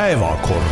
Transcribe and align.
päevakord. 0.00 0.64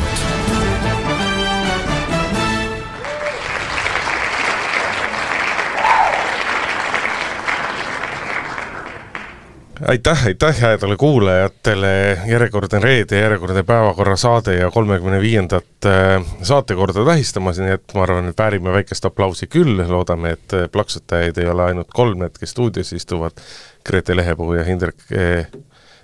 Aitäh, 9.89 10.27
aitäh 10.27 10.61
häädele 10.61 10.97
kuulajatele, 10.97 12.19
järjekordne 12.27 12.79
reede, 12.81 13.21
järjekordne 13.21 13.63
päevakorra 13.63 14.17
saade 14.17 14.55
ja 14.55 14.71
kolmekümne 14.71 15.21
viiendat 15.21 15.87
äh, 15.87 16.25
saatekorda 16.43 17.05
tähistamas, 17.05 17.61
nii 17.61 17.77
et 17.77 17.95
ma 17.95 18.07
arvan, 18.09 18.33
et 18.33 18.39
väärime 18.39 18.73
väikest 18.73 19.05
aplausi 19.05 19.47
küll, 19.47 19.85
loodame, 19.93 20.39
et 20.39 20.57
äh, 20.57 20.71
plaksutajaid 20.73 21.39
ei 21.39 21.53
ole 21.53 21.69
ainult 21.69 21.93
kolm, 21.93 22.25
need, 22.25 22.41
kes 22.41 22.57
stuudios 22.57 22.97
istuvad, 22.97 23.37
Grete 23.85 24.17
Lehepuu 24.17 24.55
ja 24.57 24.65
Indrek 24.69 25.05
eh, 25.13 25.47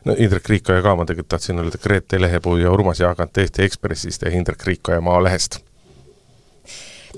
no 0.04 0.14
Indrek 0.18 0.48
Riikoja 0.48 0.82
ka, 0.82 0.96
ma 0.96 1.04
tegelikult 1.04 1.28
tahtsin 1.28 1.58
öelda 1.58 1.78
Grete 1.82 2.20
Lehepuu 2.20 2.56
ja 2.56 2.72
Urmas 2.72 3.00
Jaagant 3.00 3.38
Eesti 3.38 3.62
Ekspressist 3.64 4.22
ja 4.22 4.30
Indrek 4.30 4.66
Riikoja 4.66 5.00
Maalehest. 5.00 5.60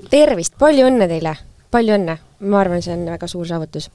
tervist, 0.09 0.53
palju 0.59 0.87
õnne 0.87 1.07
teile, 1.07 1.35
palju 1.71 1.95
õnne, 1.97 2.17
ma 2.39 2.59
arvan, 2.59 2.81
see 2.81 2.93
on 2.93 3.05
väga 3.11 3.27
suur 3.27 3.47
saavutus 3.47 3.89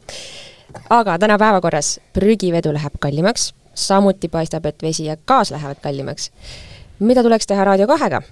aga 0.90 1.18
täna 1.18 1.38
päevakorras 1.38 2.00
prügivedu 2.12 2.72
läheb 2.72 2.96
kallimaks, 3.00 3.52
samuti 3.74 4.28
paistab, 4.28 4.66
et 4.66 4.82
vesi 4.82 5.04
ja 5.04 5.16
gaas 5.26 5.50
lähevad 5.50 5.80
kallimaks. 5.82 6.30
mida 6.98 7.22
tuleks 7.22 7.46
teha 7.46 7.64
Raadio 7.64 7.86
kahega? 7.86 8.22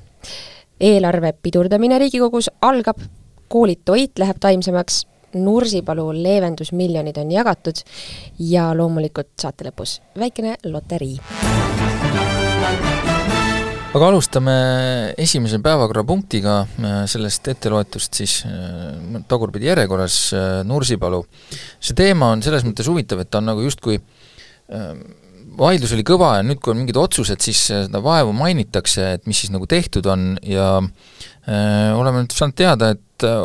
eelarve 0.80 1.32
pidurdamine 1.42 1.98
Riigikogus 1.98 2.50
algab, 2.62 2.98
koolitoit 3.48 4.18
läheb 4.18 4.36
taimsemaks, 4.40 5.06
Nursipalu 5.34 6.10
leevendusmiljonid 6.16 7.20
on 7.22 7.30
jagatud 7.34 7.84
ja 8.50 8.70
loomulikult 8.76 9.34
saate 9.40 9.68
lõpus 9.68 10.00
väikene 10.18 10.56
loterii 10.64 11.16
aga 13.90 14.06
alustame 14.06 14.52
esimese 15.18 15.58
päevakorrapunktiga 15.64 16.52
äh, 16.62 16.98
sellest 17.10 17.48
etteloetust 17.50 18.20
siis 18.20 18.36
äh, 18.46 19.22
tagurpidi 19.28 19.66
järjekorras, 19.66 20.18
äh, 20.36 20.50
Nursipalu. 20.66 21.24
see 21.80 21.96
teema 21.98 22.30
on 22.34 22.44
selles 22.46 22.62
mõttes 22.66 22.86
huvitav, 22.86 23.24
et 23.24 23.30
ta 23.30 23.40
on 23.42 23.50
nagu 23.50 23.64
justkui 23.66 23.98
vaidlus 25.60 25.92
oli 25.96 26.06
kõva 26.06 26.38
ja 26.38 26.46
nüüd, 26.46 26.60
kui 26.62 26.72
on 26.72 26.80
mingid 26.82 26.96
otsused, 27.00 27.42
siis 27.44 27.66
seda 27.68 28.00
vaevu 28.04 28.32
mainitakse, 28.36 29.12
et 29.18 29.28
mis 29.28 29.42
siis 29.44 29.52
nagu 29.52 29.68
tehtud 29.70 30.08
on 30.08 30.32
ja 30.46 30.72
äh, 30.80 31.92
oleme 31.96 32.24
nüüd 32.24 32.34
saanud 32.36 32.56
teada, 32.58 32.94
et 32.96 33.28
äh, 33.28 33.36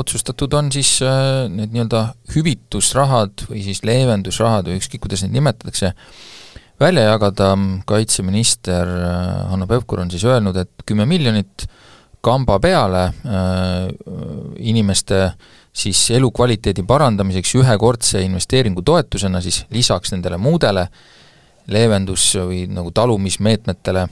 otsustatud 0.00 0.58
on 0.58 0.72
siis 0.74 0.96
äh, 1.06 1.46
need 1.52 1.72
nii-öelda 1.76 2.08
hüvitusrahad 2.34 3.46
või 3.52 3.64
siis 3.68 3.84
leevendusrahad 3.86 4.70
või 4.70 4.82
ükskõik, 4.82 5.06
kuidas 5.06 5.24
neid 5.24 5.38
nimetatakse 5.38 5.94
äh,, 5.94 6.20
välja 6.80 7.02
jagada, 7.02 7.52
kaitseminister 7.86 8.88
äh, 8.88 9.50
Hanno 9.50 9.66
Pevkur 9.66 10.00
on 10.00 10.10
siis 10.10 10.24
öelnud, 10.24 10.56
et 10.56 10.84
kümme 10.86 11.06
miljonit 11.06 11.66
kamba 12.24 12.58
peale 12.60 13.04
äh, 13.04 13.88
inimeste 14.58 15.30
siis 15.72 16.02
elukvaliteedi 16.16 16.82
parandamiseks 16.88 17.54
ühekordse 17.60 18.24
investeeringutoetusena 18.24 19.40
siis 19.44 19.64
lisaks 19.70 20.12
nendele 20.16 20.40
muudele 20.40 20.88
leevendus- 21.68 22.32
või 22.40 22.64
nagu 22.70 22.90
talumismeetmetele 22.94 24.08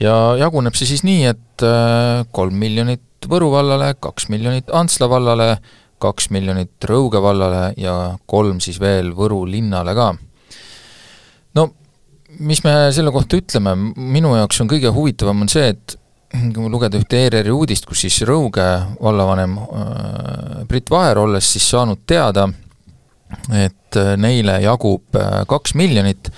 ja 0.00 0.14
jaguneb 0.40 0.76
see 0.76 0.88
siis 0.88 1.04
nii, 1.06 1.28
et 1.34 1.66
äh, 1.66 2.24
kolm 2.34 2.58
miljonit 2.60 3.06
Võru 3.28 3.50
vallale, 3.52 3.90
kaks 4.00 4.30
miljonit 4.32 4.70
Antsla 4.72 5.04
vallale, 5.12 5.58
kaks 6.00 6.30
miljonit 6.32 6.86
Rõuge 6.88 7.20
vallale 7.20 7.74
ja 7.76 8.14
kolm 8.24 8.62
siis 8.64 8.78
veel 8.80 9.10
Võru 9.16 9.42
linnale 9.44 9.92
ka. 9.96 10.14
no 11.58 11.66
mis 12.40 12.62
me 12.64 12.72
selle 12.96 13.12
kohta 13.12 13.36
ütleme, 13.36 13.74
minu 13.92 14.32
jaoks 14.38 14.62
on 14.64 14.70
kõige 14.70 14.92
huvitavam 14.94 15.44
on 15.44 15.52
see, 15.52 15.74
et 15.74 15.96
kui 16.54 16.70
lugeda 16.72 16.96
ühte 16.96 17.20
ERR-i 17.26 17.52
uudist, 17.52 17.84
kus 17.84 18.06
siis 18.06 18.22
Rõuge 18.24 18.66
vallavanem 19.02 19.58
äh, 19.60 20.64
Brit 20.70 20.88
Vaher, 20.90 21.20
olles 21.20 21.52
siis 21.52 21.68
saanud 21.74 22.06
teada, 22.08 22.46
et 23.52 24.00
äh, 24.00 24.14
neile 24.16 24.62
jagub 24.64 25.20
kaks 25.50 25.76
miljonit 25.76 26.32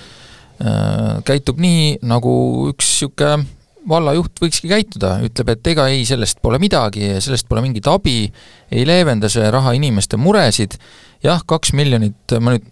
käitub 1.27 1.61
nii, 1.63 1.99
nagu 2.07 2.33
üks 2.71 2.89
niisugune 3.03 3.47
vallajuht 3.89 4.39
võikski 4.43 4.71
käituda, 4.71 5.17
ütleb, 5.27 5.53
et 5.55 5.71
ega 5.73 5.87
ei, 5.91 6.05
sellest 6.07 6.39
pole 6.43 6.59
midagi, 6.63 7.09
sellest 7.23 7.49
pole 7.51 7.63
mingit 7.65 7.89
abi, 7.91 8.29
ei 8.73 8.85
leevenda 8.87 9.31
see 9.33 9.49
raha 9.51 9.75
inimeste 9.75 10.19
muresid, 10.21 10.77
jah, 11.25 11.43
kaks 11.49 11.73
miljonit, 11.79 12.37
ma 12.39 12.55
nüüd, 12.55 12.69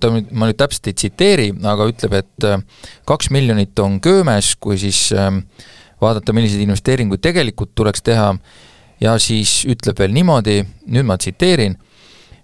ta 0.00 0.10
nüüd, 0.14 0.32
ma 0.32 0.48
nüüd 0.48 0.60
täpselt 0.60 0.90
ei 0.90 0.96
tsiteeri, 0.96 1.48
aga 1.68 1.88
ütleb, 1.90 2.16
et 2.20 2.48
äh, 2.48 2.84
kaks 3.08 3.30
miljonit 3.34 3.78
on 3.84 3.98
köömes, 4.04 4.54
kui 4.60 4.78
siis 4.80 5.06
ähm, 5.16 5.42
vaadata, 6.02 6.34
milliseid 6.36 6.64
investeeringuid 6.64 7.22
tegelikult 7.24 7.74
tuleks 7.76 8.04
teha, 8.04 8.32
ja 9.02 9.16
siis 9.20 9.62
ütleb 9.68 10.00
veel 10.00 10.16
niimoodi, 10.16 10.62
nüüd 10.94 11.08
ma 11.08 11.18
tsiteerin, 11.20 11.76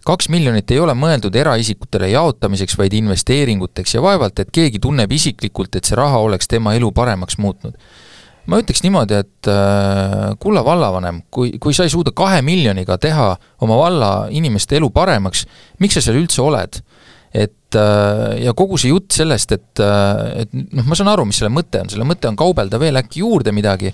kaks 0.06 0.30
miljonit 0.32 0.70
ei 0.70 0.78
ole 0.80 0.94
mõeldud 0.96 1.34
eraisikutele 1.36 2.10
jaotamiseks, 2.12 2.78
vaid 2.78 2.94
investeeringuteks 2.96 3.94
ja 3.94 4.04
vaevalt, 4.04 4.38
et 4.40 4.52
keegi 4.52 4.80
tunneb 4.82 5.12
isiklikult, 5.12 5.76
et 5.76 5.88
see 5.88 5.98
raha 5.98 6.22
oleks 6.24 6.48
tema 6.48 6.74
elu 6.78 6.92
paremaks 6.92 7.38
muutnud 7.38 7.76
ma 8.50 8.58
ütleks 8.60 8.82
niimoodi, 8.84 9.20
et 9.20 9.50
äh, 9.50 10.32
kulla 10.42 10.62
vallavanem, 10.66 11.22
kui, 11.30 11.52
kui 11.62 11.76
sa 11.76 11.86
ei 11.86 11.92
suuda 11.92 12.12
kahe 12.16 12.40
miljoniga 12.42 12.96
teha 12.98 13.34
oma 13.62 13.76
valla 13.78 14.10
inimeste 14.34 14.78
elu 14.80 14.90
paremaks, 14.94 15.44
miks 15.82 15.98
sa 15.98 16.04
seal 16.04 16.18
üldse 16.22 16.42
oled? 16.42 16.80
Et 17.30 17.76
äh, 17.78 18.40
ja 18.44 18.54
kogu 18.58 18.78
see 18.80 18.90
jutt 18.90 19.14
sellest, 19.14 19.52
et, 19.54 19.82
äh, 19.82 20.42
et 20.42 20.54
noh, 20.74 20.86
ma 20.90 20.98
saan 20.98 21.12
aru, 21.12 21.28
mis 21.28 21.38
selle 21.38 21.52
mõte 21.54 21.82
on, 21.82 21.90
selle 21.92 22.06
mõte 22.08 22.26
on 22.30 22.38
kaubelda 22.38 22.80
veel 22.82 22.98
äkki 22.98 23.22
juurde 23.22 23.54
midagi. 23.54 23.92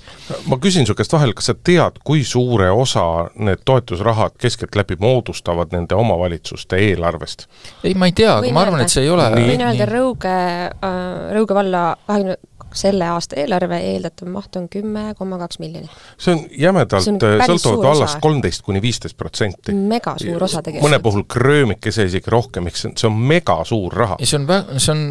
ma 0.48 0.56
küsin 0.62 0.88
su 0.88 0.96
käest 0.96 1.12
vahel, 1.12 1.34
kas 1.36 1.50
sa 1.50 1.56
tead, 1.56 2.00
kui 2.06 2.24
suure 2.24 2.70
osa 2.72 3.28
need 3.36 3.64
toetusrahad 3.68 4.38
keskeltläbi 4.40 4.96
moodustavad 5.00 5.76
nende 5.76 5.98
omavalitsuste 5.98 6.80
eelarvest? 6.88 7.46
ei, 7.84 7.94
ma 7.94 8.08
ei 8.08 8.16
tea, 8.16 8.38
aga 8.40 8.52
ma 8.56 8.64
arvan, 8.64 8.86
et 8.86 8.94
see 8.94 9.04
ei 9.04 9.12
ole 9.12 9.28
võin 9.36 9.66
öelda, 9.68 9.90
Rõuge 9.90 10.36
äh,, 10.72 11.32
Rõuge 11.36 11.60
valla 11.60 11.90
kahekümne 12.06 12.40
selle 12.74 13.08
aasta 13.08 13.38
eelarve 13.40 13.78
eeldatav 13.92 14.30
maht 14.32 14.56
on 14.58 14.68
kümme 14.72 15.08
koma 15.18 15.38
kaks 15.38 15.60
miljonit. 15.62 15.90
see 16.18 16.34
on 16.34 16.44
jämedalt 16.50 17.26
äh, 17.26 17.44
sõltuvalt 17.46 17.84
vallast 17.84 18.20
kolmteist 18.24 18.64
kuni 18.66 18.82
viisteist 18.82 19.16
protsenti. 19.16 19.74
mega 19.74 20.16
suur 20.22 20.48
osa 20.48 20.62
tegelikult. 20.62 20.88
mõne 20.88 21.02
puhul 21.02 21.26
kröömikese 21.28 22.08
isegi 22.10 22.32
rohkem, 22.32 22.70
eks 22.70 22.84
see 22.84 22.92
on, 22.92 22.96
see 23.00 23.10
on 23.10 23.20
mega 23.34 23.60
suur 23.64 23.94
raha. 24.04 24.18
ja 24.20 24.30
see 24.32 24.40
on 24.40 24.48
vä-, 24.48 24.64
see 24.78 24.96
on 24.96 25.04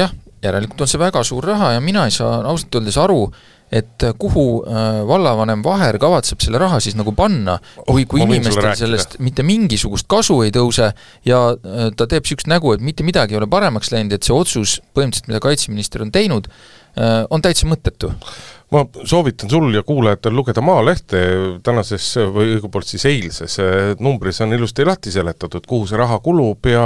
jah, 0.00 0.12
järelikult 0.44 0.84
on 0.84 0.92
see 0.92 1.00
väga 1.00 1.24
suur 1.26 1.48
raha 1.52 1.74
ja 1.76 1.80
mina 1.84 2.04
ei 2.08 2.14
saa 2.14 2.42
ausalt 2.42 2.80
öeldes 2.80 2.98
aru, 3.00 3.22
et 3.70 4.02
kuhu 4.18 4.44
äh, 4.66 4.88
vallavanem 5.06 5.62
Vaher 5.62 5.98
kavatseb 6.02 6.42
selle 6.42 6.58
raha 6.58 6.80
siis 6.82 6.96
nagu 6.98 7.12
panna, 7.14 7.54
kui, 7.86 8.02
kui 8.10 8.24
oh, 8.24 8.26
inimestel 8.26 8.72
sellest 8.78 9.20
mitte 9.22 9.44
mingisugust 9.46 10.08
kasu 10.10 10.40
ei 10.42 10.50
tõuse 10.54 10.90
ja 11.26 11.40
äh, 11.54 11.86
ta 11.94 12.08
teeb 12.10 12.26
niisugust 12.26 12.50
nägu, 12.50 12.74
et 12.74 12.82
mitte 12.82 13.06
midagi 13.06 13.36
ei 13.36 13.40
ole 13.40 13.50
paremaks 13.50 13.92
läinud, 13.94 14.16
et 14.16 14.26
see 14.26 14.34
otsus 14.34 14.80
põhimõtteliselt, 14.90 15.30
mida 15.30 15.42
kaitseminister 15.44 16.02
on 16.02 16.12
teinud, 16.14 16.50
Äh, 16.50 16.78
on 17.30 17.42
täitsa 17.42 17.68
mõttetu 17.70 18.12
ma 18.70 18.84
soovitan 19.04 19.50
sul 19.50 19.74
ja 19.74 19.82
kuulajatel 19.82 20.34
lugeda 20.36 20.62
Maalehte 20.62 21.20
tänases 21.62 22.04
või 22.30 22.52
õigupoolest 22.54 22.94
siis 22.94 23.06
eilses 23.10 23.56
numbris 23.98 24.38
on 24.44 24.52
ilusti 24.54 24.84
lahti 24.86 25.10
seletatud, 25.10 25.64
kuhu 25.66 25.88
see 25.90 25.98
raha 25.98 26.20
kulub 26.22 26.68
ja 26.70 26.84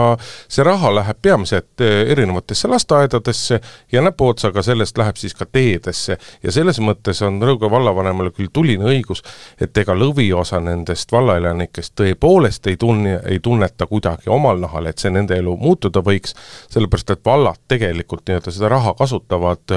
see 0.48 0.64
raha 0.64 0.94
läheb 0.94 1.18
peamiselt 1.22 1.84
erinevatesse 1.84 2.68
lasteaedadesse 2.72 3.60
ja 3.92 4.02
näpuotsaga 4.02 4.62
sellest 4.64 4.98
läheb 4.98 5.20
siis 5.20 5.36
ka 5.36 5.44
teedesse. 5.44 6.16
ja 6.42 6.52
selles 6.52 6.80
mõttes 6.80 7.20
on 7.26 7.36
Rõuge 7.44 7.68
vallavanemale 7.70 8.32
küll 8.32 8.48
tuline 8.52 8.88
õigus, 8.88 9.20
et 9.60 9.76
ega 9.76 9.92
lõviosa 9.92 10.62
nendest 10.64 11.12
vallaelanikest 11.12 11.92
tõepoolest 12.00 12.66
ei 12.72 12.80
tunne, 12.80 13.18
ei 13.28 13.40
tunneta 13.44 13.86
kuidagi 13.86 14.32
omal 14.32 14.60
nahal, 14.60 14.86
et 14.86 14.98
see 14.98 15.12
nende 15.12 15.36
elu 15.36 15.56
muutuda 15.60 16.00
võiks, 16.00 16.32
sellepärast 16.72 17.12
et 17.12 17.24
vallad 17.26 17.60
tegelikult 17.68 18.24
nii-öelda 18.24 18.56
seda 18.56 18.72
raha 18.72 18.96
kasutavad 18.96 19.76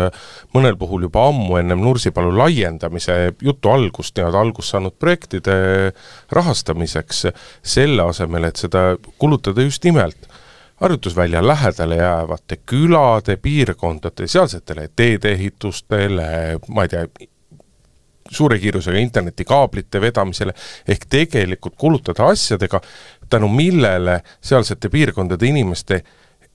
mõnel 0.55 0.79
puhul 0.79 1.09
juba 1.09 1.27
ammu 1.27 1.59
ennem 1.59 1.83
Nursipalu 1.83 1.96
Nursipalu 1.97 2.35
laiendamise 2.37 3.13
jutu 3.41 3.71
algust, 3.73 4.13
nii-öelda 4.17 4.41
algust 4.45 4.69
saanud 4.69 4.93
projektide 5.01 5.53
rahastamiseks, 6.29 7.23
selle 7.65 8.05
asemel, 8.05 8.45
et 8.45 8.61
seda 8.61 8.91
kulutada 9.17 9.65
just 9.65 9.87
nimelt 9.87 10.27
harjutusvälja 10.77 11.41
lähedale 11.41 11.97
jäävate 11.97 12.59
külade, 12.69 13.39
piirkondade, 13.41 14.27
sealsetele 14.29 14.91
teedeehitustele, 14.95 16.29
ma 16.69 16.85
ei 16.85 16.93
tea, 16.93 17.07
suure 18.29 18.59
kiirusega 18.61 19.01
internetikaablite 19.01 20.01
vedamisele, 20.01 20.53
ehk 20.85 21.09
tegelikult 21.09 21.79
kulutada 21.81 22.29
asjadega, 22.29 22.81
tänu 23.29 23.49
millele 23.49 24.19
sealsete 24.37 24.93
piirkondade 24.93 25.49
inimeste 25.49 26.03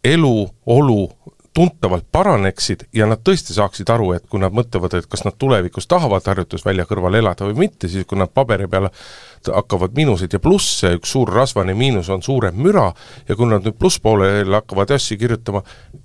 elu, 0.05 0.37
olu 0.67 1.01
tuntavalt 1.55 2.07
paraneksid 2.13 2.87
ja 2.97 3.07
nad 3.07 3.21
tõesti 3.25 3.55
saaksid 3.57 3.91
aru, 3.93 4.13
et 4.17 4.25
kui 4.31 4.41
nad 4.41 4.55
mõtlevad, 4.57 4.95
et 4.97 5.09
kas 5.11 5.25
nad 5.27 5.37
tulevikus 5.39 5.87
tahavad 5.91 6.25
harjutusvälja 6.27 6.87
kõrval 6.89 7.19
elada 7.21 7.49
või 7.49 7.67
mitte, 7.67 7.91
siis 7.93 8.09
kui 8.09 8.19
nad 8.19 8.33
paberi 8.33 8.69
peale 8.73 8.93
hakkavad 9.51 9.97
miinuseid 9.97 10.37
ja 10.37 10.41
plusse, 10.43 10.93
üks 10.99 11.13
suur 11.15 11.31
rasvane 11.33 11.75
miinus 11.75 12.11
on 12.13 12.23
suurem 12.23 12.59
müra 12.63 12.91
ja 13.29 13.37
kui 13.39 13.49
nad 13.51 13.65
nüüd 13.67 13.79
plusspoolele 13.81 14.55
hakkavad 14.61 14.93
asju 14.95 15.19
kirjutama, 15.21 15.63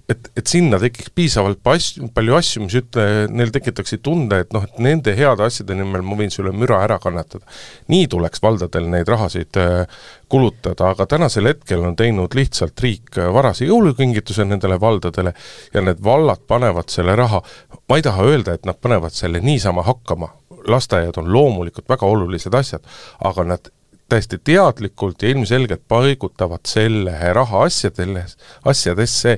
et, 0.10 0.30
et 0.40 0.48
sinna 0.48 0.80
tekiks 0.82 1.12
piisavalt 1.16 1.62
asju, 1.68 2.08
palju 2.16 2.38
asju, 2.38 2.64
mis 2.66 2.78
ütle, 2.80 3.06
neil 3.34 3.52
tekitaksid 3.54 4.04
tunde, 4.06 4.42
et 4.46 4.56
noh, 4.56 4.66
et 4.68 4.80
nende 4.84 5.14
heade 5.18 5.46
asjade 5.48 5.76
nimel 5.78 6.06
ma 6.06 6.18
võin 6.20 6.32
selle 6.34 6.54
müra 6.56 6.80
ära 6.86 7.00
kannatada. 7.04 7.46
nii 7.92 8.08
tuleks 8.12 8.42
valdadel 8.44 8.88
neid 8.92 9.10
rahasid 9.12 9.60
äh, 9.62 10.00
kulutada, 10.32 10.92
aga 10.94 11.06
tänasel 11.06 11.52
hetkel 11.52 11.84
on 11.88 11.96
teinud 12.00 12.36
lihtsalt 12.38 12.80
riik 12.84 13.20
äh, 13.20 13.30
varase 13.34 13.68
jõulukingituse 13.68 14.48
nendele 14.48 14.80
valdadele 14.82 15.34
ja 15.74 15.84
need 15.84 16.04
vallad 16.04 16.44
panevad 16.48 16.92
selle 16.94 17.16
raha, 17.16 17.42
ma 17.90 18.00
ei 18.00 18.06
taha 18.06 18.28
öelda, 18.32 18.58
et 18.58 18.68
nad 18.68 18.80
panevad 18.82 19.16
selle 19.16 19.44
niisama 19.44 19.84
hakkama, 19.88 20.32
lasteaiad 20.70 21.18
on 21.18 21.34
loomulikult 21.34 21.90
väga 21.90 22.06
olulised 22.06 22.54
asjad, 22.54 22.86
aga 23.26 23.44
nad 23.44 23.72
täiesti 24.10 24.38
teadlikult 24.44 25.22
ja 25.22 25.30
ilmselgelt 25.30 25.82
paigutavad 25.88 26.64
selle 26.68 27.34
raha 27.34 27.64
asjadele, 27.64 28.24
asjadesse, 28.66 29.38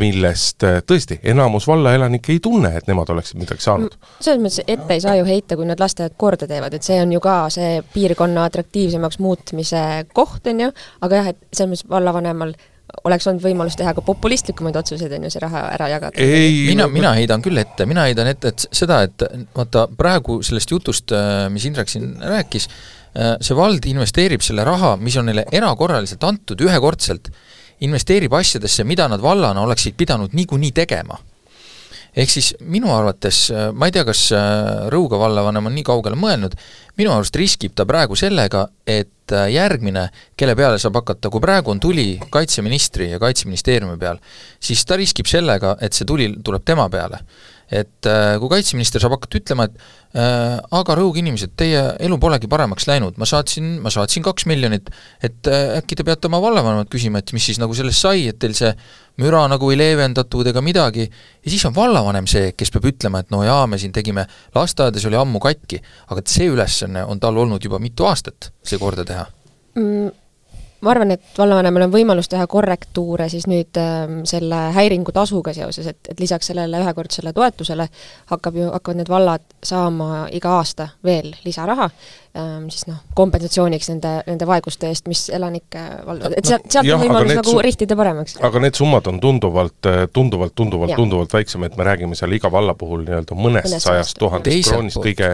millest 0.00 0.64
äh, 0.64 0.78
tõesti, 0.88 1.18
enamus 1.22 1.66
vallaelanikke 1.68 2.32
ei 2.32 2.40
tunne, 2.40 2.72
et 2.76 2.88
nemad 2.88 3.12
oleksid 3.12 3.40
midagi 3.40 3.64
saanud. 3.64 3.96
Selles 4.20 4.40
mõttes 4.40 4.64
ette 4.66 4.96
ei 4.96 5.02
saa 5.04 5.16
ju 5.20 5.26
heita, 5.28 5.56
kui 5.56 5.68
nad 5.68 5.80
lasteaiad 5.80 6.16
korda 6.16 6.48
teevad, 6.48 6.76
et 6.76 6.86
see 6.86 6.96
on 7.02 7.12
ju 7.12 7.20
ka 7.24 7.36
see 7.52 7.82
piirkonna 7.92 8.46
atraktiivsemaks 8.48 9.20
muutmise 9.20 9.82
koht, 10.16 10.48
on 10.48 10.64
ju, 10.66 10.72
aga 11.04 11.20
jah, 11.20 11.30
et 11.34 11.42
selles 11.52 11.74
mõttes 11.74 11.92
vallavanemal 11.92 12.56
oleks 13.06 13.26
olnud 13.26 13.42
võimalus 13.42 13.76
teha 13.78 13.92
ka 13.96 14.02
populistlikumaid 14.04 14.76
otsuseid, 14.78 15.12
on 15.16 15.26
ju, 15.26 15.32
see 15.34 15.42
raha 15.42 15.62
ära 15.74 15.88
jagada. 15.90 16.26
mina, 16.70 16.86
mina 16.92 17.12
heidan 17.18 17.42
küll 17.44 17.58
ette, 17.60 17.86
mina 17.88 18.06
heidan 18.06 18.30
ette, 18.30 18.54
et 18.54 18.66
seda, 18.74 19.02
et 19.06 19.26
vaata, 19.56 19.86
praegu 19.98 20.40
sellest 20.46 20.74
jutust, 20.74 21.14
äh, 21.14 21.46
mis 21.52 21.66
Indrek 21.68 21.90
siin 21.92 22.14
rääkis, 22.22 22.68
äh, 23.14 23.36
see 23.42 23.58
vald 23.58 23.86
investeerib 23.90 24.44
selle 24.46 24.64
raha, 24.66 24.94
mis 25.02 25.18
on 25.18 25.30
neile 25.30 25.46
erakorraliselt 25.52 26.24
antud 26.26 26.62
ühekordselt, 26.66 27.32
investeerib 27.86 28.32
asjadesse, 28.38 28.86
mida 28.88 29.08
nad 29.12 29.22
vallana 29.22 29.66
oleksid 29.66 29.98
pidanud 29.98 30.36
niikuinii 30.36 30.72
tegema 30.76 31.18
ehk 32.16 32.32
siis 32.32 32.52
minu 32.64 32.92
arvates, 32.94 33.46
äh, 33.52 33.68
ma 33.76 33.88
ei 33.88 33.94
tea, 33.94 34.06
kas 34.08 34.28
Rõuga 34.92 35.20
vallavanem 35.20 35.68
on 35.68 35.76
nii 35.76 35.86
kaugele 35.86 36.18
mõelnud, 36.18 36.56
minu 36.96 37.12
arust 37.12 37.36
riskib 37.36 37.74
ta 37.76 37.86
praegu 37.88 38.16
sellega, 38.18 38.66
et 38.86 39.34
äh, 39.34 39.48
järgmine, 39.52 40.08
kelle 40.38 40.56
peale 40.58 40.80
saab 40.82 41.00
hakata, 41.02 41.30
kui 41.32 41.44
praegu 41.44 41.74
on 41.74 41.82
tuli 41.82 42.14
kaitseministri 42.32 43.10
ja 43.12 43.20
Kaitseministeeriumi 43.22 43.98
peal, 44.00 44.20
siis 44.60 44.84
ta 44.88 44.96
riskib 44.96 45.28
sellega, 45.28 45.76
et 45.80 45.96
see 45.96 46.08
tuli 46.08 46.30
tuleb 46.44 46.64
tema 46.66 46.88
peale 46.92 47.20
et 47.70 48.06
äh, 48.06 48.36
kui 48.40 48.50
kaitseminister 48.50 49.02
saab 49.02 49.16
hakata 49.16 49.40
ütlema, 49.40 49.66
et 49.66 50.18
äh, 50.18 50.56
aga 50.78 50.96
rõuge 50.98 51.20
inimesed, 51.22 51.54
teie 51.58 51.82
elu 52.06 52.18
polegi 52.22 52.50
paremaks 52.50 52.86
läinud, 52.86 53.18
ma 53.18 53.26
saatsin, 53.28 53.76
ma 53.82 53.92
saatsin 53.92 54.24
kaks 54.26 54.46
miljonit, 54.50 54.90
et 55.24 55.50
äh, 55.50 55.76
äkki 55.80 55.98
te 55.98 56.06
peate 56.06 56.30
oma 56.30 56.40
vallavanemat 56.44 56.90
küsima, 56.92 57.22
et 57.22 57.32
mis 57.36 57.48
siis 57.50 57.60
nagu 57.62 57.74
sellest 57.76 58.06
sai, 58.06 58.26
et 58.30 58.38
teil 58.42 58.54
see 58.56 58.70
müra 59.22 59.46
nagu 59.50 59.70
ei 59.72 59.80
leevendatud 59.80 60.46
ega 60.52 60.62
midagi, 60.64 61.08
ja 61.08 61.50
siis 61.50 61.64
on 61.68 61.74
vallavanem 61.76 62.28
see, 62.30 62.52
kes 62.56 62.70
peab 62.74 62.90
ütlema, 62.92 63.24
et 63.24 63.34
no 63.34 63.42
jaa, 63.46 63.64
me 63.70 63.80
siin 63.82 63.94
tegime, 63.96 64.26
lasteaedades 64.54 65.08
oli 65.10 65.18
ammu 65.18 65.42
katki, 65.42 65.80
aga 66.12 66.22
see 66.26 66.50
ülesanne 66.52 67.02
on 67.06 67.22
tal 67.22 67.42
olnud 67.42 67.64
juba 67.64 67.82
mitu 67.82 68.06
aastat, 68.06 68.52
see 68.66 68.78
korda 68.82 69.06
teha. 69.08 69.26
Mm 69.76 70.14
ma 70.86 70.94
arvan, 70.94 71.14
et 71.16 71.38
vallavanemal 71.38 71.86
on 71.88 71.94
võimalus 71.94 72.30
teha 72.30 72.46
korrektuure 72.50 73.28
siis 73.32 73.48
nüüd 73.50 73.78
äh, 73.80 74.04
selle 74.28 74.60
häiringutasuga 74.76 75.54
seoses, 75.56 75.90
et, 75.92 76.12
et 76.12 76.22
lisaks 76.22 76.52
sellele 76.52 76.80
ühekordsele 76.84 77.34
toetusele 77.36 77.88
hakkab 78.32 78.60
ju, 78.60 78.70
hakkavad 78.74 79.02
need 79.02 79.10
vallad 79.10 79.46
saama 79.66 80.26
iga 80.34 80.56
aasta 80.60 80.88
veel 81.04 81.32
lisaraha 81.44 81.90
siis 82.72 82.86
noh, 82.90 82.98
kompensatsiooniks 83.16 83.90
nende, 83.92 84.12
nende 84.26 84.48
vaeguste 84.48 84.90
eest, 84.90 85.06
mis 85.10 85.26
elanike 85.34 85.82
valdavad, 86.06 86.36
et 86.38 86.48
sealt, 86.48 86.66
sealt 86.72 86.90
on 86.94 87.02
võimalus 87.04 87.38
nagu 87.40 87.56
rihtida 87.64 87.96
paremaks. 87.98 88.36
aga 88.46 88.62
need 88.62 88.78
summad 88.78 89.08
on 89.10 89.20
tunduvalt, 89.22 89.90
tunduvalt, 90.12 90.54
tunduvalt, 90.58 90.96
tunduvalt 90.98 91.36
väiksemad, 91.36 91.76
me 91.78 91.86
räägime 91.88 92.18
seal 92.18 92.34
iga 92.36 92.50
valla 92.52 92.74
puhul 92.78 93.04
nii-öelda 93.06 93.38
mõnest 93.38 93.72
Mõnes 93.72 93.86
sajast 93.86 94.18
tuhandest 94.20 94.70
kroonist 94.70 95.00
kõige, 95.02 95.30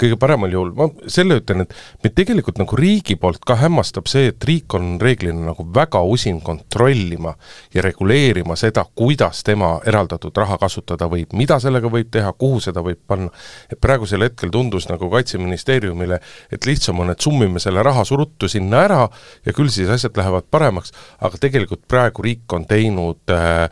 kõige 0.00 0.18
paremal 0.20 0.52
juhul, 0.52 0.72
ma 0.76 0.88
selle 1.10 1.38
ütlen, 1.40 1.64
et 1.64 1.74
meid 2.04 2.14
tegelikult 2.16 2.60
nagu 2.62 2.78
riigi 2.78 3.16
poolt 3.20 3.42
ka 3.46 3.56
hämmastab 3.60 4.08
see, 4.10 4.30
et 4.32 4.48
riik 4.48 4.74
on 4.78 4.94
reeglina 5.02 5.50
nagu 5.50 5.66
väga 5.74 6.02
usin 6.06 6.40
kontrollima 6.44 7.34
ja 7.74 7.84
reguleerima 7.84 8.56
seda, 8.58 8.86
kuidas 8.94 9.42
tema 9.46 9.74
eraldatud 9.86 10.34
raha 10.36 10.58
kasutada 10.60 11.08
võib, 11.10 11.34
mida 11.36 11.58
sellega 11.62 11.90
võib 11.92 12.10
teha, 12.14 12.32
kuhu 12.38 12.60
seda 12.64 12.84
võib 12.84 13.00
panna, 13.06 13.30
et 13.70 13.80
praegusel 13.80 14.26
hetkel 14.26 14.52
tundus 14.54 14.88
nagu 14.90 15.10
Kaitseministeeriumile 15.14 16.20
et 16.52 16.66
lihtsam 16.66 17.00
on, 17.00 17.10
et 17.12 17.20
summime 17.20 17.60
selle 17.62 17.82
raha 17.84 18.04
suruttu 18.04 18.48
sinna 18.50 18.84
ära 18.84 19.00
ja 19.46 19.54
küll 19.56 19.72
siis 19.72 19.90
asjad 19.90 20.16
lähevad 20.18 20.48
paremaks, 20.50 20.94
aga 21.24 21.40
tegelikult 21.40 21.84
praegu 21.88 22.24
riik 22.24 22.52
on 22.56 22.66
teinud 22.70 23.34
äh, 23.34 23.68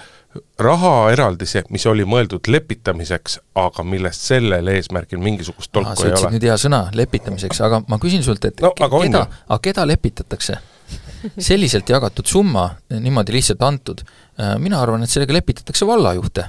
rahaeraldise, 0.63 1.65
mis 1.71 1.85
oli 1.91 2.07
mõeldud 2.09 2.49
lepitamiseks, 2.49 3.39
aga 3.61 3.85
millest 3.85 4.25
sellel 4.31 4.71
eesmärgil 4.73 5.21
mingisugust 5.23 5.73
tolku 5.73 5.93
Aa, 5.93 6.09
ei 6.09 6.15
ole. 6.17 6.33
nüüd 6.37 6.47
hea 6.49 6.57
sõna, 6.61 6.87
lepitamiseks, 6.97 7.61
aga 7.67 7.83
ma 7.89 7.99
küsin 8.03 8.25
sult, 8.25 8.45
et 8.49 8.63
no, 8.65 8.73
aga 8.79 9.03
keda, 9.05 9.27
aga 9.49 9.61
keda 9.69 9.87
lepitatakse? 9.89 10.59
selliselt 11.49 11.89
jagatud 11.89 12.27
summa, 12.29 12.67
niimoodi 12.93 13.37
lihtsalt 13.37 13.63
antud, 13.65 14.03
äh, 14.41 14.57
mina 14.61 14.81
arvan, 14.83 15.05
et 15.05 15.13
sellega 15.13 15.37
lepitatakse 15.37 15.87
vallajuhte 15.89 16.49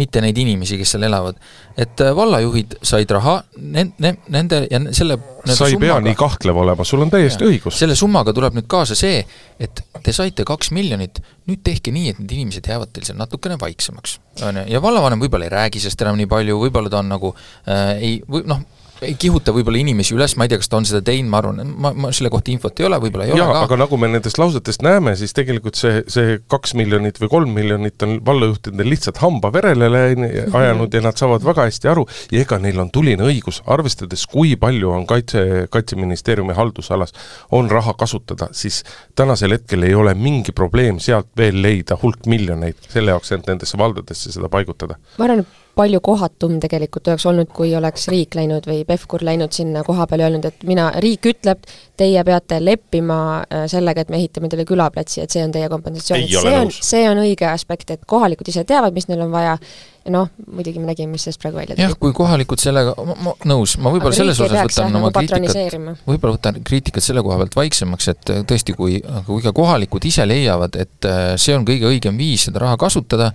mitte 0.00 0.22
neid 0.24 0.38
inimesi, 0.40 0.78
kes 0.80 0.94
seal 0.94 1.04
elavad. 1.04 1.36
et 1.76 2.00
äh, 2.00 2.12
vallajuhid 2.16 2.78
said 2.84 3.10
raha, 3.12 3.38
nende, 3.56 4.14
nende 4.32 4.62
ja 4.70 4.80
selle 4.92 5.18
sa 5.48 5.68
ei 5.68 5.78
pea 5.80 5.98
nii 6.04 6.14
kahtlev 6.16 6.58
olema, 6.62 6.84
sul 6.84 7.04
on 7.04 7.12
täiesti 7.12 7.44
ja, 7.44 7.50
õigus. 7.52 7.78
selle 7.80 7.96
summaga 7.98 8.32
tuleb 8.36 8.56
nüüd 8.56 8.68
kaasa 8.72 8.96
see, 8.98 9.22
et 9.60 9.84
te 10.02 10.14
saite 10.16 10.46
kaks 10.48 10.72
miljonit, 10.76 11.20
nüüd 11.48 11.64
tehke 11.64 11.92
nii, 11.94 12.12
et 12.12 12.20
need 12.22 12.36
inimesed 12.38 12.68
jäävad 12.68 12.92
teil 12.92 13.08
seal 13.08 13.20
natukene 13.20 13.58
vaiksemaks. 13.60 14.18
on 14.48 14.62
ju, 14.62 14.68
ja 14.72 14.82
vallavanem 14.84 15.20
võib-olla 15.24 15.48
ei 15.48 15.56
räägi 15.56 15.84
sellest 15.84 16.04
enam 16.06 16.20
nii 16.20 16.30
palju, 16.30 16.60
võib-olla 16.66 16.92
ta 16.92 17.02
on 17.02 17.12
nagu 17.12 17.34
äh, 17.36 17.96
ei, 17.98 18.14
või 18.28 18.46
noh, 18.48 18.64
ei 19.06 19.14
kihuta 19.18 19.52
võib-olla 19.54 19.80
inimesi 19.80 20.14
üles, 20.16 20.34
ma 20.38 20.46
ei 20.46 20.52
tea, 20.52 20.60
kas 20.62 20.70
ta 20.70 20.78
on 20.78 20.86
seda 20.88 21.02
teinud, 21.04 21.30
ma 21.32 21.40
arvan, 21.42 21.60
ma, 21.82 21.92
ma 22.04 22.10
selle 22.14 22.30
kohta 22.32 22.52
infot 22.52 22.80
ei 22.80 22.86
ole, 22.88 22.98
võib-olla 23.02 23.26
ei 23.26 23.32
ja, 23.32 23.46
ole 23.46 23.56
ka. 23.56 23.62
aga 23.66 23.78
nagu 23.82 23.98
me 24.00 24.10
nendest 24.12 24.38
lausetest 24.40 24.84
näeme, 24.84 25.14
siis 25.18 25.34
tegelikult 25.36 25.78
see, 25.78 26.02
see 26.12 26.36
kaks 26.50 26.74
miljonit 26.78 27.18
või 27.22 27.30
kolm 27.32 27.54
miljonit 27.56 28.02
on 28.06 28.18
vallajuhtidel 28.26 28.90
lihtsalt 28.92 29.20
hamba 29.22 29.52
verele 29.54 29.90
ajanud 29.92 30.94
ja 30.94 31.02
nad 31.04 31.18
saavad 31.18 31.44
väga 31.46 31.66
hästi 31.68 31.90
aru 31.92 32.06
ja 32.32 32.42
ega 32.44 32.58
neil 32.62 32.80
on 32.82 32.92
tuline 32.94 33.26
õigus, 33.26 33.62
arvestades, 33.70 34.26
kui 34.30 34.54
palju 34.60 34.92
on 34.94 35.06
kaitse, 35.10 35.44
Kaitseministeeriumi 35.72 36.54
haldusalas, 36.56 37.14
on 37.54 37.70
raha 37.70 37.94
kasutada, 37.98 38.50
siis 38.56 38.82
tänasel 39.18 39.56
hetkel 39.56 39.86
ei 39.86 39.96
ole 39.98 40.14
mingi 40.18 40.54
probleem 40.56 41.00
sealt 41.02 41.30
veel 41.38 41.62
leida 41.64 41.98
hulk 42.02 42.26
miljoneid 42.30 42.78
selle 42.92 43.14
jaoks, 43.14 43.32
et 43.34 43.48
nendesse 43.50 43.78
valdadesse 43.80 44.32
seda 44.34 44.50
paigutada. 44.52 44.98
ma 45.18 45.28
arvan, 45.28 45.44
et 45.44 45.61
palju 45.74 46.00
kohatum 46.04 46.58
tegelikult 46.60 47.08
oleks 47.08 47.24
olnud, 47.30 47.48
kui 47.54 47.72
oleks 47.76 48.08
riik 48.12 48.36
läinud 48.36 48.66
või 48.68 48.82
Pevkur 48.88 49.24
läinud 49.24 49.54
sinna 49.56 49.84
koha 49.86 50.06
peale 50.10 50.26
ja 50.26 50.28
öelnud, 50.28 50.44
et 50.48 50.66
mina, 50.68 50.90
riik 51.00 51.24
ütleb, 51.30 51.62
teie 51.96 52.24
peate 52.28 52.58
leppima 52.60 53.16
äh, 53.40 53.64
sellega, 53.70 54.04
et 54.04 54.12
me 54.12 54.20
ehitame 54.20 54.50
teile 54.52 54.66
külaplatsi, 54.68 55.22
et 55.24 55.32
see 55.32 55.44
on 55.44 55.54
teie 55.54 55.70
kompensatsioon. 55.72 56.28
see 56.28 56.58
on, 56.58 56.74
see 56.92 57.06
on 57.08 57.22
õige 57.24 57.48
aspekt, 57.48 57.94
et 57.94 58.04
kohalikud 58.08 58.52
ise 58.52 58.66
teavad, 58.68 58.92
mis 58.96 59.08
neil 59.08 59.24
on 59.24 59.32
vaja, 59.32 59.56
ja 60.04 60.12
noh, 60.12 60.28
muidugi 60.50 60.82
me 60.82 60.90
nägime, 60.90 61.14
mis 61.14 61.24
sellest 61.24 61.40
praegu 61.40 61.62
välja 61.62 61.76
tuli. 61.76 61.86
jah, 61.86 61.96
kui 62.04 62.12
kohalikud 62.16 62.60
sellega, 62.60 62.92
ma, 63.24 63.34
nõus, 63.48 63.78
ma 63.80 63.94
võib-olla 63.94 64.18
selles 64.18 64.44
osas 64.44 64.68
võtan 64.68 65.00
oma 65.00 65.08
nagu 65.08 65.24
kriitikat, 65.24 66.06
võib-olla 66.08 66.36
võtan 66.36 66.62
kriitikat 66.68 67.08
selle 67.08 67.24
koha 67.24 67.40
pealt 67.42 67.58
vaiksemaks, 67.62 68.12
et 68.12 68.36
äh, 68.36 68.44
tõesti, 68.52 68.76
kui, 68.76 69.00
kui 69.28 69.44
ka 69.44 69.56
kohalikud 69.56 70.04
ise 70.12 70.28
leiavad, 70.28 70.76
et 70.84 71.08
äh, 71.08 71.34
see 71.40 71.56
on 71.56 71.64
kõige 71.68 71.88
õigem 71.94 72.20
viis 72.20 72.50
seda 72.50 72.66
raha 72.66 72.76
kasutada, 72.80 73.32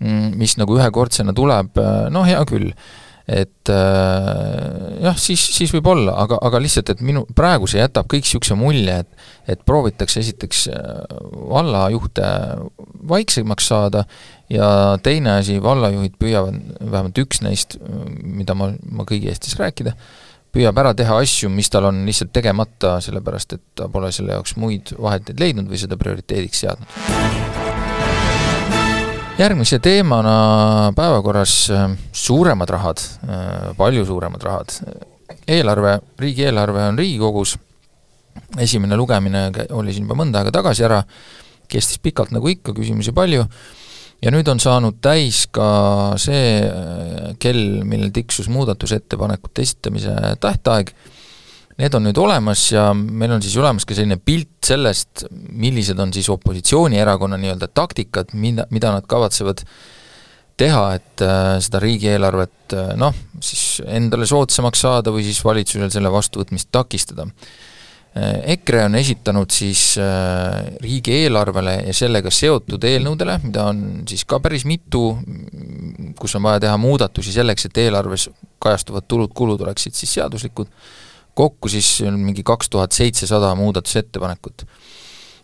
mis 0.00 0.56
nagu 0.60 0.78
ühekordsena 0.78 1.34
tuleb, 1.36 1.76
äh, 1.80 2.08
no 2.12 2.24
hea 2.24 2.40
küll, 2.48 2.70
et 3.30 3.70
äh, 3.70 5.02
jah, 5.04 5.18
siis, 5.20 5.42
siis 5.54 5.70
võib 5.74 5.90
olla, 5.92 6.16
aga, 6.24 6.38
aga 6.46 6.60
lihtsalt, 6.62 6.90
et 6.94 7.02
minu, 7.04 7.26
praegu 7.36 7.68
see 7.70 7.82
jätab 7.82 8.08
kõik 8.10 8.24
niisuguse 8.26 8.56
mulje, 8.58 9.02
et 9.04 9.28
et 9.50 9.62
proovitakse 9.66 10.20
esiteks 10.22 10.66
äh, 10.70 11.20
vallajuhte 11.50 12.26
vaiksemaks 13.10 13.70
saada 13.72 14.04
ja 14.52 14.96
teine 15.02 15.36
asi, 15.40 15.58
vallajuhid 15.62 16.16
püüavad, 16.20 16.58
vähemalt 16.80 17.22
üks 17.22 17.42
neist, 17.42 17.78
mida 18.22 18.54
ma, 18.54 18.72
ma 18.90 19.06
kõigi 19.08 19.30
eest 19.32 19.48
siis 19.48 19.58
rääkida, 19.58 19.96
püüab 20.54 20.78
ära 20.82 20.94
teha 20.98 21.18
asju, 21.22 21.50
mis 21.52 21.70
tal 21.70 21.90
on 21.90 22.04
lihtsalt 22.06 22.32
tegemata, 22.34 22.98
sellepärast 23.04 23.58
et 23.58 23.64
ta 23.78 23.90
pole 23.90 24.12
selle 24.14 24.38
jaoks 24.38 24.56
muid 24.60 24.94
vahendeid 24.98 25.42
leidnud 25.42 25.70
või 25.70 25.82
seda 25.82 25.98
prioriteediks 26.00 26.66
seadnud 26.66 27.49
järgmise 29.40 29.78
teemana 29.82 30.92
päevakorras 30.96 31.54
äh, 31.72 31.90
suuremad 32.12 32.70
rahad, 32.70 33.02
äh, 33.24 33.72
palju 33.76 34.04
suuremad 34.06 34.42
rahad. 34.42 34.74
eelarve, 35.48 35.98
riigieelarve 36.18 36.82
on 36.88 36.98
Riigikogus, 36.98 37.56
esimene 38.58 38.96
lugemine 38.96 39.50
oli 39.70 39.92
siin 39.94 40.04
juba 40.04 40.16
mõnda 40.18 40.42
aega 40.42 40.52
tagasi 40.54 40.84
ära, 40.86 41.00
kestis 41.70 41.98
pikalt 42.02 42.34
nagu 42.34 42.50
ikka, 42.50 42.74
küsimusi 42.74 43.14
palju, 43.14 43.46
ja 44.22 44.32
nüüd 44.34 44.48
on 44.50 44.60
saanud 44.60 44.98
täis 45.02 45.46
ka 45.54 45.70
see 46.20 46.60
äh, 46.66 47.32
kell, 47.40 47.80
millal 47.86 48.12
tiksus 48.14 48.50
muudatusettepanekute 48.52 49.64
esitamise 49.64 50.14
tähtaeg, 50.42 50.92
need 51.80 51.94
on 51.96 52.04
nüüd 52.08 52.18
olemas 52.20 52.66
ja 52.74 52.90
meil 52.94 53.32
on 53.34 53.42
siis 53.44 53.56
olemas 53.60 53.86
ka 53.88 53.96
selline 53.96 54.20
pilt 54.22 54.58
sellest, 54.66 55.24
millised 55.30 55.98
on 56.02 56.12
siis 56.14 56.28
opositsioonierakonna 56.32 57.38
nii-öelda 57.40 57.70
taktikad, 57.74 58.34
mida, 58.36 58.66
mida 58.74 58.92
nad 58.96 59.08
kavatsevad 59.10 59.64
teha, 60.60 60.84
et 60.98 61.24
äh, 61.24 61.56
seda 61.64 61.80
riigieelarvet 61.82 62.76
äh, 62.76 62.92
noh, 63.00 63.16
siis 63.42 63.80
endale 63.88 64.28
soodsamaks 64.28 64.84
saada 64.84 65.12
või 65.14 65.24
siis 65.26 65.40
valitsusel 65.44 65.90
selle 65.92 66.12
vastuvõtmist 66.12 66.70
takistada. 66.72 67.28
EKRE 68.10 68.80
on 68.88 68.96
esitanud 68.98 69.52
siis 69.54 69.92
äh, 70.02 70.72
riigieelarvele 70.82 71.76
ja 71.86 71.92
sellega 71.94 72.32
seotud 72.34 72.82
eelnõudele, 72.88 73.36
mida 73.44 73.68
on 73.70 73.84
siis 74.10 74.24
ka 74.26 74.40
päris 74.42 74.64
mitu, 74.66 75.12
kus 76.18 76.34
on 76.34 76.42
vaja 76.48 76.64
teha 76.66 76.74
muudatusi 76.82 77.30
selleks, 77.36 77.68
et 77.68 77.78
eelarves 77.84 78.26
kajastuvad 78.58 79.06
tulud-kulud 79.06 79.62
oleksid 79.62 79.94
siis 79.94 80.16
seaduslikud, 80.18 80.66
kokku 81.40 81.70
siis 81.72 82.00
mingi 82.14 82.44
kaks 82.46 82.70
tuhat 82.72 82.96
seitsesada 82.96 83.54
muudatusettepanekut. 83.58 84.66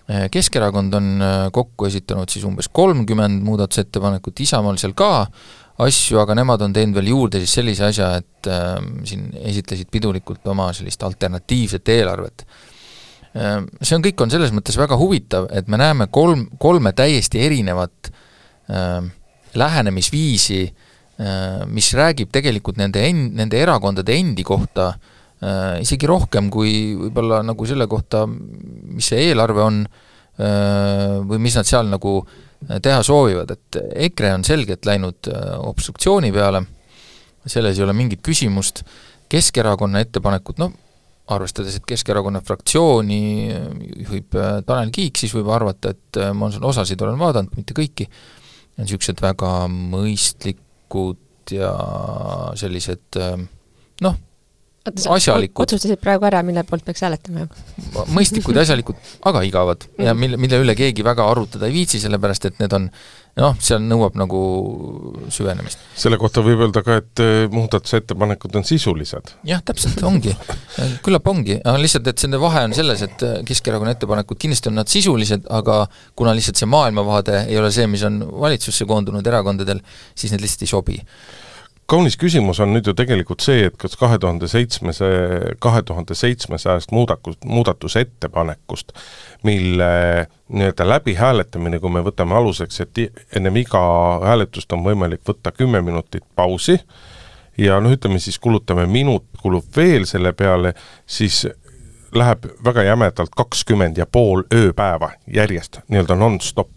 Äh, 0.07 0.27
Keskerakond 0.31 0.95
on 0.95 1.13
äh, 1.23 1.37
kokku 1.53 1.89
esitanud 1.89 2.31
siis 2.31 2.45
umbes 2.47 2.69
kolmkümmend 2.73 3.43
muudatusettepanekut, 3.47 4.45
Isamaal 4.45 4.79
seal 4.81 4.95
ka, 4.99 5.27
asju, 5.83 6.21
aga 6.23 6.37
nemad 6.39 6.63
on 6.65 6.77
teinud 6.77 6.97
veel 6.97 7.11
juurde 7.13 7.41
siis 7.43 7.57
sellise 7.59 7.89
asja, 7.89 8.13
et 8.21 8.51
äh, 8.51 8.77
siin 9.09 9.29
esitlesid 9.51 9.91
pidulikult 9.93 10.47
oma 10.53 10.71
sellist 10.77 11.03
alternatiivset 11.07 11.95
eelarvet 11.97 12.47
äh,. 12.47 13.61
See 13.83 13.93
on, 13.93 14.05
kõik 14.05 14.23
on 14.25 14.31
selles 14.33 14.55
mõttes 14.57 14.79
väga 14.81 14.97
huvitav, 14.97 15.51
et 15.53 15.67
me 15.69 15.77
näeme 15.81 16.07
kolm, 16.09 16.47
kolme 16.63 16.95
täiesti 16.97 17.43
erinevat 17.45 18.13
äh, 18.71 19.03
lähenemisviisi 19.59 20.63
äh,, 20.65 21.67
mis 21.69 21.91
räägib 21.99 22.31
tegelikult 22.33 22.79
nende 22.81 23.03
en-, 23.11 23.29
nende 23.37 23.61
erakondade 23.61 24.17
endi 24.17 24.47
kohta 24.47 24.89
äh, 24.95 25.13
isegi 25.37 26.09
rohkem 26.09 26.47
kui 26.49 26.95
võib-olla 26.97 27.43
nagu 27.45 27.67
selle 27.69 27.85
kohta, 27.91 28.23
mis 28.27 29.11
see 29.13 29.27
eelarve 29.29 29.61
on 29.61 29.83
äh, 29.85 31.19
või 31.21 31.43
mis 31.45 31.59
nad 31.59 31.69
seal 31.69 31.91
nagu 31.93 32.15
äh, 32.23 32.47
teha 32.83 33.03
soovivad, 33.05 33.53
et 33.53 33.79
EKRE 34.09 34.33
on 34.39 34.47
selgelt 34.47 34.89
läinud 34.89 35.29
äh, 35.31 35.53
obstruktsiooni 35.69 36.33
peale, 36.35 36.63
selles 37.47 37.79
ei 37.79 37.85
ole 37.87 37.97
mingit 37.97 38.25
küsimust, 38.27 38.85
Keskerakonna 39.27 40.05
ettepanekud, 40.05 40.61
noh, 40.63 40.71
arvestades, 41.35 41.75
et 41.75 41.87
Keskerakonna 41.89 42.41
fraktsiooni 42.47 43.21
äh, 43.53 43.69
juhib 44.07 44.39
äh, 44.39 44.61
Tanel 44.67 44.93
Kiik, 44.95 45.19
siis 45.21 45.35
võib 45.37 45.51
arvata, 45.55 45.93
et 45.95 46.21
ma 46.35 46.51
osasid 46.51 47.03
olen 47.03 47.19
vaadanud, 47.21 47.55
mitte 47.59 47.77
kõiki, 47.77 48.09
on 48.77 48.87
niisugused 48.87 49.21
väga 49.25 49.53
mõistlikud 49.73 51.55
ja 51.55 51.71
sellised 52.59 53.17
noh, 54.03 54.17
asjalikud. 54.87 55.63
otsustasid 55.67 56.01
praegu 56.03 56.27
ära, 56.29 56.43
mille 56.47 56.65
poolt 56.69 56.87
peaks 56.87 57.05
hääletama? 57.07 57.47
mõistlikud 58.15 58.57
ja 58.57 58.67
asjalikud, 58.67 58.99
aga 59.29 59.45
igavad 59.47 59.87
ja 59.99 60.13
mhm. 60.13 60.21
mille, 60.25 60.43
mille 60.47 60.65
üle 60.65 60.77
keegi 60.79 61.05
väga 61.07 61.29
arutada 61.31 61.69
ei 61.71 61.77
viitsi, 61.81 62.01
sellepärast 62.03 62.51
et 62.51 62.61
need 62.63 62.77
on 62.77 62.91
noh, 63.41 63.57
seal 63.61 63.83
nõuab 63.85 64.17
nagu 64.17 64.41
süvenemist. 65.33 65.83
selle 65.99 66.19
kohta 66.21 66.43
võib 66.45 66.63
öelda 66.65 66.83
ka, 66.87 66.99
et 67.03 67.23
äh, 67.23 67.47
muudatusettepanekud 67.53 68.57
on 68.57 68.67
sisulised. 68.69 69.35
jah, 69.49 69.63
täpselt, 69.67 70.01
ongi. 70.07 70.33
küllap 71.05 71.29
ongi, 71.33 71.59
aga 71.61 71.77
lihtsalt, 71.83 72.09
et 72.13 72.23
selle 72.25 72.41
vahe 72.43 72.65
on 72.69 72.77
selles, 72.77 73.05
et 73.05 73.27
äh, 73.27 73.41
Keskerakonna 73.47 73.97
ettepanekud, 73.97 74.41
kindlasti 74.41 74.73
on 74.73 74.81
nad 74.81 74.93
sisulised, 74.93 75.49
aga 75.53 75.83
kuna 76.17 76.33
lihtsalt 76.37 76.63
see 76.63 76.71
maailmavaade 76.71 77.45
ei 77.47 77.59
ole 77.61 77.73
see, 77.75 77.89
mis 77.91 78.05
on 78.09 78.23
valitsusse 78.47 78.89
koondunud 78.89 79.27
erakondadel, 79.27 79.83
siis 80.17 80.33
need 80.33 80.45
lihtsalt 80.45 80.65
ei 80.65 80.73
sobi 80.73 81.03
kaunis 81.87 82.17
küsimus 82.19 82.61
on 82.63 82.73
nüüd 82.75 82.89
ju 82.89 82.95
tegelikult 82.97 83.45
see, 83.45 83.67
et 83.69 83.77
kas 83.79 83.97
kahe 83.99 84.19
tuhande 84.23 84.49
seitsmese, 84.51 85.09
kahe 85.63 85.83
tuhande 85.87 86.15
seitsmesajast 86.19 86.93
muudatus, 86.95 87.39
muudatusettepanekust, 87.45 88.93
mille 89.47 89.91
nii-öelda 90.49 90.89
läbihääletamine, 90.89 91.81
kui 91.83 91.93
me 91.95 92.03
võtame 92.07 92.37
aluseks, 92.39 92.81
et 92.83 93.03
ennem 93.37 93.63
iga 93.63 93.83
hääletust 94.25 94.73
on 94.73 94.85
võimalik 94.87 95.23
võtta 95.29 95.53
kümme 95.55 95.83
minutit 95.83 96.27
pausi, 96.35 96.79
ja 97.59 97.81
noh, 97.81 97.95
ütleme 97.95 98.19
siis 98.23 98.39
kulutame 98.39 98.87
minut, 98.91 99.29
kulub 99.43 99.67
veel 99.77 100.07
selle 100.07 100.33
peale, 100.37 100.75
siis 101.07 101.47
läheb 102.17 102.47
väga 102.65 102.83
jämedalt 102.87 103.35
kakskümmend 103.37 103.99
ja 103.99 104.07
pool 104.07 104.45
ööpäeva 104.55 105.13
järjest, 105.27 105.81
nii-öelda 105.89 106.17
nonstop 106.19 106.71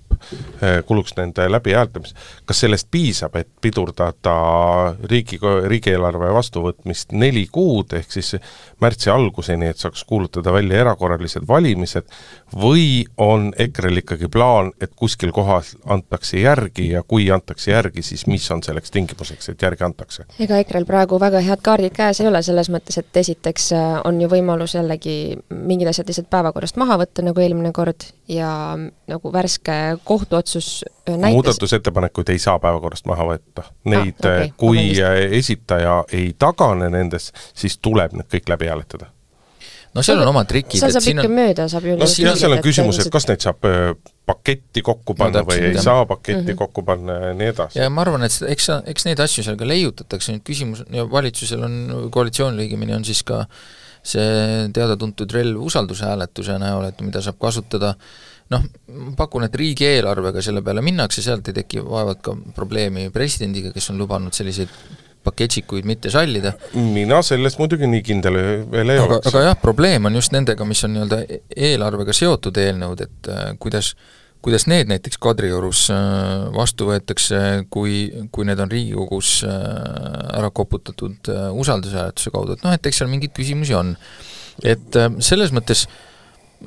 kuluks 0.86 1.16
nende 1.18 1.46
läbihääletamist. 1.52 2.16
kas 2.46 2.60
sellest 2.60 2.88
piisab, 2.92 3.36
et 3.36 3.50
pidurdada 3.62 4.36
riigi, 5.10 5.40
riigieelarve 5.68 6.34
vastuvõtmist 6.34 7.12
neli 7.12 7.48
kuud, 7.52 7.94
ehk 7.94 8.12
siis 8.12 8.36
märtsi 8.82 9.10
alguseni, 9.10 9.70
et 9.70 9.78
saaks 9.78 10.04
kuulutada 10.04 10.54
välja 10.54 10.82
erakorralised 10.84 11.48
valimised, 11.48 12.08
või 12.56 13.06
on 13.18 13.52
EKRE-l 13.58 14.02
ikkagi 14.02 14.30
plaan, 14.32 14.72
et 14.82 14.92
kuskil 14.96 15.32
kohas 15.36 15.76
antakse 15.86 16.40
järgi 16.40 16.90
ja 16.94 17.04
kui 17.04 17.30
antakse 17.32 17.72
järgi, 17.72 18.02
siis 18.06 18.26
mis 18.28 18.46
on 18.52 18.64
selleks 18.64 18.92
tingimuseks, 18.92 19.50
et 19.50 19.62
järgi 19.62 19.86
antakse? 19.86 20.26
ega 20.40 20.60
EKRE-l 20.64 20.88
praegu 20.90 21.20
väga 21.22 21.42
head 21.46 21.64
kaardid 21.66 21.96
käes 21.96 22.22
ei 22.22 22.30
ole, 22.30 22.42
selles 22.46 22.72
mõttes, 22.74 22.98
et 23.02 23.22
esiteks 23.22 23.72
äh, 23.78 24.00
on 24.06 24.22
ju 24.22 24.30
võimalus 24.32 24.76
jällegi 24.78 25.38
mingid 25.50 25.92
asjad 25.92 26.10
lihtsalt 26.10 26.30
päevakorrast 26.32 26.80
maha 26.82 27.00
võtta, 27.04 27.26
nagu 27.26 27.44
eelmine 27.44 27.74
kord, 27.76 28.08
ja 28.30 28.52
nagu 29.10 29.34
värske 29.34 29.78
kohtuotsus 30.04 30.72
äh, 30.88 31.16
näitas 31.16 31.38
muudatusettepanekuid 31.38 32.34
ei 32.34 32.42
saa 32.42 32.60
päevakorrast 32.60 33.08
maha 33.10 33.30
võtta. 33.34 33.70
Neid 33.90 34.26
ah,, 34.26 34.42
okay, 34.42 34.52
kui 34.58 34.90
esitaja 35.40 36.04
ei 36.14 36.34
tagane 36.40 36.90
nendest, 36.94 37.36
siis 37.54 37.78
tuleb 37.82 38.18
need 38.18 38.30
kõik 38.32 38.54
läbi 38.56 38.70
hääletada 38.72 39.14
no 39.96 40.04
seal 40.06 40.22
on 40.22 40.32
omad 40.32 40.48
trikid. 40.50 40.80
seal 40.82 40.94
saab 40.94 41.10
ikka 41.12 41.26
on... 41.26 41.36
mööda, 41.40 41.68
saab 41.72 41.88
ju 41.90 41.98
no 42.00 42.08
jah, 42.08 42.38
seal 42.38 42.56
on 42.56 42.64
küsimus, 42.66 43.02
et 43.02 43.12
kas 43.14 43.28
neid 43.30 43.44
saab 43.46 43.68
äh, 43.70 43.92
paketti 44.30 44.84
kokku 44.86 45.16
panna 45.18 45.44
no, 45.44 45.50
või 45.50 45.60
ei 45.72 45.82
saa 45.82 46.06
paketti 46.06 46.38
mm 46.38 46.48
-hmm. 46.48 46.62
kokku 46.62 46.86
panna 46.86 47.18
ja 47.26 47.34
nii 47.38 47.52
edasi. 47.56 47.82
ja 47.82 47.90
ma 47.90 48.06
arvan, 48.06 48.26
et 48.28 48.40
eks, 48.54 48.70
eks 48.94 49.10
neid 49.10 49.22
asju 49.26 49.46
seal 49.48 49.60
ka 49.60 49.68
leiutatakse, 49.68 50.36
nüüd 50.36 50.46
küsimus, 50.46 50.84
ja 50.94 51.06
valitsusel 51.10 51.66
on, 51.66 52.10
koalitsioonil 52.14 52.66
õigemini 52.68 52.96
on 52.96 53.06
siis 53.06 53.24
ka 53.24 53.46
see 54.06 54.70
teada-tuntud 54.74 55.32
relv 55.36 55.62
usaldushääletuse 55.70 56.58
näol, 56.62 56.86
et 56.88 57.02
mida 57.04 57.22
saab 57.22 57.40
kasutada 57.42 57.96
noh, 58.54 58.64
ma 58.94 59.12
pakun, 59.18 59.46
et 59.46 59.56
riigieelarvega 59.56 60.42
selle 60.46 60.64
peale 60.66 60.82
minnakse, 60.86 61.22
sealt 61.26 61.50
ei 61.52 61.60
teki 61.62 61.84
vaevalt 61.86 62.22
ka 62.26 62.36
probleemi 62.56 63.10
presidendiga, 63.14 63.74
kes 63.76 63.90
on 63.92 64.02
lubanud 64.02 64.34
selliseid 64.34 64.72
paketšikuid 65.24 65.88
mitte 65.90 66.12
sallida. 66.14 66.54
mina 66.74 67.22
selles 67.26 67.58
muidugi 67.60 67.90
nii 67.90 68.06
kindel 68.06 68.40
veel 68.72 68.96
ei 68.96 69.02
aga, 69.02 69.18
oleks. 69.18 69.34
aga 69.34 69.50
jah, 69.50 69.60
probleem 69.62 70.08
on 70.10 70.16
just 70.20 70.36
nendega, 70.36 70.66
mis 70.66 70.84
on 70.88 70.96
nii-öelda 70.96 71.20
eelarvega 71.70 72.16
seotud 72.16 72.58
eelnõud, 72.62 73.04
et 73.08 73.32
äh, 73.34 73.52
kuidas 73.60 73.94
kuidas 74.42 74.68
need 74.72 74.88
näiteks 74.88 75.20
Kadriorus 75.22 75.88
äh, 75.92 76.48
vastu 76.56 76.88
võetakse, 76.90 77.66
kui, 77.74 78.08
kui 78.32 78.48
need 78.48 78.60
on 78.64 78.72
Riigikogus 78.72 79.40
äh, 79.48 79.56
ära 80.40 80.52
koputatud 80.56 81.32
äh, 81.32 81.50
usaldushääletuse 81.52 82.32
kaudu, 82.34 82.56
et 82.56 82.64
noh, 82.64 82.76
et 82.76 82.90
eks 82.90 83.02
seal 83.02 83.12
mingeid 83.12 83.36
küsimusi 83.36 83.76
on. 83.78 83.96
et 84.64 84.96
selles 85.24 85.54
mõttes 85.56 85.86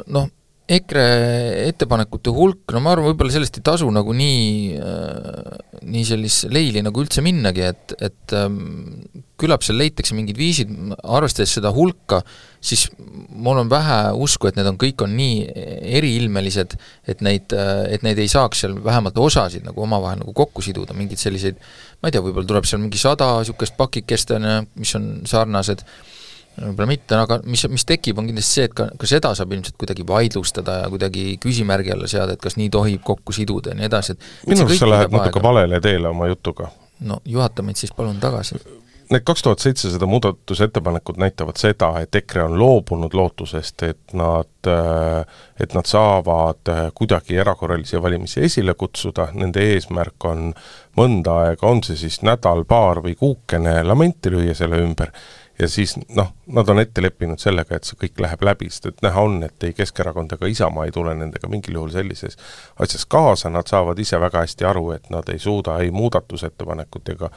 noh, 0.09 0.30
EKRE 0.73 1.05
ettepanekute 1.69 2.33
hulk, 2.33 2.73
no 2.73 2.81
ma 2.85 2.95
arvan, 2.95 3.11
võib-olla 3.11 3.35
sellest 3.35 3.59
ei 3.59 3.64
tasu 3.67 3.88
nagu 3.93 4.14
nii 4.17 4.79
äh,, 4.79 5.59
nii 5.83 6.05
sellist 6.07 6.47
leili 6.52 6.83
nagu 6.85 7.02
üldse 7.02 7.25
minnagi, 7.25 7.64
et, 7.67 7.95
et 8.00 8.35
ähm, 8.38 9.02
küllap 9.41 9.64
seal 9.67 9.81
leitakse 9.81 10.14
mingid 10.17 10.38
viisid, 10.38 10.71
arvestades 11.02 11.57
seda 11.59 11.73
hulka, 11.75 12.21
siis 12.62 12.87
mul 12.97 13.59
on 13.64 13.71
vähe 13.73 13.99
usku, 14.23 14.49
et 14.49 14.59
need 14.59 14.71
on, 14.71 14.79
kõik 14.81 15.02
on 15.05 15.17
nii 15.19 15.43
eriilmelised, 15.99 16.76
et 17.11 17.25
neid, 17.26 17.52
et 17.52 18.07
neid 18.07 18.21
ei 18.23 18.31
saaks 18.31 18.62
seal 18.62 18.79
vähemalt 18.85 19.19
osasid 19.19 19.67
nagu 19.67 19.83
omavahel 19.83 20.23
nagu 20.23 20.35
kokku 20.37 20.62
siduda, 20.64 20.95
mingeid 20.97 21.21
selliseid 21.21 21.59
ma 22.02 22.11
ei 22.11 22.14
tea, 22.14 22.23
võib-olla 22.23 22.49
tuleb 22.49 22.67
seal 22.69 22.83
mingi 22.83 23.00
sada 23.00 23.29
niisugust 23.41 23.76
pakikest, 23.79 24.35
on 24.37 24.49
ju, 24.49 24.57
mis 24.83 24.95
on 24.99 25.09
sarnased, 25.29 25.85
võib-olla 26.61 26.88
mitte, 26.90 27.16
aga 27.16 27.38
mis, 27.49 27.64
mis 27.73 27.87
tekib, 27.88 28.18
on 28.21 28.28
kindlasti 28.28 28.59
see, 28.59 28.68
et 28.68 28.76
ka, 28.76 28.88
ka 28.99 29.09
seda 29.09 29.32
saab 29.38 29.54
ilmselt 29.56 29.78
kuidagi 29.80 30.04
vaidlustada 30.09 30.82
ja 30.82 30.92
kuidagi 30.92 31.38
küsimärgi 31.42 31.94
alla 31.94 32.11
seada, 32.11 32.37
et 32.37 32.42
kas 32.42 32.59
nii 32.61 32.68
tohib 32.73 33.02
kokku 33.06 33.35
siduda 33.37 33.73
ja 33.73 33.80
nii 33.80 33.88
edasi, 33.88 34.16
et 34.16 34.52
minu 34.52 34.66
arust 34.66 34.85
sa 34.85 34.90
lähed 34.90 35.14
natuke 35.14 35.40
aega. 35.40 35.49
valele 35.49 35.82
teele 35.85 36.12
oma 36.12 36.28
jutuga. 36.30 36.71
no 37.09 37.21
juhata 37.25 37.64
meid 37.66 37.80
siis 37.80 37.94
palun 37.97 38.21
tagasi. 38.23 38.61
Need 39.12 39.26
kaks 39.28 39.42
tuhat 39.44 39.61
seitsesada 39.61 40.06
muudatusettepanekut 40.09 41.18
näitavad 41.21 41.59
seda, 41.61 41.90
et 42.00 42.14
EKRE 42.16 42.47
on 42.47 42.54
loobunud 42.56 43.12
lootusest, 43.12 43.82
et 43.85 44.14
nad, 44.16 44.68
et 45.61 45.75
nad 45.76 45.88
saavad 45.88 46.71
kuidagi 46.97 47.37
erakorralisi 47.37 48.00
valimisi 48.02 48.40
esile 48.47 48.73
kutsuda, 48.78 49.26
nende 49.37 49.66
eesmärk 49.75 50.25
on 50.30 50.54
mõnda 50.97 51.35
aega, 51.42 51.66
on 51.68 51.82
see 51.85 51.99
siis 52.06 52.23
nädal, 52.25 52.64
paar 52.64 53.02
või 53.04 53.12
kuukene 53.18 53.82
lamenti 53.85 54.32
lüüa 54.32 54.56
selle 54.56 54.80
ümber 54.80 55.12
ja 55.61 55.68
siis 55.68 55.97
noh, 56.16 56.32
nad 56.47 56.68
on 56.68 56.80
ette 56.80 57.02
leppinud 57.02 57.40
sellega, 57.42 57.76
et 57.76 57.88
see 57.88 57.99
kõik 58.00 58.23
läheb 58.25 58.44
läbi, 58.47 58.71
sest 58.71 58.88
et 58.90 59.02
näha 59.04 59.26
on, 59.26 59.42
et 59.47 59.66
ei 59.66 59.75
Keskerakond 59.76 60.32
ega 60.37 60.49
Isamaa 60.50 60.87
ei 60.88 60.94
tule 60.94 61.14
nendega 61.18 61.50
mingil 61.52 61.76
juhul 61.78 61.92
sellises 61.92 62.38
asjas 62.80 63.04
kaasa, 63.06 63.50
nad 63.52 63.68
saavad 63.71 63.99
ise 63.99 64.21
väga 64.21 64.47
hästi 64.47 64.68
aru, 64.68 64.90
et 64.97 65.11
nad 65.11 65.28
ei 65.28 65.38
suuda 65.42 65.78
ei 65.82 65.90
muudatusettepanekut 65.94 67.14
ega 67.16 67.30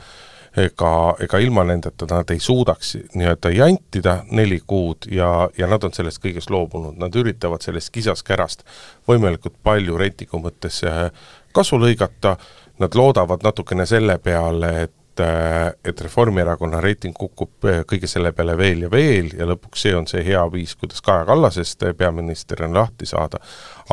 ega, 0.57 0.91
ega 1.19 1.39
ilma 1.43 1.63
nendeta 1.67 2.07
nad 2.09 2.29
ei 2.31 2.39
suudaks 2.39 2.95
nii-öelda 3.13 3.51
jantida 3.51 4.17
neli 4.31 4.61
kuud 4.67 5.09
ja, 5.11 5.49
ja 5.57 5.67
nad 5.67 5.83
on 5.83 5.93
sellest 5.93 6.21
kõigest 6.23 6.51
loobunud, 6.53 6.95
nad 6.99 7.15
üritavad 7.15 7.63
sellest 7.65 7.91
kisaskärast 7.95 8.63
võimalikult 9.09 9.57
palju 9.63 9.97
reitingu 9.99 10.39
mõttes 10.43 10.81
eh, 10.87 11.09
kasu 11.55 11.79
lõigata, 11.81 12.35
nad 12.79 12.95
loodavad 12.95 13.43
natukene 13.43 13.85
selle 13.87 14.17
peale, 14.23 14.71
et 14.87 14.95
et, 15.15 15.19
äh, 15.19 15.73
et 15.83 16.01
Reformierakonna 16.01 16.81
reiting 16.81 17.13
kukub 17.17 17.65
äh, 17.65 17.83
kõige 17.87 18.07
selle 18.07 18.31
peale 18.31 18.57
veel 18.57 18.81
ja 18.85 18.91
veel 18.91 19.31
ja 19.37 19.45
lõpuks 19.45 19.81
see 19.81 19.95
on 19.95 20.07
see 20.07 20.23
hea 20.25 20.43
viis, 20.51 20.75
kuidas 20.75 21.01
Kaja 21.01 21.25
Kallasest 21.25 21.83
äh, 21.83 21.95
peaministrina 21.95 22.73
lahti 22.73 23.05
saada, 23.05 23.39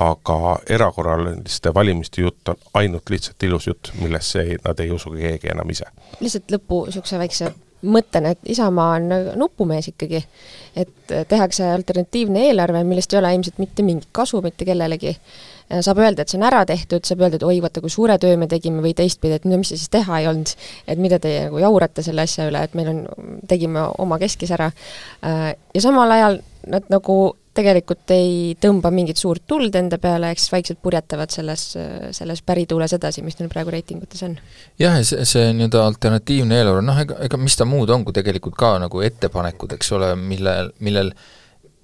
aga 0.01 0.59
erakorraliste 0.69 1.75
valimiste 1.75 2.23
jutt 2.23 2.49
on 2.49 2.57
ainult 2.75 3.11
lihtsalt 3.11 3.43
ilus 3.43 3.67
jutt, 3.67 3.93
millesse 4.01 4.43
ei, 4.43 4.57
nad 4.65 4.81
ei 4.81 4.91
usu 4.91 5.11
keegi 5.11 5.53
enam 5.53 5.71
ise. 5.71 5.87
lihtsalt 6.21 6.51
lõppu 6.51 6.87
niisuguse 6.87 7.19
väikse 7.19 7.53
mõttena, 7.83 8.31
et 8.31 8.39
Isamaa 8.47 8.97
on 8.97 9.09
nupumees 9.37 9.89
ikkagi, 9.91 10.23
et 10.77 11.15
tehakse 11.29 11.67
alternatiivne 11.67 12.47
eelarve, 12.49 12.85
millest 12.87 13.13
ei 13.13 13.19
ole 13.19 13.35
ilmselt 13.35 13.59
mitte 13.59 13.83
mingit 13.83 14.09
kasu 14.13 14.43
mitte 14.43 14.65
kellelegi 14.65 15.17
saab 15.81 16.03
öelda, 16.03 16.23
et 16.23 16.33
see 16.33 16.41
on 16.41 16.47
ära 16.49 16.63
tehtud, 16.69 17.05
saab 17.09 17.25
öelda, 17.25 17.41
et 17.41 17.47
oi, 17.49 17.59
vaata 17.65 17.83
kui 17.85 17.93
suure 17.93 18.19
töö 18.23 18.37
me 18.41 18.49
tegime 18.51 18.83
või 18.85 18.95
teistpidi, 18.99 19.39
et 19.39 19.49
no 19.49 19.59
mis 19.61 19.73
siis 19.73 19.89
teha 19.93 20.23
ei 20.23 20.31
olnud, 20.31 20.55
et 20.87 21.01
mida 21.01 21.21
teie 21.23 21.47
nagu 21.49 21.63
jaurate 21.63 22.05
selle 22.05 22.27
asja 22.27 22.49
üle, 22.51 22.65
et 22.67 22.75
meil 22.79 22.91
on, 22.93 23.05
tegime 23.49 23.87
oma 24.03 24.19
keskis 24.23 24.53
ära. 24.55 24.73
Äh, 25.25 25.53
ja 25.75 25.85
samal 25.85 26.13
ajal 26.19 26.43
nad 26.71 26.91
nagu 26.93 27.17
tegelikult 27.57 28.13
ei 28.15 28.55
tõmba 28.61 28.91
mingit 28.95 29.21
suurt 29.21 29.45
tuld 29.49 29.75
enda 29.77 29.99
peale, 30.01 30.31
eks 30.33 30.49
vaikselt 30.53 30.81
purjetavad 30.83 31.33
selles, 31.33 31.67
selles 32.17 32.41
pärituules 32.47 32.95
edasi, 32.97 33.25
mis 33.25 33.37
neil 33.39 33.51
praegu 33.53 33.75
reitingutes 33.75 34.25
on. 34.25 34.39
jah, 34.81 34.97
ja 34.97 35.05
see, 35.05 35.27
see 35.29 35.51
nii-öelda 35.59 35.85
alternatiivne 35.85 36.59
eelarve, 36.59 36.85
noh 36.87 37.03
ega, 37.05 37.19
ega 37.27 37.41
mis 37.41 37.59
ta 37.59 37.69
muud 37.69 37.93
on, 37.93 38.07
kui 38.07 38.17
tegelikult 38.17 38.57
ka 38.59 38.75
nagu 38.83 39.05
ettepanekud, 39.05 39.77
eks 39.77 39.93
ole, 39.99 40.15
mille, 40.17 40.57
millel 40.81 41.13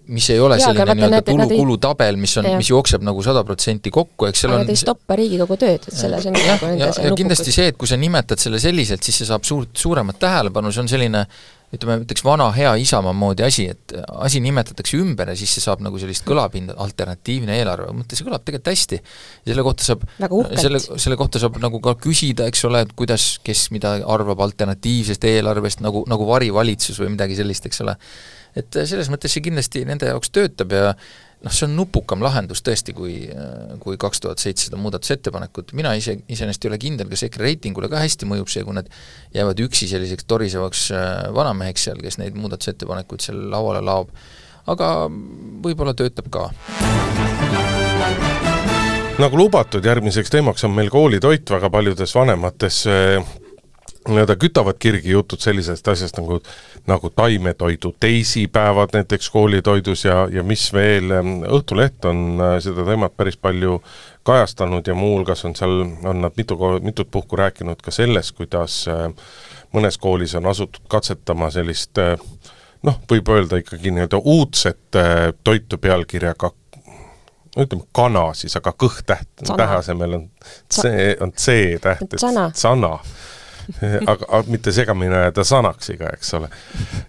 mis 0.08 0.30
ei 0.32 0.40
ole 0.40 0.56
Jaa, 0.56 0.70
selline 0.70 0.94
nii-öelda 0.96 1.20
tulu-kulutabel, 1.26 2.16
mis 2.20 2.36
on, 2.40 2.48
mis 2.56 2.70
jookseb 2.72 3.04
nagu 3.04 3.22
sada 3.24 3.42
protsenti 3.48 3.92
kokku, 3.92 4.30
eks 4.30 4.44
seal 4.44 4.54
aga 4.54 4.62
on 4.62 4.64
aga 4.64 4.70
te 4.70 4.76
ei 4.76 4.80
stoppa 4.80 5.18
Riigikogu 5.20 5.58
tööd, 5.60 5.84
et 5.84 6.00
selles 6.00 6.26
on 6.30 6.38
jah, 6.38 6.64
nagu 6.64 6.80
ja, 6.80 6.88
ja 7.04 7.12
kindlasti 7.18 7.54
see, 7.54 7.68
et 7.72 7.78
kui 7.80 7.90
sa 7.90 8.00
nimetad 8.00 8.40
selle 8.40 8.60
selliselt, 8.62 9.04
siis 9.04 9.20
see 9.22 9.28
saab 9.28 9.44
suurt, 9.48 9.74
suuremat 9.76 10.20
tähelepanu, 10.22 10.72
see 10.72 10.84
on 10.86 10.90
selline 10.90 11.26
ütleme, 11.74 11.98
ütleks 12.06 12.24
vana 12.24 12.46
hea 12.56 12.70
Isamaa 12.80 13.12
moodi 13.12 13.44
asi, 13.44 13.66
et 13.74 13.92
asi 14.24 14.40
nimetatakse 14.40 14.96
ümber 14.96 15.28
ja 15.28 15.36
siis 15.36 15.52
see 15.56 15.64
saab 15.64 15.82
nagu 15.84 16.00
sellist 16.00 16.24
kõlapinda, 16.28 16.78
alternatiivne 16.80 17.58
eelarve, 17.58 17.90
mõtle, 17.96 18.16
see 18.16 18.24
kõlab 18.24 18.46
tegelikult 18.46 18.72
hästi. 18.72 19.00
selle 19.50 19.66
kohta 19.66 19.84
saab, 19.90 20.08
selle, 20.56 20.80
selle 20.80 21.20
kohta 21.20 21.42
saab 21.42 21.60
nagu 21.60 21.82
ka 21.84 21.92
küsida, 22.00 22.48
eks 22.48 22.64
ole, 22.70 22.86
et 22.86 22.96
kuidas, 22.96 23.34
kes 23.44 23.68
mida 23.76 23.98
arvab 24.16 24.40
alternatiivsest 24.48 25.28
eelarvest, 25.28 25.84
nagu, 25.84 26.06
nagu 26.08 26.28
varivalitsus 26.32 27.02
või 27.02 27.12
midagi 27.18 27.36
sellist, 27.36 27.68
eks 27.68 27.84
ole 27.84 27.98
et 28.56 28.76
äh, 28.76 28.86
selles 28.88 29.10
mõttes 29.12 29.34
see 29.34 29.44
kindlasti 29.44 29.84
nende 29.88 30.08
jaoks 30.10 30.32
töötab 30.34 30.72
ja 30.74 30.92
noh, 30.92 31.54
see 31.54 31.66
on 31.68 31.76
nupukam 31.78 32.22
lahendus 32.24 32.62
tõesti, 32.66 32.94
kui, 32.96 33.14
äh, 33.30 33.76
kui 33.82 33.98
kaks 34.00 34.22
tuhat 34.24 34.42
seitsesada 34.42 34.80
muudatusettepanekut, 34.80 35.72
mina 35.78 35.94
ise, 35.98 36.18
iseenesest 36.28 36.66
ei 36.66 36.72
ole 36.72 36.80
kindel, 36.82 37.10
kas 37.12 37.24
EKRE 37.28 37.46
reitingule 37.46 37.90
ka 37.92 38.02
hästi 38.02 38.28
mõjub 38.30 38.50
see, 38.52 38.64
kui 38.66 38.76
nad 38.78 38.90
jäävad 39.36 39.62
üksi 39.68 39.90
selliseks 39.90 40.28
torisevaks 40.30 40.88
äh, 40.96 41.08
vanameheks 41.34 41.88
seal, 41.88 42.02
kes 42.02 42.20
neid 42.22 42.38
muudatusettepanekuid 42.38 43.24
seal 43.28 43.42
lauale 43.52 43.82
laob, 43.84 44.12
aga 44.68 44.92
võib-olla 45.64 45.94
töötab 45.98 46.30
ka. 46.32 46.48
Nagu 49.18 49.34
lubatud, 49.34 49.82
järgmiseks 49.82 50.30
teemaks 50.30 50.62
on 50.66 50.76
meil 50.76 50.92
koolitoit 50.94 51.50
väga 51.50 51.70
paljudes 51.74 52.12
vanemates 52.14 52.84
nii-öelda 54.08 54.36
kütavad 54.36 54.78
kirgi 54.78 55.10
jutud 55.10 55.40
sellisest 55.40 55.88
asjast 55.88 56.18
nagu, 56.18 56.40
nagu 56.86 57.10
taimetoidu 57.10 57.94
teisipäevad 58.00 58.88
näiteks 58.92 59.30
koolitoidus 59.30 60.04
ja, 60.04 60.28
ja 60.32 60.42
mis 60.42 60.72
veel, 60.72 61.12
Õhtuleht 61.58 62.04
on 62.08 62.40
äh, 62.40 62.56
seda 62.64 62.84
teemat 62.88 63.16
päris 63.16 63.36
palju 63.36 63.80
kajastanud 64.26 64.86
ja 64.86 64.94
muuhulgas 64.94 65.44
on 65.44 65.56
seal, 65.56 65.80
on 66.04 66.22
nad 66.24 66.36
mitu, 66.36 66.58
mitut 66.82 67.10
puhku 67.10 67.36
rääkinud 67.36 67.82
ka 67.84 67.94
sellest, 67.94 68.36
kuidas 68.36 68.84
äh, 68.88 69.08
mõnes 69.72 69.98
koolis 70.00 70.34
on 70.38 70.46
asutud 70.46 70.88
katsetama 70.88 71.50
sellist 71.54 71.98
äh, 72.02 72.16
noh, 72.82 73.00
võib 73.10 73.28
öelda 73.34 73.60
ikkagi 73.60 73.92
nii-öelda 73.92 74.22
uudset 74.24 75.00
toitu 75.44 75.78
pealkirjaga 75.78 76.52
no 77.56 77.64
ütleme 77.64 77.88
kana 77.92 78.28
siis, 78.38 78.54
aga 78.56 78.72
kõht-täht 78.72 79.42
tähe 79.48 79.80
asemel 79.80 80.14
on 80.18 80.28
C, 80.72 80.92
on 81.20 81.32
C-täht, 81.32 82.06
et 82.06 82.22
sana, 82.22 82.50
sana 82.54 82.98
aga, 84.12 84.24
aga 84.28 84.42
mitte 84.48 84.72
segamini 84.74 85.14
ajada 85.14 85.44
Sanaxiga, 85.46 86.12
eks 86.16 86.34
ole. 86.38 86.50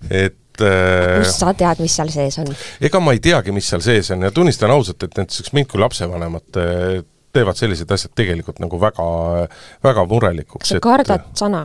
et 0.10 0.63
äh, 0.65 1.19
kust 1.19 1.41
sa 1.43 1.54
tead, 1.58 1.82
mis 1.84 1.95
seal 2.00 2.12
sees 2.13 2.39
on? 2.41 2.52
ega 2.89 3.02
ma 3.04 3.15
ei 3.15 3.24
teagi, 3.24 3.54
mis 3.56 3.69
seal 3.72 3.84
sees 3.86 4.12
on 4.15 4.28
ja 4.28 4.34
tunnistan 4.36 4.74
ausalt, 4.74 5.04
et 5.08 5.19
näiteks 5.19 5.54
mind 5.56 5.72
kui 5.72 5.82
lapsevanemat 5.82 6.62
äh, 6.62 7.02
teevad 7.36 7.60
sellised 7.60 7.91
asjad 7.93 8.15
tegelikult 8.17 8.60
nagu 8.63 8.80
väga, 8.82 9.06
väga 9.86 10.08
murelikuks. 10.10 10.65
kas 10.65 10.80
sa 10.80 10.84
kardad 10.84 11.30
et, 11.30 11.30
sana? 11.39 11.63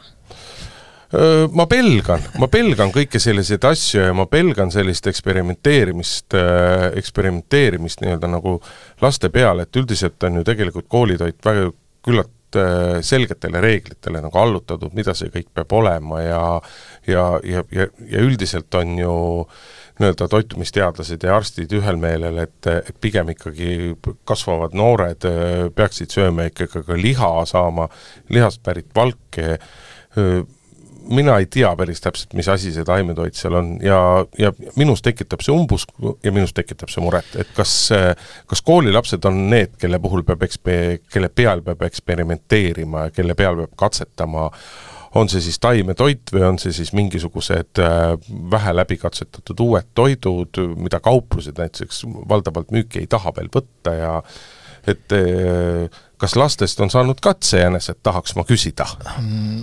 Äh, 1.14 1.46
ma 1.57 1.66
pelgan, 1.70 2.22
ma 2.42 2.50
pelgan 2.52 2.94
kõiki 2.94 3.22
selliseid 3.22 3.64
asju 3.70 4.07
ja 4.11 4.14
ma 4.16 4.28
pelgan 4.30 4.70
sellist 4.74 5.09
eksperimenteerimist, 5.11 6.37
eksperimenteerimist 7.00 8.04
nii-öelda 8.04 8.30
nagu 8.37 8.59
laste 9.02 9.30
peal, 9.35 9.64
et 9.64 9.83
üldiselt 9.83 10.22
on 10.28 10.40
ju 10.40 10.46
tegelikult 10.46 10.90
koolitoit 10.92 11.40
väga 11.44 11.70
küllalt 12.04 12.33
Äh, 12.33 12.43
selgetele 13.05 13.61
reeglitele 13.61 14.23
nagu 14.25 14.38
allutatud, 14.38 14.95
mida 14.97 15.14
see 15.17 15.31
kõik 15.35 15.51
peab 15.55 15.73
olema 15.77 16.21
ja 16.23 16.43
ja, 17.07 17.25
ja, 17.45 17.64
ja, 17.73 17.87
ja 18.11 18.25
üldiselt 18.25 18.75
on 18.75 18.99
ju 18.99 19.14
nii-öelda 20.01 20.27
toitumisteadlased 20.29 21.23
ja 21.23 21.37
arstid 21.37 21.73
ühel 21.77 21.99
meelel, 22.03 22.40
et, 22.43 22.67
et 22.67 22.97
pigem 23.01 23.31
ikkagi 23.31 23.95
kasvavad 24.27 24.75
noored 24.75 25.27
äh, 25.29 25.69
peaksid 25.75 26.14
sööma 26.14 26.49
ikkagi 26.51 26.83
ka 26.87 26.99
liha, 26.99 27.31
saama 27.47 27.87
lihast 28.35 28.62
pärit 28.67 28.90
valke, 28.97 29.59
mina 31.09 31.37
ei 31.40 31.47
tea 31.51 31.71
päris 31.77 32.01
täpselt, 32.05 32.33
mis 32.38 32.49
asi 32.49 32.73
see 32.75 32.85
taimetoit 32.87 33.37
seal 33.38 33.59
on 33.59 33.75
ja, 33.83 33.99
ja 34.38 34.53
minus 34.79 35.03
tekitab 35.05 35.45
see 35.45 35.55
umbusku 35.55 36.17
ja 36.25 36.33
minus 36.35 36.55
tekitab 36.57 36.93
see 36.93 37.05
muret, 37.05 37.29
et 37.40 37.53
kas, 37.57 37.75
kas 38.51 38.64
koolilapsed 38.64 39.29
on 39.29 39.45
need, 39.53 39.77
kelle 39.81 40.01
puhul 40.03 40.25
peab 40.27 40.43
ekspe-, 40.47 41.05
kelle 41.12 41.29
peal 41.29 41.62
peab 41.67 41.85
eksperimenteerima 41.88 43.09
ja 43.09 43.14
kelle 43.14 43.37
peal 43.38 43.62
peab 43.62 43.79
katsetama, 43.85 44.51
on 45.14 45.31
see 45.31 45.43
siis 45.45 45.61
taimetoit 45.62 46.33
või 46.35 46.43
on 46.49 46.59
see 46.59 46.75
siis 46.75 46.90
mingisugused 46.97 47.81
äh, 47.83 48.17
vähe 48.51 48.75
läbikatsetatud 48.75 49.61
uued 49.62 49.93
toidud, 49.95 50.61
mida 50.77 51.01
kauplused 51.05 51.59
näiteks 51.59 52.03
valdavalt 52.29 52.75
müüki 52.75 53.05
ei 53.05 53.11
taha 53.11 53.35
veel 53.37 53.51
võtta 53.55 53.95
ja 53.95 54.14
et 54.90 55.14
äh, 55.16 56.01
kas 56.20 56.37
lastest 56.38 56.81
on 56.81 56.90
saanud 56.92 57.20
katsejänesed, 57.25 58.01
tahaks 58.03 58.35
ma 58.38 58.47
küsida? 58.49 58.87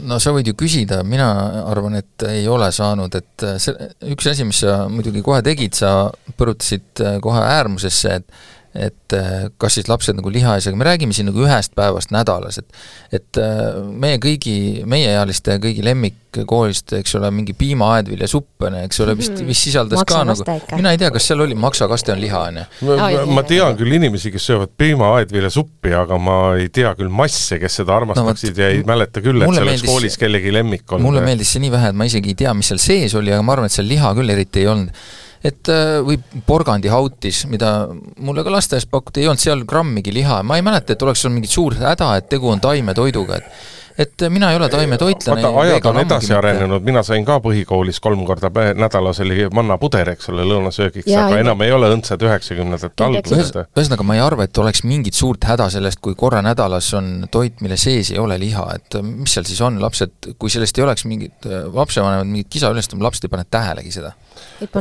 no 0.07 0.19
sa 0.21 0.33
võid 0.35 0.51
ju 0.51 0.55
küsida, 0.57 1.01
mina 1.07 1.29
arvan, 1.71 1.97
et 2.01 2.27
ei 2.29 2.47
ole 2.51 2.71
saanud, 2.75 3.15
et 3.17 3.45
see, 3.61 3.91
üks 4.13 4.31
asi, 4.33 4.47
mis 4.47 4.63
sa 4.65 4.85
muidugi 4.91 5.23
kohe 5.25 5.41
tegid, 5.45 5.77
sa 5.77 6.09
põrutasid 6.37 7.05
kohe 7.23 7.45
äärmusesse, 7.57 8.19
et 8.21 8.41
et 8.71 9.13
äh, 9.13 9.49
kas 9.59 9.75
siis 9.75 9.89
lapsed 9.91 10.15
nagu 10.15 10.31
liha 10.31 10.55
ei 10.55 10.63
saa, 10.63 10.75
me 10.79 10.87
räägime 10.87 11.15
siin 11.15 11.27
nagu 11.27 11.43
ühest 11.43 11.73
päevast 11.75 12.13
nädalas, 12.15 12.61
et 12.61 13.17
et 13.19 13.39
äh, 13.41 13.81
meie 13.83 14.19
kõigi, 14.23 14.85
meieealiste 14.87 15.57
kõigi 15.59 15.83
lemmikkoolist, 15.83 16.93
eks 17.01 17.17
ole, 17.19 17.27
mingi 17.35 17.51
piima-aedviljasupp 17.57 18.67
on 18.67 18.77
ju, 18.79 18.83
eks 18.87 19.01
ole, 19.03 19.15
vist, 19.19 19.41
mis 19.43 19.63
sisaldas 19.67 19.99
Maksa 19.99 20.21
ka 20.21 20.21
nagu, 20.29 20.55
mina 20.79 20.93
ei 20.95 21.01
tea, 21.01 21.09
kas 21.11 21.27
seal 21.27 21.43
oli, 21.43 21.57
maksakaste 21.59 22.13
on 22.15 22.21
liha, 22.23 22.43
on 22.47 22.61
ju? 22.61 23.25
ma 23.35 23.43
tean 23.49 23.75
küll 23.79 23.97
inimesi, 23.97 24.31
kes 24.31 24.47
söövad 24.53 24.71
piima-aedviljasuppi, 24.79 25.91
aga 26.03 26.19
ma 26.21 26.37
ei 26.61 26.69
tea 26.71 26.93
küll 26.99 27.11
masse, 27.11 27.59
kes 27.59 27.81
seda 27.81 27.97
armastaksid 27.99 28.55
no, 28.55 28.63
ja 28.63 28.69
ei 28.77 28.85
mäleta 28.87 29.23
küll, 29.25 29.43
et 29.43 29.51
see 29.51 29.65
oleks 29.67 29.83
koolis 29.89 30.15
kellegi 30.21 30.55
lemmik 30.55 30.87
olnud. 30.87 31.09
mulle 31.09 31.25
meeldis 31.27 31.51
see 31.57 31.65
nii 31.65 31.75
vähe, 31.75 31.91
et 31.91 31.99
ma 31.99 32.07
isegi 32.07 32.31
ei 32.31 32.39
tea, 32.45 32.55
mis 32.55 32.71
seal 32.71 32.79
sees 32.79 33.19
oli, 33.19 33.35
aga 33.35 33.43
ma 33.43 33.57
arvan, 33.57 33.67
et 33.67 33.75
seal 33.75 33.91
liha 33.91 34.15
küll 34.15 34.31
eriti 34.31 34.63
ei 34.63 34.71
olnud 34.71 34.95
et 35.43 35.69
äh, 35.73 35.99
või 36.05 36.19
porgandihautis, 36.45 37.45
mida 37.49 37.73
mulle 38.21 38.45
ka 38.45 38.53
lasteaias 38.53 38.87
pakuti, 38.89 39.23
ei 39.23 39.29
olnud 39.31 39.41
seal 39.41 39.63
grammigi 39.67 40.13
liha, 40.13 40.41
ma 40.45 40.59
ei 40.59 40.65
mäleta, 40.65 40.93
et 40.93 41.05
oleks 41.05 41.25
olnud 41.25 41.39
mingit 41.39 41.53
suurt 41.53 41.81
häda, 41.81 42.13
et 42.19 42.29
tegu 42.29 42.51
on 42.51 42.61
taimetoiduga, 42.61 43.41
et 43.41 43.80
et 43.97 44.25
mina 44.29 44.51
ei 44.51 44.59
ole 44.59 44.69
taimetoitlane. 44.69 45.41
vaata, 45.43 45.61
ajad 45.61 45.89
on 45.91 45.99
edasi 46.03 46.33
arenenud, 46.33 46.85
mina 46.85 47.03
sain 47.03 47.25
ka 47.25 47.39
põhikoolis 47.43 48.01
kolm 48.03 48.23
korda 48.27 48.51
nädalas 48.77 49.19
oli 49.25 49.47
mannapuder, 49.53 50.13
eks 50.15 50.31
ole, 50.33 50.45
lõunasöögiks, 50.47 51.11
aga 51.11 51.37
ei. 51.37 51.45
enam 51.45 51.61
ei 51.65 51.75
ole 51.75 51.91
õndsad 51.95 52.25
üheksakümnendate 52.27 53.07
algused. 53.07 53.61
ühesõnaga, 53.77 54.07
ma 54.07 54.17
ei 54.17 54.23
arva, 54.23 54.47
et 54.47 54.61
oleks 54.63 54.85
mingit 54.87 55.17
suurt 55.17 55.47
häda 55.49 55.69
sellest, 55.73 56.01
kui 56.03 56.15
korra 56.19 56.43
nädalas 56.45 56.91
on 56.97 57.27
toit, 57.31 57.61
mille 57.61 57.77
sees 57.81 58.13
ei 58.15 58.19
ole 58.21 58.39
liha, 58.41 58.67
et 58.75 59.01
mis 59.05 59.37
seal 59.37 59.47
siis 59.47 59.61
on, 59.65 59.79
lapsed, 59.81 60.33
kui 60.39 60.53
sellest 60.53 60.77
ei 60.79 60.87
oleks 60.87 61.05
mingit, 61.09 61.47
lapsevanemad 61.73 62.29
mingit 62.29 62.51
kisa 62.51 62.73
üles 62.73 62.89
tõmbavad, 62.89 63.11
lapsed 63.11 63.29
ei 63.29 63.35
pane 63.35 63.47
tähelegi 63.51 63.97
seda 63.99 64.15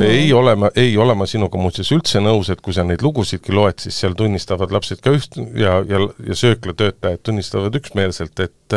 ei 0.01 0.33
ole 0.33 0.55
ma, 0.55 0.71
ei 0.77 0.97
ole 1.01 1.15
ma 1.17 1.27
sinuga 1.29 1.59
muuseas 1.61 1.91
üldse 1.95 2.21
nõus, 2.23 2.51
et 2.53 2.61
kui 2.65 2.75
sa 2.77 2.85
neid 2.87 3.03
lugusidki 3.05 3.55
loed, 3.57 3.81
siis 3.83 3.97
seal 4.03 4.17
tunnistavad 4.19 4.73
lapsed 4.75 5.01
ka 5.05 5.13
üht- 5.17 5.39
ja, 5.59 5.81
ja, 5.89 6.03
ja 6.27 6.37
sööklatöötajad 6.37 7.23
tunnistavad 7.27 7.77
üksmeelselt, 7.81 8.45
et 8.45 8.77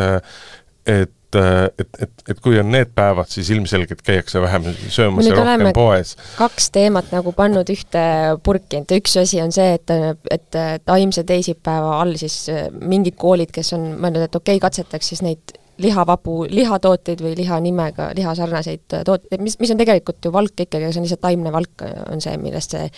et 0.86 1.12
et, 1.33 1.88
et, 2.01 2.12
et 2.29 2.41
kui 2.43 2.59
on 2.62 2.67
need 2.69 2.91
päevad, 2.95 3.29
siis 3.31 3.49
ilmselgelt 3.53 4.03
käiakse 4.05 4.41
vähem 4.43 4.67
söömas 4.93 5.27
ja 5.27 5.38
rohkem 5.38 5.71
poes. 5.75 6.15
kaks 6.38 6.69
teemat 6.75 7.09
nagu 7.13 7.33
pannud 7.33 7.69
ühte 7.73 8.03
purki, 8.45 8.83
et 8.83 8.93
üks 8.99 9.17
asi 9.21 9.41
on 9.41 9.53
see, 9.55 9.73
et, 9.79 9.93
et 10.31 10.59
taimse 10.86 11.25
teisipäeva 11.27 11.97
all 12.01 12.15
siis 12.21 12.38
mingid 12.79 13.17
koolid, 13.19 13.53
kes 13.55 13.73
on 13.77 13.93
mõelnud, 13.95 14.27
et 14.27 14.39
okei 14.39 14.59
okay,, 14.59 14.65
katsetaks 14.67 15.13
siis 15.13 15.23
neid 15.25 15.57
lihavabu 15.81 16.43
lihatooteid 16.53 17.21
või 17.25 17.33
liha 17.38 17.57
nimega, 17.63 18.12
lihasarnaseid 18.17 18.99
tooteid, 19.07 19.41
mis, 19.41 19.57
mis 19.62 19.73
on 19.73 19.79
tegelikult 19.81 20.21
ju 20.25 20.33
valk 20.33 20.53
ikkagi, 20.67 20.86
aga 20.86 20.93
see 20.93 21.01
on 21.01 21.07
lihtsalt 21.07 21.25
taimne 21.25 21.53
valk, 21.55 21.88
on 22.13 22.21
see, 22.21 22.38
millest 22.41 22.77
see 22.77 22.89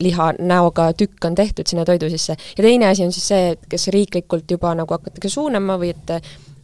liha 0.00 0.32
näoga 0.38 0.90
tükk 0.92 1.24
on 1.24 1.34
tehtud 1.34 1.66
sinna 1.66 1.84
toidu 1.84 2.10
sisse. 2.10 2.36
ja 2.58 2.62
teine 2.64 2.88
asi 2.88 3.04
on 3.04 3.12
siis 3.12 3.28
see, 3.28 3.50
et 3.50 3.66
kes 3.68 3.88
riiklikult 3.88 4.50
juba 4.50 4.74
nagu 4.74 4.94
hakatakse 4.94 5.28
suunama 5.28 5.78
või 5.80 5.94
et 5.94 6.10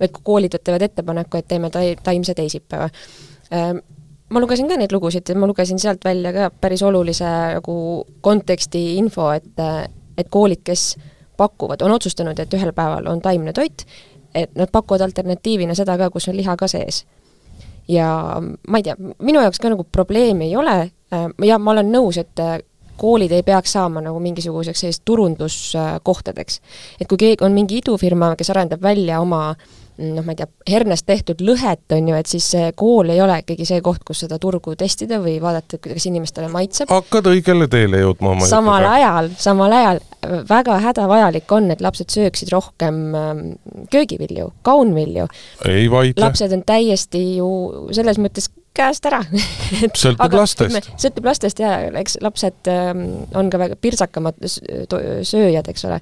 et 0.00 0.12
kui 0.12 0.22
koolid 0.24 0.56
teevad 0.64 0.82
ettepaneku, 0.82 1.38
et 1.38 1.48
teeme 1.48 1.70
tai-, 1.70 1.96
taimse 2.02 2.34
teisipäeva. 2.34 2.88
Ehm, 3.54 3.78
ma 4.34 4.40
lugesin 4.40 4.68
ka 4.68 4.76
neid 4.76 4.92
lugusid 4.92 5.30
ma 5.38 5.46
lugesin 5.46 5.78
sealt 5.78 6.04
välja 6.04 6.32
ka 6.32 6.50
päris 6.50 6.82
olulise 6.82 7.28
nagu 7.54 8.04
konteksti 8.20 8.96
info, 8.96 9.30
et 9.30 9.66
et 10.18 10.28
koolid, 10.28 10.60
kes 10.64 10.96
pakuvad, 11.36 11.80
on 11.82 11.92
otsustanud, 11.92 12.38
et 12.38 12.54
ühel 12.54 12.72
päeval 12.76 13.06
on 13.08 13.20
taimne 13.22 13.52
toit 13.52 13.86
et 14.34 14.54
nad 14.56 14.68
pakuvad 14.72 15.00
alternatiivina 15.00 15.74
seda 15.74 15.96
ka, 15.98 16.10
kus 16.10 16.28
on 16.28 16.36
liha 16.36 16.56
ka 16.56 16.68
sees. 16.68 17.04
ja 17.88 18.40
ma 18.68 18.78
ei 18.78 18.84
tea, 18.86 18.94
minu 19.18 19.40
jaoks 19.42 19.58
ka 19.60 19.72
nagu 19.72 19.84
probleemi 19.84 20.46
ei 20.46 20.56
ole 20.56 20.76
äh, 20.80 21.24
ja 21.44 21.58
ma 21.58 21.72
olen 21.74 21.90
nõus, 21.92 22.18
et 22.20 22.40
koolid 22.96 23.32
ei 23.32 23.42
peaks 23.42 23.72
saama 23.76 24.02
nagu 24.04 24.20
mingisuguseks 24.20 24.84
sellist 24.84 25.02
turunduskohtadeks. 25.04 26.60
et 27.00 27.08
kui 27.08 27.18
keegi 27.18 27.44
on 27.44 27.52
mingi 27.52 27.80
idufirma, 27.82 28.34
kes 28.36 28.50
arendab 28.50 28.82
välja 28.82 29.20
oma 29.20 29.54
noh, 29.98 30.24
ma 30.24 30.32
ei 30.32 30.38
tea, 30.38 30.48
hernest 30.72 31.06
tehtud 31.08 31.42
lõhet, 31.44 31.84
on 31.94 32.08
ju, 32.08 32.16
et 32.16 32.30
siis 32.30 32.46
see 32.54 32.70
kool 32.78 33.12
ei 33.12 33.20
ole 33.22 33.38
ikkagi 33.42 33.66
see 33.68 33.82
koht, 33.84 34.02
kus 34.08 34.22
seda 34.24 34.38
turgu 34.42 34.74
testida 34.78 35.18
või 35.22 35.36
vaadata, 35.42 35.78
kas 35.82 36.06
inimestele 36.08 36.48
maitseb. 36.52 36.90
hakkad 36.92 37.28
õigele 37.32 37.68
teele 37.72 38.00
jõudma 38.02 38.32
oma 38.36 38.48
samal 38.48 38.80
jutuga. 38.80 38.94
ajal, 38.98 39.30
samal 39.44 39.76
ajal 39.78 40.02
väga 40.48 40.78
hädavajalik 40.86 41.52
on, 41.52 41.70
et 41.74 41.84
lapsed 41.84 42.12
sööksid 42.14 42.52
rohkem 42.54 43.02
ähm, 43.18 43.44
köögivilju, 43.92 44.52
kaunvilju. 44.66 45.28
ei 45.68 45.90
vaidle. 45.92 46.24
lapsed 46.24 46.56
on 46.56 46.64
täiesti 46.66 47.24
ju 47.36 47.52
selles 47.92 48.20
mõttes 48.22 48.48
käest 48.76 49.06
ära 49.08 49.22
sõltub 50.02 50.36
lastest. 50.38 50.92
sõltub 51.00 51.26
lastest 51.28 51.62
jaa, 51.62 51.90
eks 52.02 52.20
lapsed 52.24 52.70
ähm, 52.72 53.06
on 53.38 53.50
ka 53.52 53.60
väga 53.60 53.80
pirtsakamad 53.80 54.38
sööjad, 54.42 55.68
eks 55.68 55.88
ole 55.90 56.00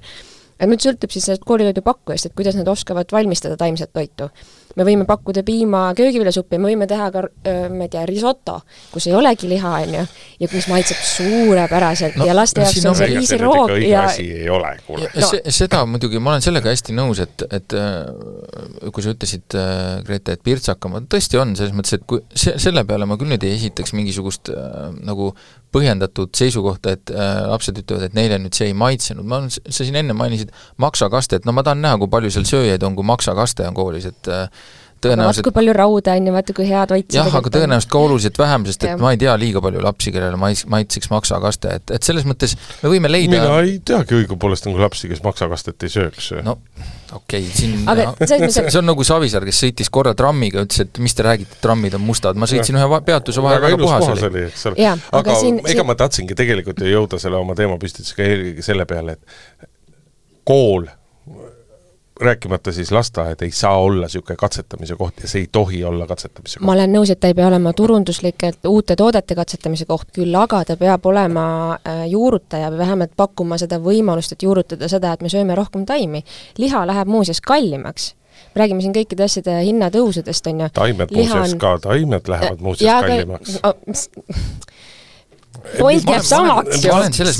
aga 0.61 0.69
nüüd 0.69 0.83
sõltub 0.85 1.13
siis 1.13 1.25
sellest 1.25 1.45
koolitoidu 1.47 1.81
pakkujast, 1.85 2.29
et 2.29 2.37
kuidas 2.37 2.57
nad 2.57 2.69
oskavad 2.69 3.09
valmistada 3.13 3.57
taimset 3.57 3.89
toitu. 3.93 4.29
Me 4.77 4.85
võime 4.87 5.07
pakkuda 5.09 5.43
piima 5.47 5.83
köögiviljasuppi, 5.97 6.59
me 6.61 6.71
võime 6.71 6.87
teha 6.89 7.09
ka, 7.13 7.25
ma 7.73 7.87
ei 7.87 7.91
tea, 7.91 8.05
risoto, 8.09 8.59
kus 8.93 9.09
ei 9.09 9.15
olegi 9.17 9.49
liha, 9.51 9.73
on 9.85 9.97
ju, 9.97 10.05
ja 10.43 10.51
mis 10.53 10.69
maitseb 10.71 11.01
suurepäraselt 11.11 12.19
no, 12.19 12.27
ja 12.29 12.35
laste 12.37 12.63
jaoks 12.63 12.85
on 12.85 12.99
see 12.99 13.09
riisiroog 13.15 13.75
ja 13.83 14.05
asi 14.09 14.27
ei 14.43 14.49
ole, 14.51 14.73
kuule. 14.87 15.09
No. 15.15 15.31
seda 15.51 15.83
muidugi, 15.89 16.21
ma 16.21 16.35
olen 16.35 16.45
sellega 16.45 16.71
hästi 16.71 16.95
nõus, 16.97 17.23
et, 17.23 17.45
et 17.51 17.77
kui 18.91 19.03
sa 19.03 19.15
ütlesid, 19.15 19.59
Grete, 20.07 20.37
et 20.37 20.43
pirtsakam, 20.45 20.99
tõesti 21.11 21.39
on, 21.41 21.55
selles 21.57 21.75
mõttes, 21.75 21.97
et 21.97 22.05
kui 22.07 22.21
se-, 22.35 22.55
selle 22.61 22.83
peale 22.87 23.07
ma 23.09 23.17
küll 23.19 23.31
nüüd 23.31 23.43
ei 23.47 23.55
esitaks 23.57 23.95
mingisugust 23.97 24.51
äh, 24.53 24.91
nagu 25.05 25.31
põhjendatud 25.71 26.33
seisukohta, 26.35 26.95
et 26.97 27.11
äh, 27.13 27.29
lapsed 27.47 27.77
ütlevad, 27.79 28.09
et 28.09 28.17
neile 28.17 28.39
nüüd 28.41 28.55
see 28.57 28.69
ei 28.71 28.75
maitsenud, 28.77 29.27
ma, 29.27 29.41
sa 29.47 29.71
siin 29.77 29.97
enne 30.01 30.15
mainisid 30.17 30.51
maksakastet, 30.81 31.47
no 31.47 31.55
ma 31.55 31.63
tahan 31.67 31.83
näha, 31.83 31.99
kui 32.01 32.11
palju 32.11 32.31
seal 32.33 32.47
sööjaid 32.49 32.83
on, 32.87 32.97
kui 32.97 33.07
maksakaste 33.07 33.67
on 33.69 33.77
koolis, 33.77 34.09
et 34.11 34.31
äh, 34.31 34.60
tõenäoliselt 35.05 35.47
kui 35.47 35.55
palju 35.55 35.75
rauda 35.75 36.15
on 36.17 36.29
ja 36.29 36.33
vaata, 36.35 36.55
kui 36.57 36.67
hea 36.69 36.83
toit 36.89 37.15
jah, 37.15 37.27
aga 37.39 37.51
tõenäoliselt 37.53 37.91
ka 37.91 38.01
oluliselt 38.01 38.39
vähem, 38.41 38.65
sest 38.69 38.85
et 38.85 38.93
ja. 38.93 38.97
ma 39.01 39.13
ei 39.15 39.19
tea 39.21 39.35
liiga 39.39 39.63
palju 39.63 39.83
lapsi, 39.83 40.13
kellele 40.15 40.39
mais-, 40.41 40.63
maitseks 40.71 41.11
maksakaste, 41.11 41.75
et, 41.79 41.93
et 41.97 42.07
selles 42.07 42.27
mõttes 42.29 42.55
me 42.83 42.93
võime 42.93 43.11
leida 43.11 43.37
mina 43.37 43.59
ei 43.65 43.77
teagi 43.85 44.19
õigupoolest 44.21 44.69
nagu 44.69 44.81
lapsi, 44.81 45.09
kes 45.11 45.23
maksakastet 45.25 45.87
ei 45.87 45.93
sööks. 45.93 46.31
no 46.45 46.57
okei 47.11 47.41
okay,, 47.41 47.57
siin 47.57 47.89
aga 47.91 48.07
no, 48.11 48.15
selles 48.21 48.45
mõttes 48.45 48.71
see 48.75 48.81
on 48.81 48.89
nagu 48.91 49.07
Savisaar, 49.07 49.45
kes 49.47 49.63
sõitis 49.65 49.91
korra 49.93 50.13
trammiga, 50.17 50.63
ütles, 50.67 50.85
et 50.85 51.01
mis 51.03 51.17
te 51.17 51.25
räägite, 51.27 51.59
trammid 51.63 51.97
on 51.97 52.05
mustad, 52.05 52.39
ma 52.39 52.49
sõitsin 52.49 52.77
ja. 52.77 52.85
ühe 52.87 53.01
peatuse 53.07 53.43
vahel, 53.43 53.61
väga 53.65 53.81
puhas 53.81 54.07
oli, 54.13 54.29
oli. 54.29 54.47
aga, 54.87 54.95
aga 55.19 55.37
siin, 55.41 55.59
ega 55.63 55.75
siin... 55.75 55.85
ma 55.89 55.97
tahtsingi 55.99 56.37
tegelikult 56.37 56.81
ju 56.83 56.93
jõuda 56.93 57.19
selle 57.21 57.41
oma 57.41 57.57
teemapüstitusega 57.59 58.27
eelkõige 58.27 58.65
selle 58.65 58.87
peale, 58.89 59.17
et 59.17 59.69
kool 60.47 60.87
rääkimata 62.21 62.71
siis 62.71 62.91
lasteaed 62.91 63.41
ei 63.41 63.51
saa 63.51 63.77
olla 63.79 64.05
niisugune 64.05 64.35
katsetamise 64.35 64.95
koht 64.95 65.21
ja 65.21 65.27
see 65.27 65.41
ei 65.41 65.49
tohi 65.51 65.83
olla 65.83 66.07
katsetamise 66.07 66.59
koht. 66.59 66.65
ma 66.65 66.75
olen 66.75 66.93
nõus, 66.93 67.11
et 67.11 67.19
ta 67.19 67.31
ei 67.31 67.37
pea 67.37 67.47
olema 67.47 67.73
turunduslikelt 67.73 68.65
uute 68.69 68.95
toodete 68.95 69.35
katsetamise 69.35 69.85
koht, 69.89 70.09
küll 70.15 70.35
aga 70.37 70.63
ta 70.65 70.77
peab 70.77 71.05
olema 71.05 71.45
äh, 71.75 72.05
juurutaja 72.13 72.71
või 72.71 72.81
vähemalt 72.83 73.13
pakkuma 73.17 73.57
seda 73.61 73.81
võimalust, 73.81 74.35
et 74.35 74.43
juurutada 74.47 74.89
seda, 74.91 75.13
et 75.13 75.21
me 75.21 75.29
sööme 75.33 75.55
rohkem 75.55 75.85
taimi. 75.85 76.23
liha 76.57 76.85
läheb 76.87 77.07
muuseas 77.07 77.41
kallimaks 77.41 78.13
me 78.55 78.59
räägime 78.63 78.81
siin 78.81 78.93
kõikide 78.95 79.25
asjade 79.25 79.57
hinnatõusudest, 79.65 80.47
on 80.51 80.65
ju. 80.65 80.69
taimed 80.73 81.15
muuseas 81.15 81.53
on... 81.53 81.59
ka, 81.59 81.77
taimed 81.87 82.27
lähevad 82.27 82.61
muuseas 82.61 83.05
kallimaks 83.05 83.59
point 85.77 86.09
jääb 86.09 86.25
samaks 86.25 86.85
ju. 86.85 86.93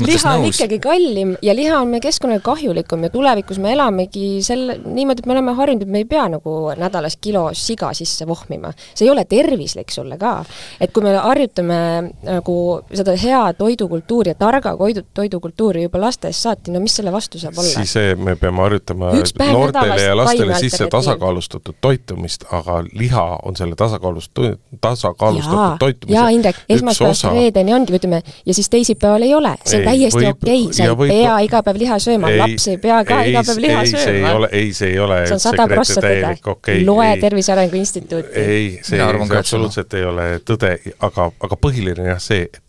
liha 0.06 0.34
on 0.34 0.44
ikkagi 0.48 0.78
kallim 0.82 1.34
ja 1.42 1.54
liha 1.56 1.80
on 1.80 1.92
meie 1.92 2.02
keskkonnale 2.04 2.42
kahjulikum 2.44 3.02
ja 3.06 3.10
tulevikus 3.10 3.58
me 3.62 3.72
elamegi 3.72 4.42
selle, 4.44 4.78
niimoodi, 4.84 5.22
et 5.22 5.26
me 5.26 5.36
oleme 5.36 5.54
harjunud, 5.58 5.86
et 5.86 5.92
me 5.92 6.02
ei 6.02 6.08
pea 6.08 6.26
nagu 6.32 6.56
nädalas 6.78 7.16
kilo 7.20 7.48
siga 7.56 7.92
sisse 7.96 8.26
vohmima. 8.26 8.72
see 8.94 9.06
ei 9.06 9.10
ole 9.10 9.24
tervislik 9.24 9.90
sulle 9.90 10.18
ka. 10.18 10.44
et 10.80 10.92
kui 10.92 11.04
me 11.04 11.14
harjutame 11.16 11.78
nagu 12.22 12.56
seda 12.92 13.16
head 13.16 13.58
toidukultuuri 13.58 14.34
ja 14.34 14.38
targa 14.38 14.76
toidu, 14.76 15.04
toidukultuuri 15.14 15.86
juba 15.86 16.00
lastest 16.00 16.42
saati, 16.42 16.72
no 16.74 16.80
mis 16.80 16.96
selle 16.96 17.12
vastu 17.12 17.38
saab 17.42 17.58
olla? 17.58 17.84
siis 17.84 17.94
me 18.16 18.36
peame 18.36 18.62
harjutama 18.62 19.12
noortele 19.52 20.02
ja 20.02 20.16
lastele 20.16 20.58
sisse 20.58 20.86
tasakaalustatud 20.90 21.78
toitumist, 21.80 22.44
aga 22.52 22.82
liha 22.92 23.24
on 23.42 23.56
selle 23.56 23.76
tasakaalust, 23.78 24.38
tasakaalustatud 24.80 25.78
toitumise 25.78 26.18
jaa, 26.18 26.28
Indrek, 26.32 26.56
esmaspäevast 26.68 27.28
reedeni 27.32 27.74
ongi, 27.74 27.94
ütleme, 27.96 28.11
ja 28.20 28.54
siis 28.54 28.70
teisipäeval 28.70 29.22
ei 29.22 29.34
ole, 29.34 29.54
see 29.64 29.80
on 29.80 29.84
täiesti 29.88 30.26
okei 30.26 30.64
okay., 30.64 30.76
sa 30.76 30.88
ei 30.88 30.96
võib, 30.96 31.14
pea 31.14 31.36
iga 31.46 31.62
päev 31.66 31.80
liha 31.82 31.98
sööma, 32.02 32.32
laps 32.42 32.68
ei 32.72 32.80
pea 32.82 33.02
ka 33.08 33.20
ei, 33.22 33.32
iga 33.32 33.44
päev 33.48 33.62
liha 33.66 33.84
ei, 33.84 33.92
sööma. 33.92 34.32
ei, 34.52 34.72
see 34.76 34.90
ei 34.94 34.98
ole 35.02 35.20
see 35.26 35.38
on 35.38 35.44
sada 35.46 35.68
prossa 35.70 36.00
tõde 36.00 36.34
okay,. 36.54 36.84
loe 36.86 37.10
Tervise 37.20 37.54
Arengu 37.56 37.78
Instituuti. 37.80 38.34
ei, 38.34 38.68
see, 38.82 38.98
see 38.98 39.38
absoluutselt 39.38 39.94
ei 39.98 40.04
ole 40.08 40.28
tõde, 40.46 40.74
aga, 41.00 41.30
aga 41.48 41.60
põhiline 41.60 42.10
jah 42.12 42.20
see, 42.22 42.48
et 42.48 42.62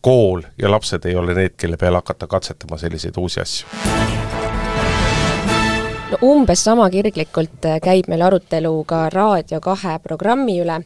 kool 0.00 0.44
ja 0.60 0.70
lapsed 0.70 1.04
ei 1.08 1.16
ole 1.16 1.34
need, 1.34 1.56
kelle 1.56 1.80
peale 1.80 2.02
hakata 2.02 2.26
katsetama 2.30 2.78
selliseid 2.80 3.16
uusi 3.16 3.40
asju 3.40 4.30
no 6.10 6.18
umbes 6.26 6.64
sama 6.64 6.88
kirglikult 6.90 7.66
käib 7.82 8.08
meil 8.10 8.22
arutelu 8.26 8.72
ka 8.88 9.04
Raadio 9.12 9.60
kahe 9.62 9.98
programmi 10.02 10.58
üle 10.62 10.80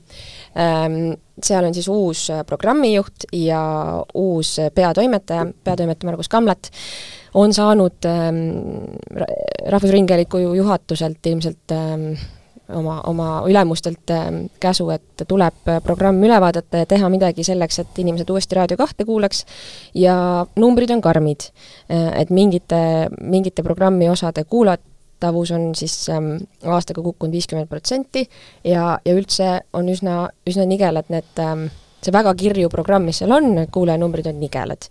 seal 1.43 1.65
on 1.65 1.75
siis 1.75 1.89
uus 1.89 2.29
äh, 2.31 2.45
programmijuht 2.47 3.27
ja 3.33 3.63
uus 4.15 4.59
äh, 4.59 4.71
peatoimetaja, 4.75 5.47
peatoimetaja 5.65 6.11
Margus 6.11 6.29
Kamlat, 6.29 6.71
on 7.35 7.55
saanud 7.55 8.07
ähm, 8.07 8.37
Rahvusringhäälingu 9.67 10.39
juhatuselt 10.39 11.27
ilmselt 11.27 11.73
ähm, 11.73 12.13
oma, 12.69 13.01
oma 13.07 13.43
ülemustelt 13.49 14.11
käsu, 14.61 14.89
et 14.91 15.27
tuleb 15.29 15.69
äh, 15.69 15.83
programm 15.83 16.23
üle 16.23 16.39
vaadata 16.41 16.85
ja 16.85 16.87
teha 16.87 17.11
midagi 17.11 17.45
selleks, 17.45 17.83
et 17.83 17.99
inimesed 17.99 18.31
uuesti 18.31 18.55
Raadio 18.55 18.79
kahte 18.79 19.05
kuulaks 19.05 19.45
ja 19.95 20.47
numbrid 20.57 20.95
on 20.95 21.03
karmid. 21.03 21.51
Et 21.91 22.31
mingite, 22.31 23.09
mingite 23.21 23.63
programmi 23.63 24.09
osade 24.09 24.45
kuulajad 24.45 24.94
kuulatavus 25.25 25.51
on 25.51 25.75
siis 25.75 26.09
ähm, 26.09 26.37
aastaga 26.65 27.03
kukkunud 27.03 27.33
viiskümmend 27.33 27.69
protsenti 27.69 28.29
ja, 28.65 28.99
ja 29.05 29.15
üldse 29.15 29.61
on 29.73 29.89
üsna, 29.89 30.29
üsna 30.47 30.67
nigelad 30.67 31.09
need 31.09 31.41
ähm,, 31.41 31.69
see 32.03 32.13
väga 32.13 32.35
kirju 32.35 32.69
programm, 32.69 33.05
mis 33.05 33.23
seal 33.23 33.33
on, 33.33 33.55
need 33.55 33.73
kuulajanumbrid 33.73 34.27
on 34.27 34.41
nigelad. 34.41 34.89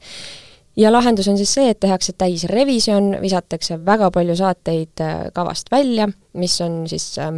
ja 0.76 0.91
lahendus 0.91 1.28
on 1.28 1.38
siis 1.38 1.54
see, 1.54 1.69
et 1.69 1.80
tehakse 1.80 2.13
täis 2.17 2.46
revisjon, 2.50 3.17
visatakse 3.22 3.78
väga 3.86 4.10
palju 4.12 4.36
saateid 4.36 5.02
äh, 5.02 5.32
kavast 5.34 5.72
välja, 5.72 6.10
mis 6.34 6.60
on 6.62 6.88
siis 6.88 7.17
äh, 7.19 7.34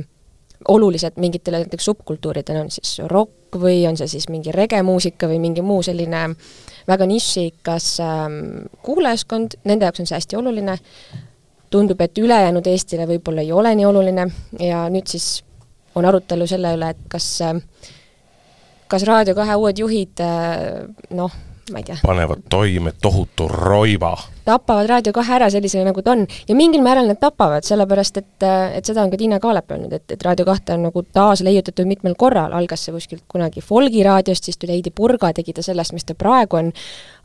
olulised 0.68 1.20
mingitele 1.20 1.66
näiteks 1.66 1.86
subkultuuridele, 1.86 2.62
on 2.62 2.72
siis 2.72 3.00
rokk 3.12 3.60
või 3.60 3.86
on 3.88 3.98
see 3.98 4.08
siis 4.08 4.30
mingi 4.30 4.52
regemuusika 4.52 5.28
või 5.28 5.40
mingi 5.40 5.62
muu 5.62 5.84
selline 5.84 6.30
väga 6.88 7.06
nišikas 7.12 7.94
äh, 8.00 8.26
kuulajaskond, 8.82 9.60
nende 9.66 9.90
jaoks 9.90 10.06
on 10.06 10.12
see 10.12 10.22
hästi 10.22 10.40
oluline, 10.40 10.80
tundub, 11.76 12.02
et 12.02 12.24
ülejäänud 12.24 12.68
Eestile 12.72 13.08
võib-olla 13.10 13.44
ei 13.44 13.52
ole 13.52 13.76
nii 13.76 13.90
oluline 13.92 14.30
ja 14.64 14.86
nüüd 14.92 15.12
siis 15.12 15.44
on 15.96 16.08
arutelu 16.08 16.48
selle 16.48 16.74
üle, 16.76 16.94
et 16.96 17.04
kas 17.12 17.30
kas 18.92 19.06
Raadio 19.08 19.36
kahe 19.36 19.56
uued 19.60 19.80
juhid 19.82 20.24
noh, 21.18 21.38
ma 21.72 21.82
ei 21.82 21.84
tea. 21.84 21.98
panevad 22.06 22.46
toime 22.50 22.94
tohutu 23.02 23.48
roiva. 23.48 24.18
tapavad 24.46 24.90
Raadio 24.90 25.14
kahe 25.14 25.34
ära 25.36 25.50
sellisena, 25.50 25.88
nagu 25.90 26.02
ta 26.02 26.12
on. 26.12 26.26
ja 26.48 26.56
mingil 26.56 26.84
määral 26.86 27.08
nad 27.10 27.20
tapavad, 27.20 27.66
sellepärast 27.66 28.18
et, 28.22 28.46
et 28.78 28.86
seda 28.86 29.02
on 29.02 29.10
ka 29.10 29.18
Tiina 29.18 29.40
Kaalep 29.42 29.72
öelnud, 29.72 29.94
et, 29.94 30.06
et 30.12 30.24
Raadio 30.24 30.46
kahte 30.46 30.76
on 30.78 30.86
nagu 30.90 31.04
taasleiutatud 31.18 31.90
mitmel 31.90 32.16
korral, 32.18 32.54
algas 32.54 32.86
see 32.86 32.94
kuskilt 32.94 33.26
kunagi 33.32 33.66
Folgi 33.66 34.04
raadiost, 34.06 34.46
siis 34.46 34.62
tuli 34.62 34.78
Heidi 34.78 34.94
Purga, 34.94 35.34
tegi 35.34 35.54
ta 35.58 35.66
sellest, 35.66 35.96
mis 35.98 36.06
ta 36.06 36.14
praegu 36.18 36.62
on, 36.62 36.72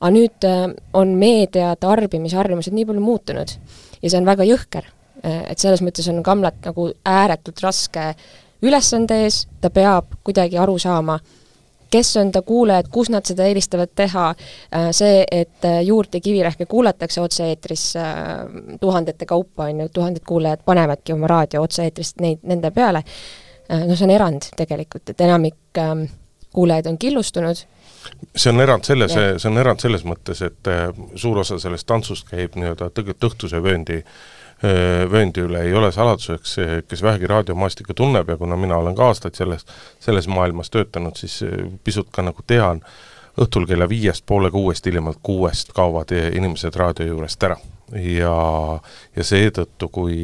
aga 0.00 0.12
nüüd 0.16 0.48
äh, 0.48 0.66
on 0.96 1.14
meedia 1.20 1.74
tarbimisharjumused 1.76 2.76
nii 2.76 2.88
palju 2.88 3.04
muutunud. 3.04 3.56
Ja 4.02 4.10
see 4.10 4.18
on 4.20 4.28
väga 4.28 4.46
jõhker. 4.48 4.84
et 5.22 5.58
selles 5.58 5.82
mõttes 5.84 6.06
on 6.08 6.22
Kamlat 6.24 6.64
nagu 6.64 6.86
ääretult 7.04 7.60
raske 7.60 8.14
ülesande 8.62 9.18
ees, 9.24 9.42
ta 9.60 9.70
peab 9.70 10.14
kuidagi 10.24 10.58
aru 10.58 10.78
saama, 10.80 11.18
kes 11.90 12.16
on 12.16 12.30
ta 12.32 12.42
kuulajad, 12.46 12.88
kus 12.92 13.10
nad 13.10 13.26
seda 13.26 13.46
eelistavad 13.48 13.92
teha, 13.96 14.28
äh, 14.30 14.88
see, 14.96 15.24
et 15.30 15.66
äh, 15.66 15.80
Juurt 15.86 16.14
ja 16.14 16.20
Kivirähke 16.20 16.66
kuulatakse 16.70 17.20
otse-eetris 17.20 17.84
äh, 17.96 18.14
tuhandete 18.80 19.26
kaupa, 19.26 19.64
on 19.64 19.84
ju, 19.84 19.88
tuhanded 19.88 20.24
kuulajad 20.26 20.64
panevadki 20.64 21.12
oma 21.16 21.30
raadio 21.30 21.64
otse-eetrist 21.66 22.20
neid, 22.22 22.44
nende 22.46 22.70
peale, 22.70 23.04
no 23.70 23.94
see 23.94 24.06
on 24.06 24.10
erand 24.10 24.48
tegelikult, 24.58 25.12
et 25.12 25.20
enamik 25.22 25.78
kuulajaid 26.52 26.90
on 26.90 26.98
killustunud, 26.98 27.62
see 28.36 28.52
on 28.52 28.60
erand 28.60 28.84
selles, 28.84 29.14
see 29.14 29.48
on 29.50 29.58
erand 29.60 29.82
selles 29.82 30.04
mõttes, 30.08 30.42
et 30.46 30.70
suur 31.14 31.42
osa 31.42 31.58
sellest 31.62 31.86
tantsust 31.86 32.28
käib 32.30 32.56
nii-öelda 32.58 32.90
tegelikult 32.94 33.32
õhtuse 33.32 33.62
vööndi 33.62 34.00
äh, 34.00 34.14
vööndi 35.10 35.40
üle. 35.40 35.62
Ei 35.64 35.74
ole 35.74 35.92
saladuseks, 35.92 36.56
kes 36.88 37.02
vähegi 37.02 37.28
raadiomaastikku 37.30 37.94
tunneb 37.96 38.28
ja 38.28 38.36
kuna 38.36 38.56
mina 38.60 38.76
olen 38.76 38.96
ka 38.96 39.06
aastaid 39.08 39.38
selles, 39.38 39.64
selles 40.00 40.28
maailmas 40.28 40.70
töötanud, 40.70 41.16
siis 41.16 41.40
pisut 41.84 42.10
ka 42.12 42.22
nagu 42.22 42.44
tean, 42.46 42.82
õhtul 43.38 43.66
kella 43.68 43.88
viiest 43.88 44.26
poole 44.26 44.50
kuuest, 44.50 44.86
hiljemalt 44.86 45.20
kuuest 45.22 45.74
kaovad 45.76 46.14
inimesed 46.14 46.76
raadio 46.76 47.06
juurest 47.12 47.42
ära. 47.46 47.56
ja, 47.90 48.34
ja 49.16 49.24
seetõttu, 49.26 49.88
kui 49.90 50.16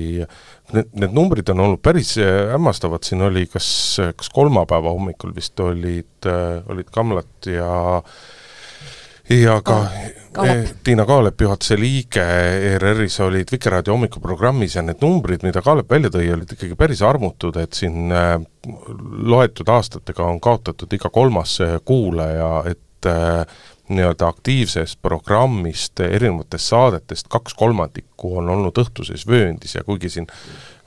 need, 0.73 0.91
need 0.95 1.15
numbrid 1.15 1.49
on 1.51 1.65
olnud 1.65 1.83
päris 1.83 2.15
hämmastavad, 2.53 3.03
siin 3.03 3.23
oli 3.27 3.47
kas, 3.51 3.69
kas 4.17 4.31
kolmapäeva 4.31 4.93
hommikul 4.95 5.35
vist 5.35 5.61
olid, 5.61 6.31
olid 6.71 6.91
Kamlat 6.95 7.51
ja 7.51 7.71
äh, 7.99 8.13
ja 9.31 9.61
ka 9.65 9.77
oh, 10.39 10.69
Tiina 10.85 11.05
Kaalep, 11.07 11.41
juhatuse 11.41 11.77
liige 11.81 12.23
ERR-is 12.71 13.19
olid 13.25 13.51
Vikerraadio 13.53 13.97
hommikuprogrammis 13.97 14.77
ja 14.79 14.85
need 14.87 15.03
numbrid, 15.03 15.43
mida 15.47 15.63
Kaalep 15.65 15.91
välja 15.91 16.13
tõi, 16.15 16.29
olid 16.35 16.53
ikkagi 16.55 16.79
päris 16.79 17.03
armutud, 17.07 17.59
et 17.61 17.77
siin 17.77 18.13
äh, 18.15 18.37
loetud 19.27 19.69
aastatega 19.73 20.27
on 20.27 20.41
kaotatud 20.43 20.93
iga 20.95 21.11
kolmas 21.13 21.59
äh, 21.65 21.79
kuulaja, 21.85 22.51
et 22.71 22.79
äh, 22.79 22.86
nii-öelda 23.89 24.29
aktiivsest 24.29 24.99
programmist, 25.03 26.01
erinevatest 26.01 26.73
saadetest 26.73 27.29
kaks 27.31 27.55
kolmandikku 27.55 28.37
on 28.41 28.49
olnud 28.51 28.79
õhtuses 28.83 29.27
vööndis 29.29 29.77
ja 29.77 29.85
kuigi 29.87 30.11
siin 30.11 30.27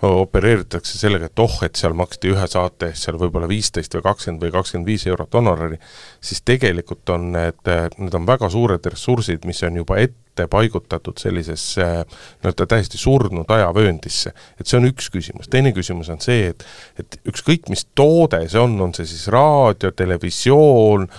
opereeritakse 0.02 0.98
sellega, 0.98 1.28
et 1.28 1.40
oh, 1.40 1.58
et 1.64 1.76
seal 1.76 1.94
maksti 1.98 2.32
ühe 2.32 2.48
saate 2.48 2.88
eest 2.92 3.08
seal 3.08 3.18
võib-olla 3.20 3.50
viisteist 3.52 3.96
või 3.98 4.06
kakskümmend 4.06 4.44
või 4.46 4.54
kakskümmend 4.54 4.88
viis 4.88 5.04
eurot 5.08 5.36
honorari, 5.36 5.80
siis 6.24 6.40
tegelikult 6.48 7.10
on 7.16 7.32
need, 7.36 7.72
need 8.00 8.16
on 8.16 8.28
väga 8.28 8.50
suured 8.52 8.86
ressursid, 8.94 9.48
mis 9.48 9.60
on 9.68 9.82
juba 9.82 10.00
ette 10.00 10.48
paigutatud 10.52 11.20
sellisesse 11.20 11.88
nii-öelda 12.06 12.68
täiesti 12.72 13.00
surnud 13.00 13.52
ajavööndisse. 13.52 14.32
et 14.60 14.68
see 14.68 14.80
on 14.80 14.88
üks 14.88 15.12
küsimus, 15.12 15.52
teine 15.52 15.74
küsimus 15.76 16.12
on 16.12 16.24
see, 16.24 16.54
et 16.54 16.64
et 17.00 17.20
ükskõik, 17.28 17.68
mis 17.72 17.86
toode 17.96 18.46
see 18.48 18.60
on, 18.60 18.80
on 18.80 18.96
see 18.96 19.08
siis 19.08 19.28
raadio, 19.28 19.92
televisioon, 19.92 21.10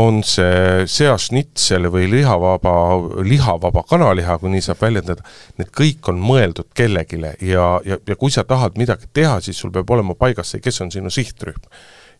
on 0.00 0.22
see 0.26 0.86
seašnitsel 0.90 1.86
või 1.92 2.08
lihavaba, 2.10 2.74
lihavaba 3.22 3.84
kanaliha, 3.86 4.38
kui 4.42 4.50
nii 4.50 4.64
saab 4.66 4.82
väljendada, 4.82 5.22
need 5.60 5.70
kõik 5.74 6.10
on 6.10 6.18
mõeldud 6.22 6.70
kellelegi 6.74 7.20
ja, 7.22 7.68
ja, 7.86 7.98
ja 7.98 8.16
kui 8.18 8.34
sa 8.34 8.44
tahad 8.48 8.78
midagi 8.80 9.06
teha, 9.12 9.38
siis 9.40 9.60
sul 9.60 9.72
peab 9.74 9.90
olema 9.94 10.16
paigas 10.18 10.50
see, 10.50 10.64
kes 10.64 10.80
on 10.82 10.90
sinu 10.94 11.12
sihtrühm. 11.14 11.62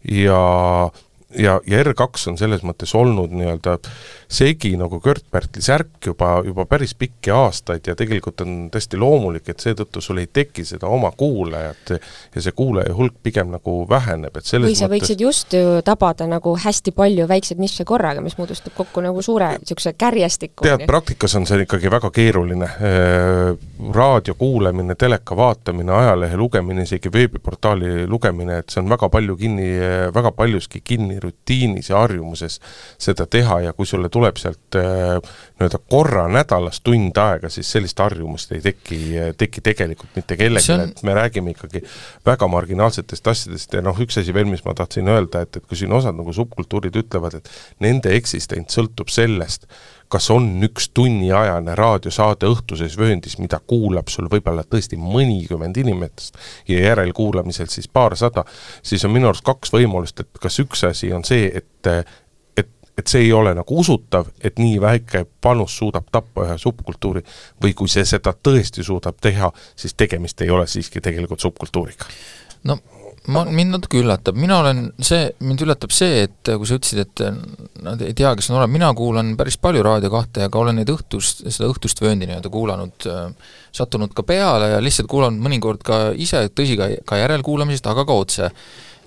ja 0.05 0.39
ja, 1.39 1.61
ja 1.67 1.83
R2 1.83 2.29
on 2.31 2.39
selles 2.39 2.63
mõttes 2.67 2.95
olnud 2.97 3.33
nii-öelda 3.35 3.79
segi 4.35 4.75
nagu 4.79 4.99
Kört-Pärtli 5.03 5.63
särk 5.63 6.07
juba, 6.07 6.39
juba 6.47 6.67
päris 6.69 6.95
pikki 6.99 7.33
aastaid 7.35 7.87
ja 7.87 7.95
tegelikult 7.99 8.41
on 8.45 8.69
täiesti 8.73 8.99
loomulik, 9.01 9.49
et 9.49 9.63
seetõttu 9.63 10.03
sul 10.05 10.23
ei 10.23 10.29
teki 10.33 10.65
seda 10.67 10.91
oma 10.91 11.11
kuulajat 11.17 11.95
ja 11.95 12.43
see 12.43 12.55
kuulaja 12.57 12.95
hulk 12.97 13.17
pigem 13.23 13.53
nagu 13.55 13.77
väheneb, 13.91 14.37
et 14.37 14.49
selles 14.49 14.71
või 14.71 14.79
sa 14.79 14.89
mõttes... 14.89 15.05
võiksid 15.05 15.25
just 15.27 15.57
ju 15.57 15.79
tabada 15.87 16.27
nagu 16.31 16.57
hästi 16.65 16.95
palju 16.97 17.29
väikseid 17.31 17.63
nišše 17.63 17.87
korraga, 17.89 18.25
mis 18.25 18.39
moodustab 18.39 18.75
kokku 18.77 19.05
nagu 19.05 19.23
suure 19.23 19.55
niisuguse 19.59 19.95
kärjestiku. 19.99 20.67
tead, 20.67 20.87
praktikas 20.91 21.37
on 21.39 21.47
see 21.49 21.65
ikkagi 21.67 21.93
väga 21.93 22.11
keeruline. 22.15 22.69
Raadio 23.95 24.35
kuulamine, 24.39 24.95
teleka 24.99 25.37
vaatamine, 25.37 25.93
ajalehe 25.93 26.37
lugemine, 26.37 26.85
isegi 26.87 27.11
veebiportaali 27.13 28.07
lugemine, 28.11 28.59
et 28.63 28.73
see 28.73 28.83
on 28.83 28.91
väga 28.91 29.09
palju 29.13 29.37
kinni, 29.39 29.69
väga 30.15 30.33
paljuski 30.37 30.81
kinni 30.85 31.19
rutiinis 31.25 31.91
ja 31.91 32.03
harjumuses 32.03 32.61
seda 33.01 33.27
teha 33.31 33.61
ja 33.67 33.73
kui 33.77 33.89
sulle 33.89 34.11
tuleb 34.13 34.39
sealt 34.41 34.79
äh, 34.79 35.17
nii-öelda 35.59 35.81
korra 35.91 36.27
nädalas 36.33 36.81
tund 36.85 37.19
aega, 37.21 37.51
siis 37.53 37.71
sellist 37.73 38.01
harjumust 38.03 38.53
ei 38.55 38.63
teki, 38.65 39.01
teki 39.41 39.65
tegelikult 39.65 40.17
mitte 40.19 40.39
kellelegi. 40.41 40.73
On..., 40.77 40.87
et 40.89 41.03
me 41.07 41.17
räägime 41.17 41.55
ikkagi 41.55 41.85
väga 42.27 42.49
marginaalsetest 42.51 43.33
asjadest 43.35 43.77
ja 43.77 43.83
noh, 43.85 43.99
üks 44.05 44.21
asi 44.21 44.35
veel, 44.35 44.49
mis 44.51 44.65
ma 44.67 44.77
tahtsin 44.77 45.09
öelda, 45.11 45.45
et, 45.45 45.61
et 45.61 45.67
kui 45.67 45.79
siin 45.81 45.93
osad 45.95 46.17
nagu 46.19 46.33
subkultuurid 46.35 47.03
ütlevad, 47.05 47.41
et 47.41 47.53
nende 47.85 48.15
eksistents 48.17 48.79
sõltub 48.79 49.13
sellest, 49.13 49.69
kas 50.09 50.31
on 50.31 50.47
üks 50.67 50.91
tunniajane 50.95 51.75
raadiosaade 51.79 52.49
õhtuses 52.51 52.97
vööndis, 52.99 53.39
mida 53.39 53.61
kuulab 53.67 54.11
sul 54.13 54.29
võib-olla 54.33 54.65
tõesti 54.69 54.99
mõnikümmend 55.01 55.79
inimest 55.81 56.39
ja 56.69 56.81
järelkuulamisel 56.89 57.71
siis 57.73 57.89
paarsada, 57.89 58.45
siis 58.83 59.05
on 59.05 59.15
minu 59.15 59.31
arust 59.31 59.45
kaks 59.47 59.73
võimalust, 59.75 60.21
et 60.21 60.43
kas 60.43 60.61
üks 60.63 60.85
asi 60.91 61.13
on 61.13 61.25
see, 61.25 61.51
et 61.55 61.73
et, 62.95 63.09
see 63.11 63.25
ei 63.27 63.33
ole 63.35 63.51
nagu 63.59 63.79
usutav, 63.81 64.29
et 64.39 64.59
nii 64.63 64.77
väike 64.81 65.25
panus 65.43 65.75
suudab 65.81 66.07
tappa 66.15 66.45
ühe 66.47 66.59
subkultuuri, 66.63 67.25
või 67.63 67.75
kui 67.75 67.91
see 67.91 68.05
seda 68.07 68.31
tõesti 68.39 68.85
suudab 68.87 69.19
teha, 69.21 69.51
siis 69.77 69.97
tegemist 69.99 70.41
ei 70.47 70.51
ole 70.55 70.67
siiski 70.71 71.03
tegelikult 71.03 71.43
subkultuuriga. 71.43 72.07
no 72.71 72.79
ma, 73.33 73.45
mind 73.49 73.73
natuke 73.73 74.01
üllatab, 74.03 74.37
mina 74.39 74.59
olen 74.61 74.87
see, 75.03 75.29
mind 75.45 75.63
üllatab 75.65 75.93
see, 75.95 76.25
et 76.27 76.51
kui 76.51 76.69
sa 76.69 76.79
ütlesid, 76.79 77.01
et 77.05 77.83
nad 77.85 78.03
ei 78.05 78.15
tea, 78.17 78.35
kes 78.37 78.51
on 78.51 78.59
olemas, 78.59 78.75
mina 78.75 78.91
kuulan 78.97 79.33
päris 79.39 79.57
palju 79.61 79.85
Raadio 79.85 80.11
kahte 80.13 80.45
ja 80.45 80.53
ka 80.53 80.61
olen 80.61 80.81
neid 80.81 80.93
õhtust, 80.93 81.45
seda 81.49 81.71
õhtust 81.71 82.03
vööndi 82.05 82.29
nii-öelda 82.29 82.53
kuulanud, 82.53 83.09
sattunud 83.75 84.13
ka 84.17 84.27
peale 84.29 84.75
ja 84.75 84.83
lihtsalt 84.85 85.09
kuulanud 85.11 85.41
mõnikord 85.45 85.85
ka 85.87 86.01
ise, 86.21 86.45
tõsi, 86.53 86.77
ka, 86.81 86.91
ka 87.09 87.21
järelkuulamisest, 87.23 87.89
aga 87.91 88.07
ka 88.09 88.19
otse. 88.25 88.51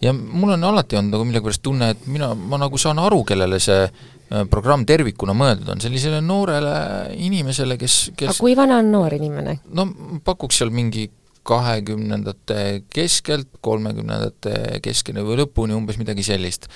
ja 0.01 0.13
mul 0.13 0.53
on 0.53 0.63
alati 0.63 0.97
olnud 0.97 1.15
nagu 1.15 1.25
millegipärast 1.25 1.63
tunne, 1.65 1.91
et 1.93 2.08
mina, 2.10 2.34
ma 2.34 2.60
nagu 2.62 2.77
saan 2.77 2.99
aru, 3.01 3.23
kellele 3.25 3.60
see 3.62 3.86
äh, 3.86 4.43
programm 4.49 4.86
tervikuna 4.86 5.34
mõeldud 5.38 5.69
on, 5.73 5.82
sellisele 5.82 6.21
noorele 6.21 6.73
inimesele, 7.17 7.77
kes, 7.77 8.12
kes 8.17 8.34
aga 8.34 8.41
kui 8.41 8.58
vana 8.58 8.82
on 8.82 8.91
noor 8.93 9.13
inimene? 9.17 9.60
no 9.73 9.88
pakuks 10.25 10.62
seal 10.62 10.73
mingi 10.73 11.08
kahekümnendate 11.47 12.63
keskelt 12.93 13.60
kolmekümnendate 13.65 14.81
keskeni 14.83 15.23
või 15.25 15.41
lõpuni, 15.43 15.77
umbes 15.77 15.99
midagi 16.01 16.25
sellist. 16.27 16.67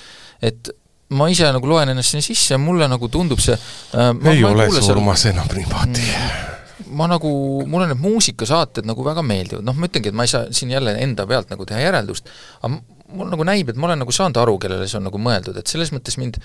et 0.41 0.71
ma 1.11 1.27
ise 1.31 1.49
nagu 1.51 1.67
loen 1.67 1.91
ennast 1.91 2.13
sinna 2.13 2.23
sisse 2.25 2.57
mulle 2.61 2.87
nagu 2.91 3.09
tundub 3.11 3.41
see 3.43 3.55
äh, 3.55 4.13
ma, 4.15 4.31
ei 4.31 4.45
ma 4.45 4.53
ole 4.55 4.69
see 4.71 4.93
Urmas 4.93 5.25
enam 5.29 5.51
niimoodi. 5.51 6.07
Mm, 6.07 6.95
ma 6.97 7.07
nagu, 7.11 7.31
mulle 7.69 7.89
need 7.91 8.01
muusikasaated 8.01 8.87
nagu 8.87 9.03
väga 9.05 9.23
meeldivad, 9.25 9.65
noh 9.67 9.77
ma 9.77 9.89
ütlengi, 9.89 10.11
et 10.11 10.17
ma 10.17 10.27
ei 10.27 10.31
saa 10.31 10.47
siin 10.55 10.73
jälle 10.73 10.95
enda 11.03 11.27
pealt 11.27 11.51
nagu 11.51 11.67
teha 11.67 11.83
järeldust, 11.83 12.31
aga 12.61 12.79
mul 13.11 13.31
nagu 13.31 13.47
näib, 13.47 13.71
et 13.71 13.79
ma 13.79 13.89
olen 13.89 14.03
nagu 14.05 14.15
saanud 14.15 14.39
aru, 14.39 14.57
kellele 14.61 14.87
see 14.87 14.99
on 14.99 15.09
nagu 15.09 15.19
mõeldud, 15.21 15.57
et 15.59 15.71
selles 15.71 15.91
mõttes 15.95 16.17
mind 16.19 16.39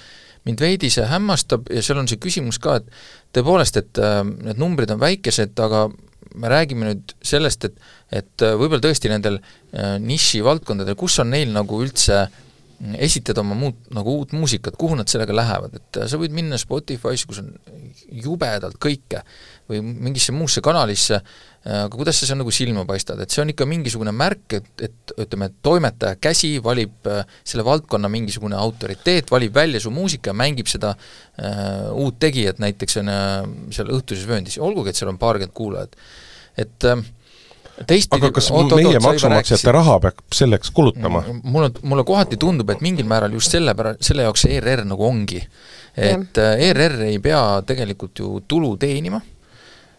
mind 0.47 0.63
veidi 0.63 0.91
see 0.93 1.07
hämmastab 1.11 1.71
ja 1.75 1.83
seal 1.83 1.99
on 1.99 2.07
see 2.11 2.21
küsimus 2.23 2.61
ka, 2.63 2.79
et 2.79 2.91
tõepoolest, 3.35 3.81
et 3.81 4.03
äh, 4.03 4.21
need 4.23 4.61
numbrid 4.63 4.93
on 4.95 5.01
väikesed, 5.03 5.57
aga 5.63 5.87
me 6.35 6.51
räägime 6.51 6.91
nüüd 6.91 7.15
sellest, 7.23 7.69
et 7.69 7.79
et 8.17 8.43
võib-olla 8.43 8.83
tõesti 8.85 9.11
nendel 9.11 9.41
äh, 9.41 9.97
nišivaldkondadel, 10.03 10.95
kus 10.99 11.19
on 11.23 11.33
neil 11.35 11.51
nagu 11.55 11.81
üldse 11.83 12.27
esitada 13.01 13.41
oma 13.41 13.57
muud, 13.57 13.79
nagu 13.97 14.19
uut 14.21 14.35
muusikat, 14.37 14.77
kuhu 14.79 14.99
nad 14.99 15.09
sellega 15.09 15.35
lähevad, 15.35 15.77
et 15.79 15.99
sa 16.11 16.19
võid 16.21 16.35
minna 16.37 16.59
Spotify'sse, 16.61 17.29
kus 17.29 17.41
on 17.41 17.55
jubedalt 18.13 18.77
kõike, 18.83 19.23
või 19.71 19.81
mingisse 19.83 20.35
muusse 20.37 20.63
kanalisse, 20.65 21.23
aga 21.67 21.97
kuidas 21.97 22.21
sa 22.21 22.29
seal 22.29 22.39
nagu 22.39 22.53
silma 22.55 22.85
paistad, 22.87 23.19
et 23.23 23.33
see 23.33 23.43
on 23.43 23.51
ikka 23.51 23.67
mingisugune 23.67 24.13
märk, 24.15 24.59
et, 24.61 24.69
et 24.87 25.15
ütleme, 25.25 25.49
toimetaja 25.67 26.19
käsi 26.23 26.57
valib 26.63 27.09
äh, 27.11 27.25
selle 27.43 27.65
valdkonna 27.67 28.11
mingisugune 28.13 28.59
autoriteet, 28.59 29.31
valib 29.33 29.55
välja 29.57 29.81
su 29.83 29.91
muusika 29.95 30.31
ja 30.31 30.39
mängib 30.39 30.71
seda 30.71 30.95
äh, 30.95 31.89
uut 31.91 32.21
tegijat 32.23 32.63
näiteks 32.63 33.01
on 33.03 33.11
äh, 33.13 33.35
seal 33.75 33.91
õhtuses 33.99 34.29
vööndis, 34.29 34.61
olgugi 34.63 34.93
et 34.93 35.01
seal 35.01 35.11
on 35.11 35.19
paarkümmend 35.19 35.57
kuulajat. 35.57 35.99
et 36.57 36.87
äh, 36.87 37.03
teistpidi 37.85 38.25
aga 38.25 38.33
kas 38.39 38.49
oot, 38.55 38.73
meie 38.79 39.01
maksumaksjate 39.03 39.73
raha 39.75 39.99
peab 40.07 40.37
selleks 40.39 40.71
kulutama? 40.77 41.23
Mm, 41.27 41.41
mulle, 41.53 41.71
mulle 41.83 42.05
kohati 42.09 42.39
tundub, 42.41 42.71
et 42.73 42.85
mingil 42.85 43.09
määral 43.09 43.35
just 43.37 43.53
selle 43.53 43.75
pära-, 43.77 43.97
selle 44.01 44.25
jaoks 44.25 44.47
see 44.47 44.57
ERR 44.61 44.87
nagu 44.89 45.05
ongi. 45.07 45.43
et 45.97 46.39
ja. 46.39 46.53
Äh, 46.53 46.69
ERR 46.71 47.09
ei 47.11 47.19
pea 47.25 47.43
tegelikult 47.67 48.23
ju 48.23 48.41
tulu 48.49 48.77
teenima, 48.81 49.21
äh, 49.21 49.36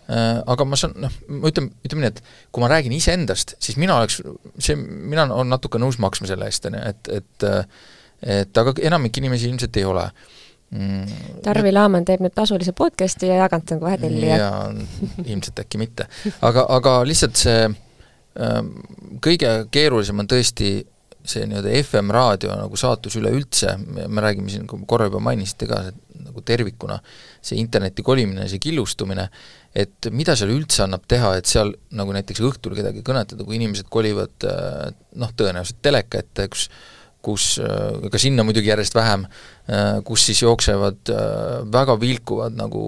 aga 0.07 0.65
ma 0.67 0.79
saan, 0.79 0.95
noh, 1.03 1.13
ma 1.27 1.51
ütlen, 1.51 1.69
ütleme 1.83 2.05
nii, 2.05 2.13
et 2.15 2.23
kui 2.55 2.63
ma 2.63 2.71
räägin 2.71 2.95
iseendast, 2.95 3.57
siis 3.63 3.75
mina 3.81 3.97
oleks, 3.99 4.21
see, 4.63 4.77
mina 4.77 5.27
olen 5.27 5.51
natuke 5.51 5.81
nõus 5.81 5.99
maksma 5.99 6.29
selle 6.29 6.47
eest, 6.47 6.67
on 6.69 6.79
ju, 6.79 6.83
et, 6.93 7.13
et 7.19 7.47
et 8.17 8.57
aga 8.57 8.73
enamik 8.87 9.19
inimesi 9.21 9.45
ilmselt 9.45 9.77
ei 9.77 9.85
ole 9.85 10.03
mm,. 10.73 11.41
Tarvi 11.45 11.73
Laaman 11.73 12.05
teeb 12.07 12.23
nüüd 12.25 12.33
tasulise 12.33 12.73
podcast'i 12.77 13.29
ja 13.29 13.43
jaganud 13.43 13.75
on 13.75 13.81
kohe 13.83 13.97
tellija. 14.01 14.39
jaa, 14.41 14.61
ilmselt 15.25 15.61
äkki 15.61 15.81
mitte. 15.81 16.07
aga, 16.41 16.65
aga 16.79 16.95
lihtsalt 17.05 17.37
see 17.37 17.67
äh, 17.67 18.61
kõige 19.23 19.51
keerulisem 19.73 20.23
on 20.23 20.29
tõesti 20.33 20.71
see 21.27 21.45
nii-öelda 21.49 21.73
FM-raadio 21.83 22.55
nagu 22.55 22.77
saatus 22.79 23.17
üleüldse, 23.19 23.73
me 23.83 24.23
räägime 24.23 24.51
siin, 24.51 24.67
korra 24.87 25.09
juba 25.09 25.19
mainisite 25.23 25.67
ka, 25.67 25.81
nagu 26.23 26.43
tervikuna, 26.45 27.01
see 27.43 27.59
interneti 27.59 28.05
kolimine, 28.05 28.47
see 28.47 28.61
killustumine, 28.63 29.27
et 29.75 30.09
mida 30.11 30.35
seal 30.37 30.53
üldse 30.53 30.83
annab 30.85 31.07
teha, 31.07 31.35
et 31.37 31.49
seal 31.49 31.73
nagu 31.95 32.13
näiteks 32.15 32.43
õhtul 32.43 32.77
kedagi 32.77 33.03
kõnetada, 33.05 33.45
kui 33.45 33.59
inimesed 33.59 33.89
kolivad 33.93 34.47
äh, 34.47 34.93
noh, 35.19 35.33
tõenäoliselt 35.37 35.81
teleka 35.85 36.23
ette, 36.23 36.47
kus 36.53 36.69
kus, 37.27 37.57
äh, 37.59 38.09
ka 38.11 38.21
sinna 38.21 38.45
muidugi 38.47 38.71
järjest 38.71 38.95
vähem, 38.95 39.25
äh, 39.67 39.99
kus 40.07 40.27
siis 40.29 40.41
jooksevad 40.43 41.11
äh, 41.11 41.65
väga 41.73 41.97
vilkuvad 41.99 42.55
nagu 42.57 42.83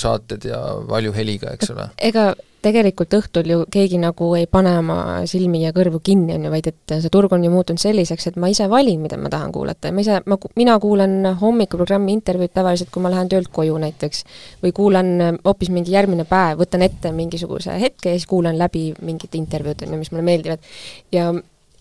saated 0.00 0.48
ja 0.48 0.60
valju 0.88 1.14
heliga, 1.16 1.52
eks 1.56 1.74
ole. 1.74 1.90
ega 2.10 2.32
tegelikult 2.62 3.14
õhtul 3.18 3.48
ju 3.50 3.58
keegi 3.72 3.98
nagu 4.02 4.32
ei 4.38 4.46
pane 4.50 4.72
oma 4.78 4.96
silmi 5.28 5.62
ja 5.64 5.72
kõrvu 5.74 6.00
kinni, 6.04 6.36
on 6.36 6.46
ju, 6.46 6.52
vaid 6.52 6.68
et 6.70 6.94
see 6.94 7.12
turg 7.12 7.32
on 7.34 7.44
ju 7.44 7.50
muutunud 7.52 7.82
selliseks, 7.82 8.28
et 8.30 8.38
ma 8.40 8.50
ise 8.52 8.68
valin, 8.70 9.00
mida 9.02 9.18
ma 9.20 9.30
tahan 9.32 9.52
kuulata 9.54 9.90
ja 9.90 9.96
ma 9.96 10.04
ise, 10.04 10.20
ma, 10.30 10.38
mina 10.58 10.76
kuulan 10.82 11.32
hommikuprogrammi 11.40 12.14
intervjuud 12.18 12.54
tavaliselt, 12.54 12.92
kui 12.94 13.04
ma 13.04 13.12
lähen 13.12 13.30
töölt 13.32 13.50
koju 13.54 13.78
näiteks, 13.82 14.24
või 14.62 14.74
kuulan 14.76 15.40
hoopis 15.44 15.72
mingi 15.74 15.94
järgmine 15.94 16.26
päev, 16.28 16.60
võtan 16.62 16.86
ette 16.86 17.12
mingisuguse 17.16 17.78
hetke 17.82 18.12
ja 18.12 18.20
siis 18.20 18.30
kuulan 18.30 18.58
läbi 18.58 18.90
mingid 19.02 19.34
intervjuud, 19.38 19.86
on 19.86 19.96
ju, 19.96 20.04
mis 20.04 20.12
mulle 20.14 20.28
meeldivad. 20.30 20.70
ja 21.12 21.32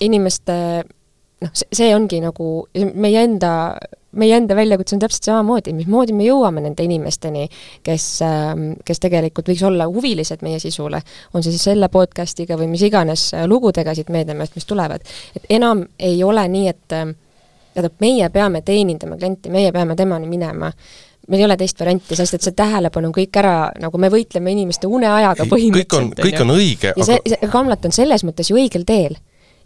inimeste 0.02 0.58
noh, 1.42 1.52
see 1.54 1.90
ongi 1.96 2.22
nagu 2.24 2.48
meie 2.94 3.24
enda, 3.26 3.52
meie 4.20 4.38
enda 4.38 4.56
väljakutse 4.58 4.96
on 4.98 5.04
täpselt 5.04 5.28
samamoodi, 5.30 5.74
mismoodi 5.76 6.16
me 6.16 6.28
jõuame 6.28 6.64
nende 6.66 6.86
inimesteni, 6.86 7.48
kes, 7.86 8.08
ähm, 8.28 8.72
kes 8.86 9.02
tegelikult 9.04 9.52
võiks 9.52 9.64
olla 9.68 9.88
huvilised 9.90 10.46
meie 10.46 10.62
sisule, 10.64 11.02
on 11.34 11.46
see 11.46 11.54
siis 11.56 11.70
selle 11.72 11.90
podcast'iga 11.94 12.60
või 12.60 12.72
mis 12.74 12.86
iganes 12.88 13.30
äh, 13.36 13.48
lugudega 13.50 13.96
siit 13.98 14.12
meediamast, 14.14 14.58
mis 14.58 14.70
tulevad. 14.70 15.06
et 15.36 15.48
enam 15.58 15.86
ei 16.00 16.22
ole 16.24 16.48
nii, 16.48 16.68
et 16.74 16.98
ähm, 16.98 17.16
tähendab, 17.74 17.96
meie 18.04 18.30
peame 18.30 18.62
teenindama 18.68 19.18
klienti, 19.18 19.54
meie 19.54 19.72
peame 19.72 19.96
temani 19.96 20.30
minema 20.30 20.72
meil 21.32 21.44
ei 21.44 21.46
ole 21.46 21.56
teist 21.56 21.80
varianti, 21.80 22.16
sest 22.18 22.34
et 22.36 22.44
see 22.44 22.56
tähelepanu 22.58 23.08
on 23.08 23.14
kõik 23.16 23.38
ära, 23.40 23.56
nagu 23.80 24.00
me 24.02 24.10
võitleme 24.12 24.52
inimeste 24.52 24.90
uneajaga 24.90 25.46
põhimõtteliselt. 25.48 25.94
kõik 25.94 26.00
on, 26.00 26.08
kõik 26.18 26.42
on 26.44 26.54
õige, 26.58 26.94
aga 26.96 27.06
see, 27.08 27.20
see 27.30 27.50
Kamlat 27.54 27.86
on 27.88 27.94
selles 27.96 28.26
mõttes 28.28 28.50
ju 28.50 28.58
õigel 28.58 28.84
teel 28.90 29.16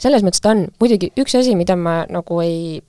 selles 0.01 0.25
mõttes 0.25 0.43
ta 0.43 0.53
on, 0.55 0.65
muidugi 0.81 1.11
üks 1.21 1.37
asi, 1.39 1.55
mida 1.57 1.77
ma 1.79 2.01
nagu 2.11 2.41
ei, 2.43 2.81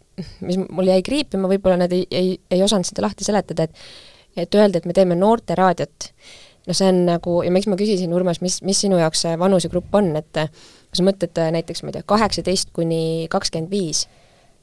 mis 0.46 0.58
mul 0.64 0.90
jäi 0.90 1.04
kriipima, 1.06 1.50
võib-olla 1.50 1.84
nad 1.84 1.94
ei, 1.94 2.06
ei, 2.10 2.36
ei 2.50 2.62
osanud 2.64 2.88
seda 2.88 3.06
lahti 3.06 3.26
seletada, 3.26 3.68
et 3.68 3.86
et 4.36 4.52
öelda, 4.52 4.76
et 4.76 4.84
me 4.84 4.92
teeme 4.92 5.16
noorteraadiot, 5.16 6.10
no 6.68 6.74
see 6.76 6.90
on 6.92 6.98
nagu, 7.08 7.38
ja 7.46 7.52
miks 7.54 7.68
ma 7.72 7.78
küsisin, 7.80 8.12
Urmas, 8.12 8.42
mis, 8.44 8.58
mis 8.66 8.82
sinu 8.84 8.98
jaoks 9.00 9.22
see 9.24 9.32
vanusegrupp 9.40 9.94
on, 9.96 10.10
et 10.20 10.28
kui 10.36 10.98
sa 10.98 11.06
mõtled 11.06 11.40
näiteks, 11.56 11.82
ma 11.82 11.92
ei 11.92 11.96
tea, 11.96 12.06
kaheksateist 12.12 12.72
kuni 12.76 13.00
kakskümmend 13.32 13.72
viis, 13.72 14.04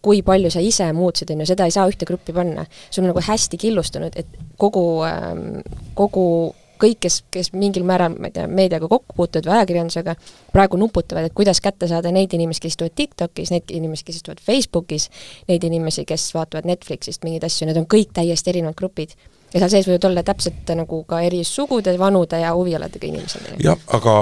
kui 0.04 0.20
palju 0.26 0.52
sa 0.52 0.62
ise 0.64 0.90
muutsid, 0.96 1.32
on 1.34 1.44
ju, 1.44 1.50
seda 1.50 1.68
ei 1.68 1.74
saa 1.74 1.88
ühte 1.90 2.06
gruppi 2.06 2.36
panna. 2.36 2.66
sul 2.92 3.06
on 3.06 3.14
nagu 3.14 3.24
hästi 3.24 3.58
killustunud, 3.58 4.18
et 4.20 4.28
kogu, 4.60 4.86
ähm, 5.08 5.64
kogu 5.96 6.54
kõik, 6.84 7.00
kes, 7.08 7.20
kes 7.34 7.52
mingil 7.56 7.86
määral, 7.88 8.18
ma 8.20 8.30
ei 8.30 8.36
tea, 8.36 8.48
meediaga 8.48 8.90
kokku 8.92 9.16
puutuvad 9.18 9.50
või 9.50 9.58
ajakirjandusega, 9.60 10.16
praegu 10.56 10.80
nuputavad, 10.82 11.30
et 11.30 11.38
kuidas 11.38 11.62
kätte 11.64 11.90
saada 11.92 12.12
neid 12.14 12.34
inimesi, 12.36 12.64
kes 12.64 12.76
istuvad 12.76 12.96
TikTokis, 13.00 13.54
neid 13.56 13.72
inimesi, 13.74 14.08
kes 14.08 14.22
istuvad 14.22 14.42
Facebookis, 14.44 15.10
neid 15.52 15.64
inimesi, 15.68 16.06
kes 16.10 16.32
vaatavad 16.36 16.68
Netflixist 16.70 17.24
mingeid 17.28 17.48
asju, 17.48 17.70
need 17.70 17.80
on 17.80 17.88
kõik 17.90 18.12
täiesti 18.16 18.54
erinevad 18.54 18.78
grupid 18.80 19.16
ja 19.54 19.62
seal 19.62 19.72
sees 19.76 19.88
võivad 19.90 20.08
olla 20.10 20.24
täpselt 20.26 20.72
nagu 20.78 21.04
ka 21.10 21.22
eri 21.26 21.44
sugude, 21.48 21.94
vanude 22.00 22.40
ja 22.42 22.54
huvialadega 22.58 23.08
inimesed. 23.10 23.54
jah, 23.64 23.80
aga 23.94 24.16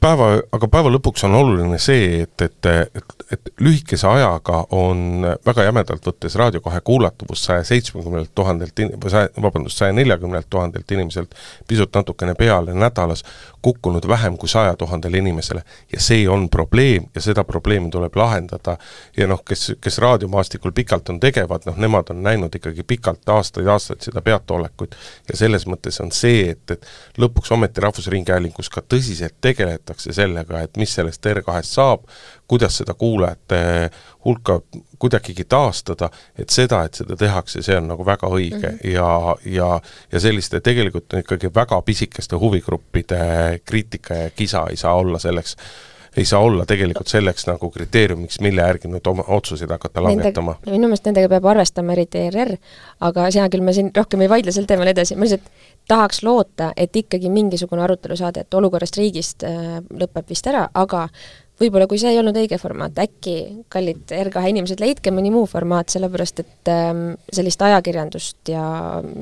päeva, 0.00 0.28
aga 0.54 0.68
päeva 0.70 0.90
lõpuks 0.92 1.24
on 1.26 1.34
oluline 1.34 1.78
see, 1.82 2.22
et, 2.22 2.44
et, 2.44 2.68
et, 2.70 3.14
et 3.34 3.50
lühikese 3.62 4.06
ajaga 4.06 4.62
on 4.76 5.24
väga 5.46 5.66
jämedalt 5.66 6.06
võttes 6.06 6.36
Raadio 6.38 6.62
kahe 6.62 6.80
kuulatavus 6.86 7.44
saja 7.48 7.64
seitsmekümnelt 7.66 8.30
tuhandelt 8.34 8.78
in-, 8.82 8.92
või 9.02 9.10
saja, 9.10 9.30
vabandust, 9.42 9.80
saja 9.82 9.94
neljakümnelt 9.96 10.46
tuhandelt 10.50 10.90
inimeselt 10.94 11.34
pisut 11.68 11.94
natukene 11.94 12.34
peale 12.38 12.74
nädalas 12.74 13.24
kukkunud 13.62 14.06
vähem 14.08 14.36
kui 14.38 14.48
saja 14.48 14.76
tuhandele 14.78 15.18
inimesele. 15.18 15.62
ja 15.92 16.00
see 16.00 16.28
on 16.28 16.48
probleem 16.50 17.08
ja 17.14 17.20
seda 17.20 17.44
probleemi 17.44 17.90
tuleb 17.90 18.16
lahendada 18.16 18.76
ja 19.16 19.26
noh, 19.26 19.42
kes, 19.44 19.72
kes 19.80 19.98
raadiomaastikul 19.98 20.72
pikalt 20.72 21.10
on 21.10 21.20
tegevad, 21.20 21.66
noh 21.66 21.76
nemad 21.76 22.10
on 22.10 22.22
näinud 22.22 22.54
ikkagi 22.54 22.82
pikalt 22.82 23.28
aastaid-aastaid 23.28 24.06
seda 24.06 24.22
peataolekut 24.22 24.94
ja 25.28 25.36
selles 25.36 25.66
mõttes 25.66 25.98
on 26.02 26.14
see, 26.14 26.50
et, 26.54 26.70
et 26.70 27.18
lõpuks 27.18 27.50
ometi 27.54 27.82
Rahvusringhäälingus 27.82 28.70
ka 28.70 28.82
tõsiselt 28.82 29.38
tegeletakse 29.72 30.12
sellega, 30.12 30.60
et 30.62 30.76
mis 30.76 30.94
sellest 30.94 31.26
R2-st 31.26 31.76
saab, 31.78 32.04
kuidas 32.48 32.76
seda 32.82 32.94
kuulajate 32.94 33.90
hulka 34.24 34.60
kuidagigi 34.98 35.44
taastada, 35.48 36.10
et 36.38 36.50
seda, 36.50 36.84
et 36.84 36.94
seda 36.94 37.16
tehakse, 37.16 37.62
see 37.62 37.76
on 37.76 37.88
nagu 37.90 38.06
väga 38.06 38.28
õige 38.28 38.68
mm 38.70 38.78
-hmm. 38.78 38.90
ja, 38.92 39.36
ja 39.44 39.80
ja 40.12 40.20
selliste 40.20 40.60
tegelikult 40.60 41.12
ikkagi 41.18 41.50
väga 41.54 41.82
pisikeste 41.82 42.36
huvigruppide 42.36 43.60
kriitika 43.64 44.14
ja 44.14 44.30
kisa 44.30 44.66
ei 44.70 44.76
saa 44.76 44.94
olla 44.94 45.18
selleks, 45.18 45.56
ei 46.16 46.24
saa 46.24 46.40
olla 46.40 46.66
tegelikult 46.68 47.08
selleks 47.08 47.46
nagu 47.48 47.70
kriteeriumiks, 47.72 48.40
mille 48.44 48.60
järgi 48.60 48.90
nüüd 48.92 49.06
oma 49.08 49.24
otsuseid 49.36 49.70
hakata 49.72 50.02
langetama. 50.04 50.56
minu 50.66 50.90
meelest 50.90 51.06
nendega 51.08 51.30
peab 51.32 51.46
arvestama, 51.54 51.94
eriti 51.96 52.26
ERR, 52.26 52.56
aga 53.08 53.28
sina 53.32 53.48
küll, 53.52 53.64
me 53.64 53.72
siin 53.76 53.92
rohkem 53.96 54.24
ei 54.24 54.32
vaidle 54.32 54.52
sel 54.52 54.68
teemal 54.68 54.92
edasi, 54.92 55.16
ma 55.16 55.24
lihtsalt 55.24 55.48
tahaks 55.88 56.22
loota, 56.22 56.72
et 56.76 56.96
ikkagi 56.96 57.30
mingisugune 57.32 57.82
arutelu 57.82 58.16
saade, 58.18 58.44
et 58.44 58.58
olukorrast 58.60 58.98
riigist 59.00 59.46
äh, 59.48 59.80
lõpeb 60.02 60.28
vist 60.28 60.46
ära, 60.52 60.66
aga 60.74 61.06
võib-olla 61.60 61.86
kui 61.90 62.00
see 62.00 62.12
ei 62.14 62.20
olnud 62.20 62.36
õige 62.38 62.58
formaat, 62.60 62.98
äkki, 63.02 63.36
kallid 63.72 64.12
R2 64.16 64.52
inimesed, 64.52 64.80
leidke 64.82 65.12
mõni 65.14 65.32
muu 65.34 65.46
formaat, 65.50 65.92
sellepärast 65.94 66.42
et 66.44 66.72
ähm, 66.72 67.04
sellist 67.32 67.62
ajakirjandust 67.62 68.52
ja, 68.52 68.64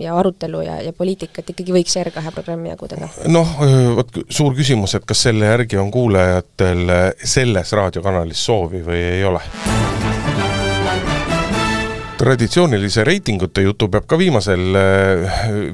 ja 0.01 0.17
arutelu 0.19 0.63
ja, 0.67 0.79
ja 0.85 0.95
poliitikat 0.97 1.53
ikkagi 1.55 1.75
võiks 1.77 1.99
R2 2.01 2.35
programmi 2.37 2.73
jagudada? 2.73 3.11
noh, 3.31 3.57
vot 3.99 4.23
suur 4.29 4.57
küsimus, 4.59 4.97
et 4.99 5.09
kas 5.09 5.27
selle 5.29 5.51
järgi 5.53 5.81
on 5.81 5.93
kuulajatel 5.95 6.95
selles 7.25 7.77
raadiokanalis 7.77 8.47
soovi 8.51 8.85
või 8.87 9.05
ei 9.19 9.27
ole 9.29 9.45
traditsioonilise 12.21 13.05
reitingute 13.07 13.63
jutu 13.65 13.89
peab 13.89 14.05
ka 14.09 14.19
viimasel, 14.21 14.77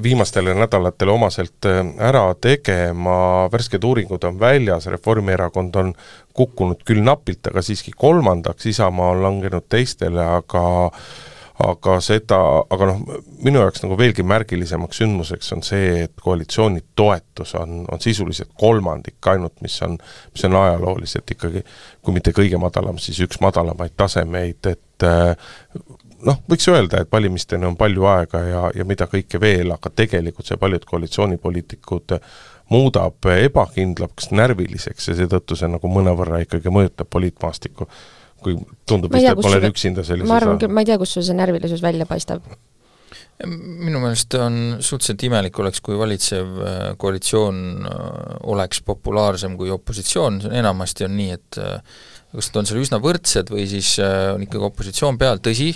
viimastele 0.03 0.53
nädalatele 0.55 1.11
omaselt 1.11 1.67
äh, 1.67 1.81
ära 2.09 2.23
tegema, 2.41 3.17
värsked 3.51 3.83
uuringud 3.83 4.23
on 4.29 4.39
väljas, 4.39 4.87
Reformierakond 4.93 5.75
on 5.81 5.93
kukkunud 6.37 6.85
küll 6.87 7.03
napilt, 7.03 7.49
aga 7.51 7.63
siiski 7.65 7.91
kolmandaks, 7.97 8.69
Isamaa 8.71 9.15
on 9.15 9.25
langenud 9.25 9.67
teistele, 9.69 10.23
aga 10.23 10.63
aga 11.57 11.95
seda, 12.05 12.37
aga 12.69 12.87
noh, 12.91 12.99
minu 13.41 13.63
jaoks 13.63 13.81
nagu 13.81 13.95
veelgi 13.97 14.21
märgilisemaks 14.27 14.99
sündmuseks 15.01 15.55
on 15.55 15.63
see, 15.65 16.03
et 16.05 16.13
koalitsiooni 16.21 16.83
toetus 16.95 17.55
on, 17.57 17.79
on 17.89 18.01
sisuliselt 18.03 18.51
kolmandik 18.61 19.31
ainult, 19.33 19.55
mis 19.65 19.79
on, 19.85 19.97
mis 20.33 20.45
on 20.45 20.57
ajalooliselt 20.59 21.33
ikkagi, 21.33 21.63
kui 22.05 22.13
mitte 22.13 22.33
kõige 22.37 22.61
madalam, 22.61 23.01
siis 23.01 23.23
üks 23.25 23.41
madalamaid 23.41 23.97
tasemeid, 23.97 24.69
et 24.69 25.07
noh, 26.25 26.39
võiks 26.49 26.67
öelda, 26.71 27.01
et 27.03 27.11
valimisteni 27.11 27.67
on 27.67 27.77
palju 27.77 28.05
aega 28.09 28.43
ja, 28.45 28.61
ja 28.75 28.85
mida 28.87 29.07
kõike 29.11 29.41
veel, 29.41 29.71
aga 29.75 29.91
tegelikult 29.93 30.49
see 30.49 30.59
paljud 30.61 30.85
koalitsioonipoliitikud 30.89 32.17
muudab 32.73 33.27
ebakindlaks, 33.31 34.31
närviliseks 34.35 35.11
ja 35.11 35.17
seetõttu 35.21 35.57
see 35.59 35.69
nagu 35.71 35.91
mõnevõrra 35.91 36.41
ikkagi 36.43 36.73
mõjutab 36.73 37.09
poliitmaastikku. 37.13 37.87
kui 38.37 38.53
tundub 38.85 39.13
vist, 39.13 39.25
et 39.25 39.35
kus 39.35 39.47
ma 39.47 39.49
olen 39.55 39.71
üksinda 39.71 40.03
sellises 40.05 40.29
ma 40.29 40.35
arvan 40.37 40.59
küll, 40.61 40.69
ma 40.69 40.83
ei 40.83 40.89
tea, 40.89 40.97
kust 41.01 41.17
sul 41.17 41.23
see 41.25 41.37
närvilisus 41.37 41.81
välja 41.81 42.05
paistab. 42.05 42.43
minu 43.47 44.01
meelest 44.01 44.33
on 44.41 44.77
suhteliselt 44.79 45.23
imelik 45.23 45.59
oleks, 45.59 45.81
kui 45.81 45.97
valitsev 45.97 46.59
äh, 46.59 46.77
koalitsioon 46.97 47.57
äh, 47.85 47.97
oleks 48.53 48.81
populaarsem 48.81 49.57
kui 49.57 49.69
opositsioon, 49.73 50.41
see 50.41 50.51
on 50.51 50.57
enamasti 50.61 51.05
on 51.05 51.17
nii, 51.17 51.37
et 51.37 51.59
äh, 51.61 51.81
kas 52.33 52.49
nad 52.51 52.61
on 52.61 52.69
seal 52.69 52.81
üsna 52.81 52.99
võrdsed 53.01 53.53
või 53.53 53.67
siis 53.69 53.95
on 54.03 54.43
ikkagi 54.43 54.65
opositsioon 54.67 55.17
peal, 55.21 55.39
tõsi, 55.41 55.71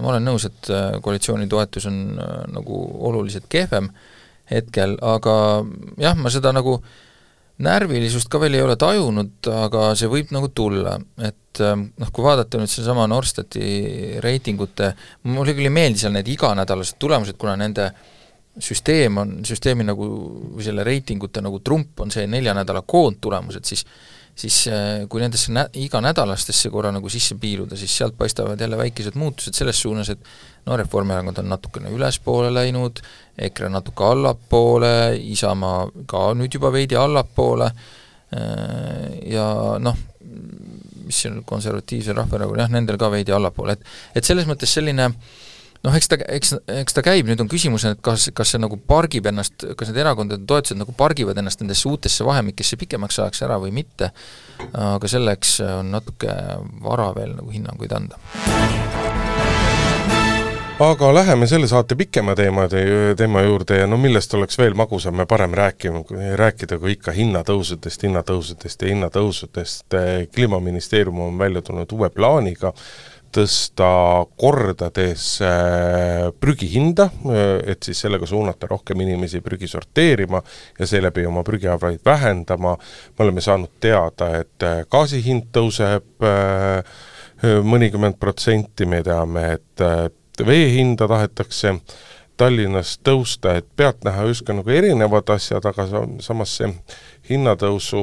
ma 0.00 0.12
olen 0.14 0.26
nõus, 0.26 0.46
et 0.48 0.72
äh, 0.72 0.96
koalitsiooni 1.04 1.48
toetus 1.50 1.86
on 1.90 2.02
äh, 2.16 2.34
nagu 2.52 2.82
oluliselt 3.08 3.48
kehvem 3.52 3.90
hetkel, 4.50 4.96
aga 5.04 5.34
jah, 6.00 6.16
ma 6.18 6.32
seda 6.32 6.52
nagu 6.54 6.78
närvilisust 7.62 8.30
ka 8.32 8.40
veel 8.42 8.56
ei 8.58 8.64
ole 8.64 8.76
tajunud, 8.80 9.36
aga 9.52 9.92
see 9.98 10.10
võib 10.10 10.32
nagu 10.34 10.48
tulla, 10.54 10.96
et 11.22 11.60
äh, 11.62 11.76
noh, 11.76 12.14
kui 12.14 12.24
vaadata 12.26 12.60
nüüd 12.60 12.72
sedasama 12.72 13.08
Norstati 13.10 14.18
reitingute, 14.24 14.94
mulle 15.28 15.56
küll 15.56 15.68
ei 15.68 15.74
meeldi 15.74 16.04
seal 16.04 16.16
need 16.16 16.30
iganädalased 16.32 16.98
tulemused, 17.02 17.38
kuna 17.40 17.58
nende 17.60 17.90
süsteem 18.60 19.16
on, 19.20 19.36
süsteemi 19.48 19.84
nagu 19.88 20.06
või 20.56 20.64
selle 20.64 20.84
reitingute 20.84 21.40
nagu 21.44 21.62
trump 21.64 22.02
on 22.04 22.12
see 22.12 22.26
nelja 22.28 22.52
nädala 22.56 22.82
koondtulemused, 22.84 23.64
siis 23.64 23.86
siis 24.36 24.66
äh, 24.68 25.04
kui 25.08 25.20
nendesse 25.22 25.52
nä-, 25.52 25.68
iganädalastesse 25.84 26.70
korra 26.72 26.92
nagu 26.94 27.10
sisse 27.12 27.36
piiluda, 27.40 27.76
siis 27.76 27.96
sealt 27.96 28.16
paistavad 28.18 28.60
jälle 28.60 28.78
väikesed 28.80 29.18
muutused 29.20 29.56
selles 29.56 29.80
suunas, 29.82 30.10
et 30.12 30.20
no 30.66 30.76
Reformierakond 30.76 31.42
on 31.42 31.50
natukene 31.52 31.92
ülespoole 31.92 32.52
läinud, 32.54 33.02
EKRE 33.38 33.68
natuke 33.72 34.06
allapoole, 34.06 34.94
Isamaa 35.34 35.84
ka 36.08 36.30
nüüd 36.38 36.56
juba 36.58 36.72
veidi 36.72 36.96
allapoole 36.98 37.68
äh, 37.68 39.20
ja 39.34 39.46
noh, 39.82 40.00
mis 41.04 41.24
on, 41.28 41.42
Konservatiivsel 41.44 42.16
Rahvaerakonnal, 42.16 42.66
jah, 42.66 42.72
nendel 42.72 43.00
ka 43.00 43.10
veidi 43.12 43.34
allapoole, 43.36 43.76
et 43.76 44.20
et 44.20 44.28
selles 44.28 44.48
mõttes 44.48 44.72
selline 44.72 45.12
noh, 45.86 45.96
eks 45.98 46.10
ta, 46.10 46.18
eks, 46.36 46.54
eks 46.82 46.96
ta 46.96 47.04
käib, 47.04 47.28
nüüd 47.28 47.42
on 47.42 47.50
küsimus, 47.50 47.86
et 47.88 48.02
kas, 48.04 48.28
kas 48.36 48.54
see 48.54 48.62
nagu 48.62 48.78
pargib 48.78 49.26
ennast, 49.30 49.66
kas 49.78 49.90
need 49.90 50.02
erakondade 50.04 50.46
toetused 50.48 50.78
nagu 50.78 50.94
pargivad 50.96 51.38
ennast 51.42 51.62
nendesse 51.62 51.88
uutesse 51.90 52.26
vahemikesse 52.26 52.78
pikemaks 52.80 53.18
ajaks 53.22 53.44
ära 53.48 53.58
või 53.62 53.74
mitte, 53.82 54.12
aga 54.72 55.10
selleks 55.10 55.58
on 55.66 55.92
natuke 55.96 56.36
vara 56.84 57.10
veel 57.18 57.36
nagu 57.38 57.50
hinnanguid 57.54 57.98
anda. 57.98 58.20
Aga 60.82 61.12
läheme 61.14 61.46
selle 61.46 61.68
saate 61.70 61.94
pikema 61.94 62.32
teemade, 62.34 62.80
teema 63.14 63.42
juurde 63.44 63.76
ja 63.76 63.86
no 63.86 63.98
millest 64.00 64.32
oleks 64.34 64.56
veel 64.58 64.74
magusam 64.74 65.20
ja 65.20 65.26
parem 65.30 65.52
rääkima, 65.54 66.00
rääkida 66.40 66.78
kui 66.82 66.96
ikka 66.96 67.12
hinnatõusudest, 67.14 68.02
hinnatõusudest 68.08 68.82
ja 68.82 68.90
hinnatõusudest. 68.90 69.98
kliimaministeerium 70.34 71.20
on 71.28 71.38
välja 71.38 71.62
tulnud 71.62 71.92
uue 71.92 72.10
plaaniga 72.10 72.72
tõsta 73.32 73.88
kordades 74.38 75.26
äh, 75.44 76.28
prügihinda, 76.40 77.08
et 77.66 77.82
siis 77.86 78.02
sellega 78.04 78.26
suunata 78.28 78.68
rohkem 78.70 79.00
inimesi 79.04 79.40
prügi 79.44 79.68
sorteerima 79.70 80.42
ja 80.78 80.88
seeläbi 80.88 81.26
oma 81.26 81.42
prügiarveid 81.46 82.04
vähendama. 82.04 82.76
me 83.18 83.24
oleme 83.24 83.40
saanud 83.40 83.70
teada, 83.80 84.30
et 84.40 84.62
äh, 84.62 84.84
gaasi 84.90 85.22
hind 85.24 85.50
tõuseb 85.52 86.26
äh, 86.28 86.84
mõnikümmend 87.42 88.18
protsenti, 88.20 88.86
me 88.86 89.02
teame, 89.02 89.46
et 89.58 89.82
äh, 89.82 90.08
vee 90.46 90.68
hinda 90.76 91.08
tahetakse 91.08 91.76
Tallinnas 92.40 92.96
tõusta, 93.04 93.56
et 93.60 93.66
pealtnäha 93.76 94.24
justkui 94.30 94.56
nagu 94.56 94.70
erinevad 94.72 95.28
asjad, 95.34 95.66
aga 95.68 95.86
sa- 95.86 96.06
samas 96.24 96.56
see 96.58 96.70
hinnatõusu 97.28 98.00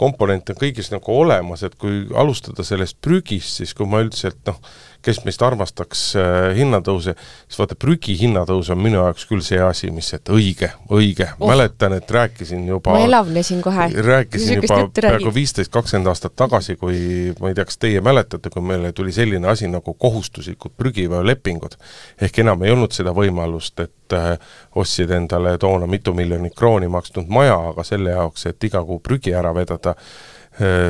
komponent 0.00 0.50
on 0.52 0.56
kõigis 0.60 0.90
nagu 0.92 1.12
olemas, 1.12 1.62
et 1.66 1.74
kui 1.80 2.06
alustada 2.16 2.64
sellest 2.66 2.98
prügist, 3.04 3.56
siis 3.60 3.74
kui 3.76 3.86
ma 3.86 4.00
üldiselt 4.04 4.38
noh, 4.46 4.60
kes 5.04 5.22
meist 5.24 5.42
armastaks 5.42 6.02
äh, 6.18 6.50
hinnatõuse, 6.58 7.14
siis 7.48 7.58
vaata 7.60 7.76
prügi 7.80 8.16
hinnatõus 8.20 8.70
on 8.72 8.80
minu 8.82 9.00
jaoks 9.00 9.26
küll 9.30 9.42
see 9.44 9.60
asi, 9.62 9.90
mis, 9.94 10.10
et 10.16 10.32
õige, 10.32 10.70
õige 10.92 11.28
oh., 11.38 11.48
mäletan, 11.50 11.94
et 11.96 12.10
rääkisin 12.10 12.66
juba 12.68 12.94
ma 12.96 13.04
elavnesin 13.06 13.62
kohe. 13.64 13.88
rääkisin 13.96 14.60
juba 14.60 14.80
peaaegu 14.96 15.34
viisteist, 15.34 15.72
kakskümmend 15.72 16.10
aastat 16.12 16.36
tagasi, 16.38 16.76
kui 16.80 17.32
ma 17.40 17.50
ei 17.50 17.58
tea, 17.58 17.66
kas 17.68 17.80
teie 17.80 18.02
mäletate, 18.04 18.52
kui 18.52 18.64
meile 18.64 18.92
tuli 18.96 19.14
selline 19.16 19.48
asi 19.48 19.68
nagu 19.70 19.94
kohustuslikud 19.94 20.76
prügiveolepingud. 20.76 21.78
ehk 22.20 22.42
enam 22.44 22.62
ei 22.64 22.74
olnud 22.74 22.92
seda 22.96 23.14
võimalust, 23.16 23.80
et 23.80 24.16
äh, 24.16 24.34
ostsid 24.74 25.10
endale 25.16 25.56
toona 25.58 25.88
mitu 25.90 26.14
miljonit 26.14 26.54
krooni 26.56 26.88
maksnud 26.88 27.28
maja, 27.28 27.56
aga 27.72 27.84
selle 27.86 28.12
jaoks, 28.16 28.46
et 28.50 28.68
iga 28.70 28.84
kuu 28.84 29.00
prügi 29.00 29.34
ära 29.36 29.54
vedada, 29.56 29.94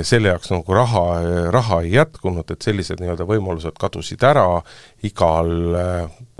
selle 0.02 0.32
jaoks 0.32 0.50
nagu 0.50 0.74
raha, 0.74 1.04
raha 1.54 1.80
ei 1.84 1.92
jätkunud, 1.94 2.48
et 2.50 2.66
sellised 2.66 2.98
nii-öelda 2.98 3.26
võimalused 3.28 3.76
kadusid 3.78 4.24
ära, 4.26 4.44
igal, 5.06 5.52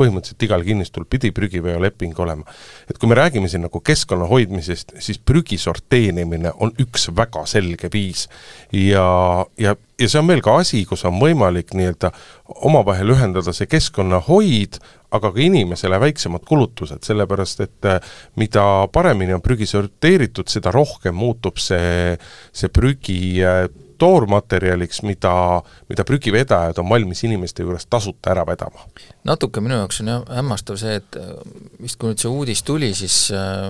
põhimõtteliselt 0.01 0.47
igal 0.49 0.65
kinnistul 0.67 1.07
pidi 1.11 1.31
prügiveoleping 1.35 2.19
olema. 2.19 2.43
et 2.91 2.99
kui 2.99 3.09
me 3.09 3.15
räägime 3.15 3.49
siin 3.49 3.63
nagu 3.67 3.81
keskkonna 3.81 4.27
hoidmisest, 4.27 4.97
siis 4.99 5.19
prügi 5.19 5.59
sorteerimine 5.59 6.53
on 6.59 6.75
üks 6.83 7.09
väga 7.17 7.47
selge 7.47 7.91
viis 7.93 8.27
ja, 8.73 9.47
ja, 9.59 9.77
ja 10.01 10.09
see 10.09 10.21
on 10.21 10.27
meil 10.27 10.43
ka 10.43 10.57
asi, 10.61 10.85
kus 10.89 11.05
on 11.09 11.21
võimalik 11.23 11.75
nii-öelda 11.77 12.13
omavahel 12.67 13.15
ühendada 13.15 13.55
see 13.55 13.71
keskkonnahoid, 13.71 14.81
aga 15.11 15.33
ka 15.35 15.43
inimesele 15.43 16.01
väiksemad 16.01 16.47
kulutused, 16.49 17.03
sellepärast 17.07 17.65
et 17.67 17.91
äh, 17.91 18.01
mida 18.41 18.65
paremini 18.93 19.35
on 19.37 19.45
prügi 19.45 19.69
sorteeritud, 19.71 20.51
seda 20.51 20.73
rohkem 20.75 21.17
muutub 21.17 21.59
see, 21.63 22.17
see 22.53 22.73
prügi 22.73 23.21
äh, 23.45 23.65
toormaterjaliks, 24.01 25.03
mida, 25.05 25.33
mida 25.89 26.05
prügivedajad 26.09 26.79
on 26.81 26.89
valmis 26.89 27.21
inimeste 27.27 27.65
juurest 27.67 27.91
tasuta 27.93 28.33
ära 28.33 28.47
vedama. 28.49 28.87
natuke 29.29 29.61
minu 29.61 29.77
jaoks 29.77 30.01
on 30.01 30.09
jah 30.09 30.23
hämmastav 30.39 30.79
see, 30.81 30.95
et 31.03 31.19
äh, 31.21 31.35
vist 31.83 31.99
kui 32.01 32.13
nüüd 32.13 32.23
see 32.23 32.31
uudis 32.33 32.63
tuli, 32.67 32.93
siis 32.97 33.17
äh, 33.37 33.67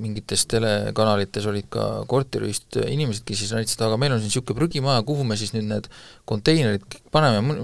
mingites 0.00 0.46
telekanalites 0.48 1.48
olid 1.50 1.68
ka 1.74 1.88
korteriühist 2.08 2.80
inimesed, 2.86 3.26
kes 3.28 3.42
siis 3.42 3.52
näitasid, 3.56 3.84
aga 3.84 3.98
meil 4.00 4.16
on 4.16 4.22
siin 4.22 4.32
niisugune 4.32 4.62
prügimaja, 4.62 5.04
kuhu 5.08 5.26
me 5.28 5.36
siis 5.40 5.52
nüüd 5.56 5.68
need 5.68 5.90
konteinerid 6.28 7.00
paneme, 7.12 7.60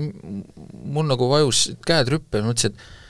mul 0.84 1.08
nagu 1.08 1.30
vajus 1.32 1.70
käed 1.88 2.12
rüppe 2.12 2.42
ja 2.42 2.48
mõtlesin, 2.50 2.74
et 2.76 3.03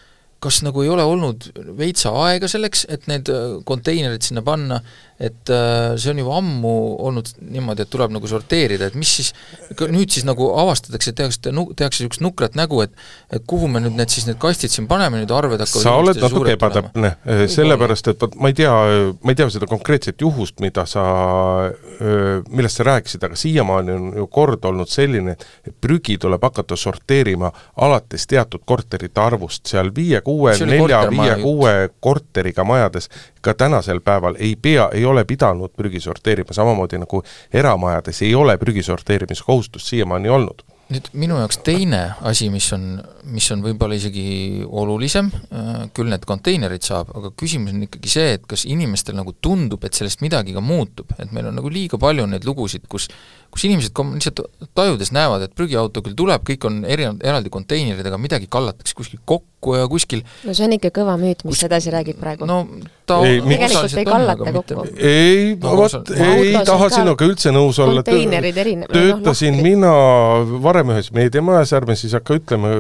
kas 0.45 0.61
nagu 0.67 0.85
ei 0.85 0.93
ole 0.93 1.07
olnud 1.09 1.49
veitsa 1.79 2.13
aega 2.27 2.51
selleks, 2.51 2.85
et 2.93 3.09
need 3.11 3.31
konteinerid 3.69 4.27
sinna 4.27 4.45
panna, 4.45 4.83
et 5.21 5.51
äh, 5.51 5.95
see 6.01 6.11
on 6.11 6.19
juba 6.19 6.39
ammu 6.41 6.73
olnud 7.07 7.29
niimoodi, 7.39 7.85
et 7.85 7.91
tuleb 7.91 8.11
nagu 8.17 8.29
sorteerida, 8.29 8.89
et 8.91 8.97
mis 8.99 9.11
siis, 9.21 9.31
nüüd 9.79 10.11
siis 10.11 10.27
nagu 10.27 10.49
avastatakse, 10.59 11.13
tehakse, 11.15 11.53
tehakse 11.79 12.03
niisugust 12.03 12.25
nukrat 12.25 12.59
nägu, 12.59 12.81
et 12.83 12.95
et 13.33 13.45
kuhu 13.47 13.69
me 13.71 13.81
nüüd 13.83 13.95
need 13.99 14.11
siis 14.11 14.27
need 14.27 14.41
kastid 14.43 14.73
siin 14.75 14.89
paneme, 14.91 15.21
nüüd 15.23 15.31
arved 15.35 15.63
hakkavad 15.63 15.87
sa 15.87 15.95
oled 16.01 16.19
natuke 16.19 16.57
ebatäpne, 16.57 17.13
sellepärast 17.51 18.11
et 18.11 18.25
vot 18.25 18.35
ma 18.43 18.51
ei 18.51 18.59
tea, 18.59 18.73
ma 19.23 19.35
ei 19.35 19.39
tea 19.39 19.47
seda 19.55 19.69
konkreetset 19.71 20.25
juhust, 20.25 20.59
mida 20.65 20.87
sa, 20.91 21.05
millest 22.51 22.81
sa 22.81 22.89
rääkisid, 22.91 23.27
aga 23.29 23.39
siiamaani 23.39 23.95
on 23.95 24.11
ju 24.19 24.27
kord 24.35 24.67
olnud 24.67 24.91
selline, 24.91 25.37
et 25.63 25.75
prügi 25.81 26.19
tuleb 26.19 26.43
hakata 26.43 26.77
sorteerima 26.79 27.53
alates 27.87 28.27
teatud 28.31 28.67
korterite 28.67 29.23
arvust, 29.23 29.67
seal 29.71 29.95
viie-kuue, 29.95 30.57
See 30.59 30.67
oli 30.67 30.81
nelja, 30.81 31.05
kortermaja 31.05 31.39
viie-kuue 31.39 31.75
korteriga 32.03 32.67
majades 32.67 33.11
ka 33.45 33.55
tänasel 33.55 34.01
päeval 34.01 34.35
ei 34.39 34.57
pea, 34.57 34.89
ei 34.93 35.05
ole 35.05 35.14
pidanud 35.23 35.71
prügi 35.79 36.03
sorteerima, 36.03 36.57
samamoodi 36.57 36.99
nagu 36.99 37.23
eramajades 37.55 38.25
ei 38.27 38.35
ole 38.35 38.59
prügi 38.59 38.83
sorteerimise 38.83 39.47
kohustust 39.47 39.93
siiamaani 39.93 40.33
olnud. 40.35 40.67
Nüüd 40.93 41.07
minu 41.17 41.39
jaoks 41.41 41.63
teine 41.65 42.01
asi, 42.29 42.51
mis 42.53 42.67
on, 42.77 42.83
mis 43.33 43.47
on 43.55 43.63
võib-olla 43.65 43.97
isegi 43.97 44.67
olulisem, 44.69 45.31
küll 45.97 46.11
need 46.13 46.27
konteinerid 46.29 46.85
saab, 46.85 47.15
aga 47.17 47.31
küsimus 47.41 47.73
on 47.73 47.87
ikkagi 47.87 48.11
see, 48.13 48.35
et 48.37 48.45
kas 48.51 48.67
inimestel 48.69 49.17
nagu 49.17 49.33
tundub, 49.41 49.87
et 49.89 49.97
sellest 49.97 50.21
midagi 50.21 50.53
ka 50.53 50.61
muutub, 50.61 51.15
et 51.17 51.33
meil 51.33 51.49
on 51.49 51.57
nagu 51.57 51.73
liiga 51.73 51.97
palju 52.01 52.29
neid 52.29 52.45
lugusid, 52.45 52.85
kus 52.93 53.09
kus 53.55 53.65
inimesed 53.69 53.95
kom-, 53.95 54.13
lihtsalt 54.19 54.43
tajudes 54.75 55.13
näevad, 55.15 55.47
et 55.47 55.55
prügiauto 55.57 56.03
küll 56.05 56.17
tuleb, 56.19 56.43
kõik 56.47 56.67
on 56.69 56.83
eri, 56.91 57.07
eraldi 57.23 57.53
konteinerid, 57.55 58.07
aga 58.11 58.19
midagi 58.21 58.51
kallatakse 58.51 58.97
kuskil 58.99 59.23
kokku 59.25 59.54
ja 59.79 59.89
kuskil 59.89 60.21
no 60.45 60.53
see 60.53 60.67
on 60.69 60.77
ikka 60.77 60.93
kõva 61.01 61.17
müüt, 61.21 61.45
mis 61.45 61.57
Kus- 61.57 61.65
sedasi 61.65 61.95
räägib 61.95 62.21
praegu. 62.21 62.47
no 62.47 62.67
ta 63.07 63.19
Ei, 63.27 63.41
Tegelikult 63.41 63.97
ei 63.99 64.05
kallata 64.05 64.53
kokku. 64.53 64.85
ei 64.97 65.57
No, 65.61 65.77
vot 65.77 66.11
ei 66.11 66.53
taha 66.65 66.89
on 66.89 66.93
sinuga 66.93 67.27
üldse 67.29 67.53
nõus 67.55 67.79
olla. 67.83 68.03
konteinerid 68.03 68.57
erinevad, 68.61 68.95
noh, 68.95 69.21
töötasin 69.21 69.57
lahtrid. 69.57 69.69
mina 69.69 69.93
varem 70.65 70.93
ühes 70.95 71.11
meediamajas, 71.17 71.73
ärme 71.77 71.97
siis 71.97 72.15
hakka 72.17 72.39
ütlema, 72.39 72.73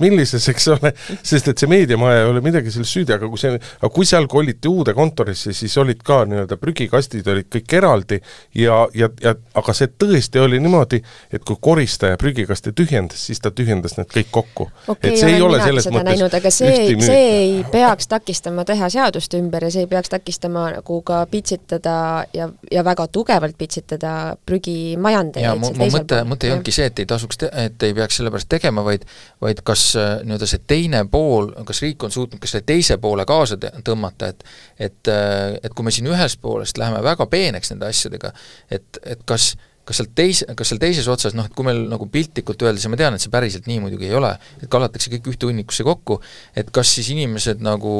millises, 0.00 0.48
eks 0.52 0.68
ole, 0.74 0.92
sest 1.30 1.50
et 1.52 1.62
see 1.62 1.70
meediamaja 1.70 2.24
ei 2.24 2.30
ole 2.32 2.42
midagi 2.44 2.72
selles 2.74 2.92
süüdi, 2.94 3.14
aga 3.14 3.30
kui 3.30 3.40
see, 3.40 3.54
aga 3.58 3.92
kui 3.94 4.08
seal 4.08 4.26
koliti 4.30 4.70
uude 4.70 4.94
kontorisse, 4.96 5.54
siis 5.56 5.76
olid 5.82 6.02
ka 6.06 6.22
nii-öelda 6.30 6.58
prügikastid 6.60 7.30
olid 7.30 7.50
kõik 7.52 7.76
eraldi 7.80 8.20
ja, 8.58 8.82
ja, 8.94 9.10
ja 9.22 9.34
aga 9.58 9.76
see 9.76 9.90
tõesti 9.90 10.42
oli 10.42 10.60
niimoodi, 10.62 11.02
et 11.32 11.46
kui 11.46 11.58
koristaja 11.60 12.18
prügikasti 12.20 12.74
tühjendas, 12.76 13.22
siis 13.30 13.42
ta 13.42 13.54
tühjendas 13.54 13.96
need 13.98 14.10
kõik 14.10 14.30
kokku. 14.34 14.70
okei 14.88 15.14
okay,, 15.14 15.40
olen 15.40 15.62
minagi 15.62 15.86
seda 15.86 16.19
näinud, 16.20 16.36
aga 16.38 16.52
see 16.54 16.70
ei, 16.70 16.96
see 17.02 17.20
ei 17.30 17.64
peaks 17.72 18.08
takistama 18.10 18.64
teha 18.68 18.88
seadust 18.92 19.34
ümber 19.38 19.66
ja 19.66 19.70
see 19.74 19.84
ei 19.86 19.90
peaks 19.90 20.12
takistama 20.12 20.66
nagu 20.76 21.00
ka 21.06 21.22
pitsitada 21.30 21.96
ja, 22.36 22.48
ja 22.70 22.84
väga 22.84 23.06
tugevalt 23.12 23.56
pitsitada 23.58 24.36
prügimajandeid. 24.46 25.44
jaa, 25.44 25.56
mu, 25.58 25.72
mu 25.76 25.90
mõte, 25.92 26.22
mõte 26.28 26.48
ei 26.48 26.54
olnudki 26.54 26.74
see, 26.74 26.90
et 26.90 27.02
ei 27.02 27.08
tasuks, 27.10 27.40
et 27.50 27.88
ei 27.88 27.96
peaks 27.96 28.20
sellepärast 28.20 28.50
tegema, 28.50 28.84
vaid 28.86 29.06
vaid 29.40 29.62
kas 29.66 29.86
äh, 29.98 30.12
nii-öelda 30.24 30.48
see 30.50 30.62
teine 30.70 31.04
pool, 31.10 31.50
kas 31.68 31.82
riik 31.84 32.04
on 32.04 32.12
suutnud 32.14 32.42
ka 32.42 32.50
selle 32.50 32.66
teise 32.68 32.98
poole 33.02 33.26
kaasa 33.28 33.58
tõmmata, 33.84 34.30
et 34.34 34.44
et, 34.78 35.08
äh, 35.08 35.58
et 35.62 35.74
kui 35.74 35.86
me 35.86 35.94
siin 35.94 36.08
ühest 36.10 36.40
poolest 36.40 36.78
läheme 36.80 37.02
väga 37.04 37.26
peeneks 37.30 37.72
nende 37.72 37.90
asjadega, 37.90 38.32
et, 38.70 39.00
et 39.04 39.24
kas 39.28 39.54
kas 39.88 40.00
seal 40.00 40.10
teis-, 40.16 40.42
kas 40.56 40.70
seal 40.70 40.80
teises 40.82 41.08
otsas 41.10 41.34
noh, 41.36 41.48
et 41.48 41.54
kui 41.56 41.66
meil 41.66 41.82
nagu 41.90 42.06
piltlikult 42.12 42.62
öeldes 42.66 42.84
ja 42.86 42.92
ma 42.92 42.98
tean, 43.00 43.16
et 43.16 43.24
see 43.24 43.32
päriselt 43.32 43.66
nii 43.70 43.80
muidugi 43.84 44.08
ei 44.10 44.16
ole, 44.18 44.32
et 44.60 44.68
kallatakse 44.72 45.12
kõik 45.14 45.32
ühte 45.32 45.48
hunnikusse 45.48 45.86
kokku, 45.86 46.20
et 46.58 46.70
kas 46.74 46.94
siis 46.96 47.10
inimesed 47.14 47.62
nagu 47.64 47.92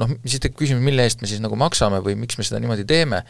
noh, 0.00 0.14
siis 0.24 0.42
tekib 0.42 0.60
küsimus, 0.62 0.84
mille 0.84 1.06
eest 1.06 1.24
me 1.24 1.30
siis 1.30 1.42
nagu 1.44 1.58
maksame 1.60 2.02
või 2.04 2.16
miks 2.20 2.38
me 2.38 2.46
seda 2.46 2.60
niimoodi 2.62 2.86
teeme, 2.88 3.22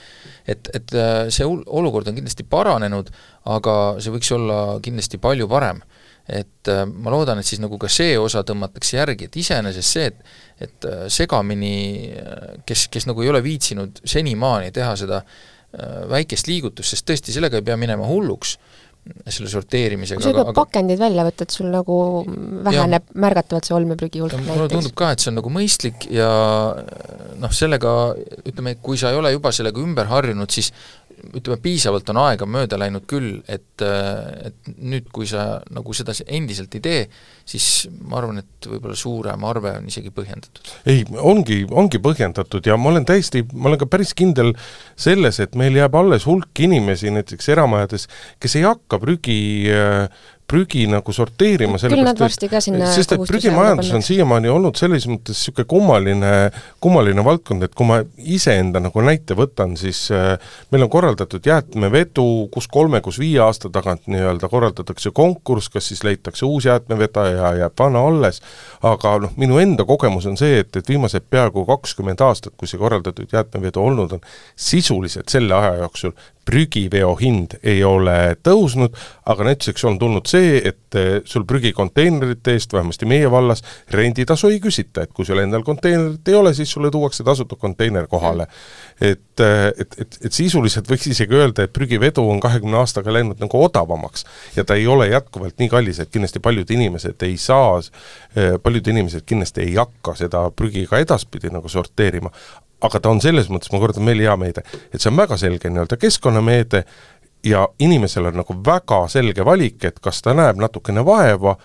et, 0.49 0.73
et 0.75 0.97
äh, 0.97 1.25
see 1.33 1.47
olukord 1.47 2.11
on 2.11 2.19
kindlasti 2.19 2.47
paranenud, 2.49 3.13
aga 3.51 3.81
see 4.03 4.15
võiks 4.15 4.33
olla 4.37 4.61
kindlasti 4.85 5.21
palju 5.23 5.49
parem. 5.51 5.83
Et 6.31 6.69
äh, 6.71 6.85
ma 6.87 7.11
loodan, 7.11 7.41
et 7.41 7.49
siis 7.49 7.59
nagu 7.63 7.79
ka 7.81 7.89
see 7.91 8.13
osa 8.21 8.45
tõmmatakse 8.47 8.99
järgi, 8.99 9.27
et 9.27 9.39
iseenesest 9.41 9.97
see, 9.97 10.11
et 10.13 10.39
et 10.61 10.85
äh, 10.85 11.07
segamini, 11.09 12.13
äh, 12.21 12.61
kes, 12.69 12.89
kes 12.93 13.07
nagu 13.09 13.25
ei 13.25 13.31
ole 13.33 13.41
viitsinud 13.45 14.03
senimaani 14.05 14.69
teha 14.77 14.93
seda 15.01 15.23
väikest 16.11 16.51
liigutust, 16.51 16.97
sest 16.97 17.07
tõesti, 17.07 17.35
sellega 17.35 17.61
ei 17.61 17.67
pea 17.67 17.77
minema 17.79 18.07
hulluks, 18.09 18.57
selle 19.33 19.49
sorteerimisega. 19.49 20.21
kui 20.21 20.27
sa 20.27 20.33
juba 20.35 20.53
pakendid 20.55 21.01
välja 21.01 21.25
võtad, 21.25 21.51
sul 21.55 21.71
nagu 21.73 21.95
väheneb 22.67 23.07
ja, 23.07 23.21
märgatavalt 23.25 23.67
see 23.69 23.77
olmeprügi 23.79 24.21
hulk 24.21 24.35
näiteks. 24.35 24.51
mulle 24.53 24.73
tundub 24.73 24.97
ka, 24.99 25.13
et 25.15 25.23
see 25.23 25.31
on 25.33 25.39
nagu 25.41 25.53
mõistlik 25.55 26.05
ja 26.13 26.31
noh, 27.41 27.55
sellega 27.55 27.95
ütleme, 28.45 28.77
kui 28.85 29.01
sa 29.01 29.15
ei 29.15 29.21
ole 29.21 29.33
juba 29.33 29.55
sellega 29.57 29.81
ümber 29.81 30.11
harjunud, 30.11 30.53
siis 30.53 30.69
ütleme, 31.31 31.59
piisavalt 31.63 32.13
on 32.13 32.21
aega 32.27 32.49
mööda 32.49 32.79
läinud 32.81 33.07
küll, 33.09 33.41
et, 33.49 33.83
et 33.83 34.71
nüüd, 34.77 35.09
kui 35.15 35.29
sa 35.29 35.63
nagu 35.73 35.97
seda 35.97 36.15
endiselt 36.27 36.77
ei 36.77 36.85
tee, 36.85 37.03
siis 37.51 37.89
ma 38.07 38.21
arvan, 38.21 38.41
et 38.43 38.69
võib-olla 38.71 38.97
suurem 38.99 39.45
arve 39.49 39.73
on 39.81 39.89
isegi 39.91 40.13
põhjendatud. 40.15 40.73
ei, 40.91 41.05
ongi, 41.19 41.63
ongi 41.71 42.01
põhjendatud 42.03 42.67
ja 42.71 42.77
ma 42.81 42.93
olen 42.93 43.07
täiesti, 43.09 43.43
ma 43.53 43.71
olen 43.71 43.83
ka 43.83 43.91
päris 43.91 44.15
kindel 44.19 44.53
selles, 44.95 45.41
et 45.43 45.59
meil 45.59 45.79
jääb 45.79 45.97
alles 45.99 46.27
hulk 46.31 46.65
inimesi 46.67 47.13
näiteks 47.15 47.51
eramajades, 47.57 48.07
kes 48.43 48.59
ei 48.61 48.67
hakka 48.69 49.01
prügi 49.03 49.41
prügi 50.51 50.85
nagu 50.91 51.15
sorteerima, 51.15 51.79
ka 52.51 52.61
sinna 52.65 52.89
sest 52.91 53.15
et 53.15 53.23
prügimajandus 53.29 53.93
on 53.97 54.05
siiamaani 54.05 54.51
olnud 54.53 54.79
selles 54.81 55.07
mõttes 55.11 55.39
niisugune 55.39 55.69
kummaline, 55.71 56.33
kummaline 56.83 57.25
valdkond, 57.27 57.65
et 57.67 57.77
kui 57.77 57.89
ma 57.89 58.01
iseenda 58.19 58.83
nagu 58.83 59.05
näite 59.05 59.37
võtan, 59.39 59.77
siis 59.81 60.03
äh, 60.15 60.35
meil 60.73 60.87
on 60.87 60.93
korraldatud 60.93 61.47
jäätmevedu, 61.47 62.27
kus 62.55 62.69
kolme, 62.73 63.03
kus 63.05 63.21
viie 63.23 63.39
aasta 63.45 63.71
tagant 63.73 64.09
nii-öelda 64.11 64.51
korraldatakse 64.51 65.15
konkurss, 65.15 65.71
kas 65.73 65.91
siis 65.93 66.05
leitakse 66.07 66.47
uus 66.49 66.67
jäätmevedaja 66.69 67.37
ja 67.37 67.53
jääb 67.65 67.79
vana 67.79 68.03
alles, 68.11 68.43
aga 68.87 69.17
noh, 69.27 69.37
minu 69.41 69.61
enda 69.63 69.87
kogemus 69.89 70.27
on 70.31 70.39
see, 70.41 70.61
et, 70.65 70.75
et 70.77 70.91
viimased 70.91 71.31
peaaegu 71.31 71.65
kakskümmend 71.69 72.23
aastat, 72.27 72.57
kui 72.59 72.71
see 72.71 72.81
korraldatud 72.81 73.31
jäätmevedu 73.33 73.83
olnud 73.85 74.19
on, 74.19 74.29
sisuliselt 74.71 75.31
selle 75.33 75.57
aja 75.57 75.81
jooksul 75.85 76.17
prügiveo 76.51 77.13
hind 77.21 77.55
ei 77.63 77.83
ole 77.87 78.35
tõusnud, 78.43 78.97
aga 79.31 79.47
näituseks 79.47 79.85
on 79.87 79.99
tulnud 80.01 80.27
see, 80.31 80.59
et 80.71 80.99
eh, 80.99 81.11
sul 81.29 81.45
prügikonteinerite 81.49 82.57
eest, 82.57 82.75
vähemasti 82.75 83.07
meie 83.11 83.31
vallas, 83.31 83.63
renditasu 83.95 84.51
ei 84.51 84.59
küsita, 84.63 85.05
et 85.05 85.15
kui 85.15 85.29
sul 85.29 85.39
endal 85.43 85.63
konteinerit 85.67 86.29
ei 86.29 86.39
ole, 86.39 86.53
siis 86.57 86.73
sulle 86.75 86.91
tuuakse 86.91 87.25
tasuta 87.27 87.57
konteiner 87.57 88.09
kohale. 88.11 88.47
et, 89.01 89.41
eh, 89.41 89.69
et, 89.79 89.95
et, 89.99 90.19
et 90.27 90.33
sisuliselt 90.33 90.91
võiks 90.91 91.07
isegi 91.09 91.37
öelda, 91.39 91.65
et 91.65 91.73
prügivedu 91.73 92.25
on 92.29 92.41
kahekümne 92.43 92.81
aastaga 92.83 93.13
läinud 93.15 93.39
nagu 93.41 93.63
odavamaks 93.65 94.27
ja 94.57 94.65
ta 94.65 94.75
ei 94.77 94.87
ole 94.91 95.09
jätkuvalt 95.09 95.59
nii 95.59 95.71
kallis, 95.73 96.01
et 96.03 96.11
kindlasti 96.11 96.43
paljud 96.43 96.71
inimesed 96.71 97.23
ei 97.29 97.39
saa, 97.41 97.79
eh, 98.35 98.59
paljud 98.63 98.91
inimesed 98.93 99.25
kindlasti 99.27 99.65
ei 99.69 99.79
hakka 99.79 100.17
seda 100.19 100.49
prügi 100.51 100.85
ka 100.91 100.99
edaspidi 101.01 101.53
nagu 101.55 101.71
sorteerima, 101.71 102.35
aga 102.81 103.01
ta 103.01 103.13
on 103.13 103.21
selles 103.21 103.51
mõttes, 103.53 103.73
ma 103.73 103.81
kordan 103.83 104.07
veel 104.09 104.23
hea 104.25 104.37
meede, 104.41 104.65
et 104.93 105.01
see 105.01 105.11
on 105.13 105.19
väga 105.21 105.37
selge 105.41 105.71
nii-öelda 105.71 105.99
keskkonnameede 106.01 106.85
ja 107.45 107.69
inimesel 107.79 108.31
on 108.31 108.41
nagu 108.43 108.57
väga 108.67 109.03
selge 109.13 109.45
valik, 109.45 109.85
et 109.85 110.01
kas 110.03 110.23
ta 110.23 110.35
näeb 110.37 110.61
natukene 110.61 111.05
vaeva 111.07 111.57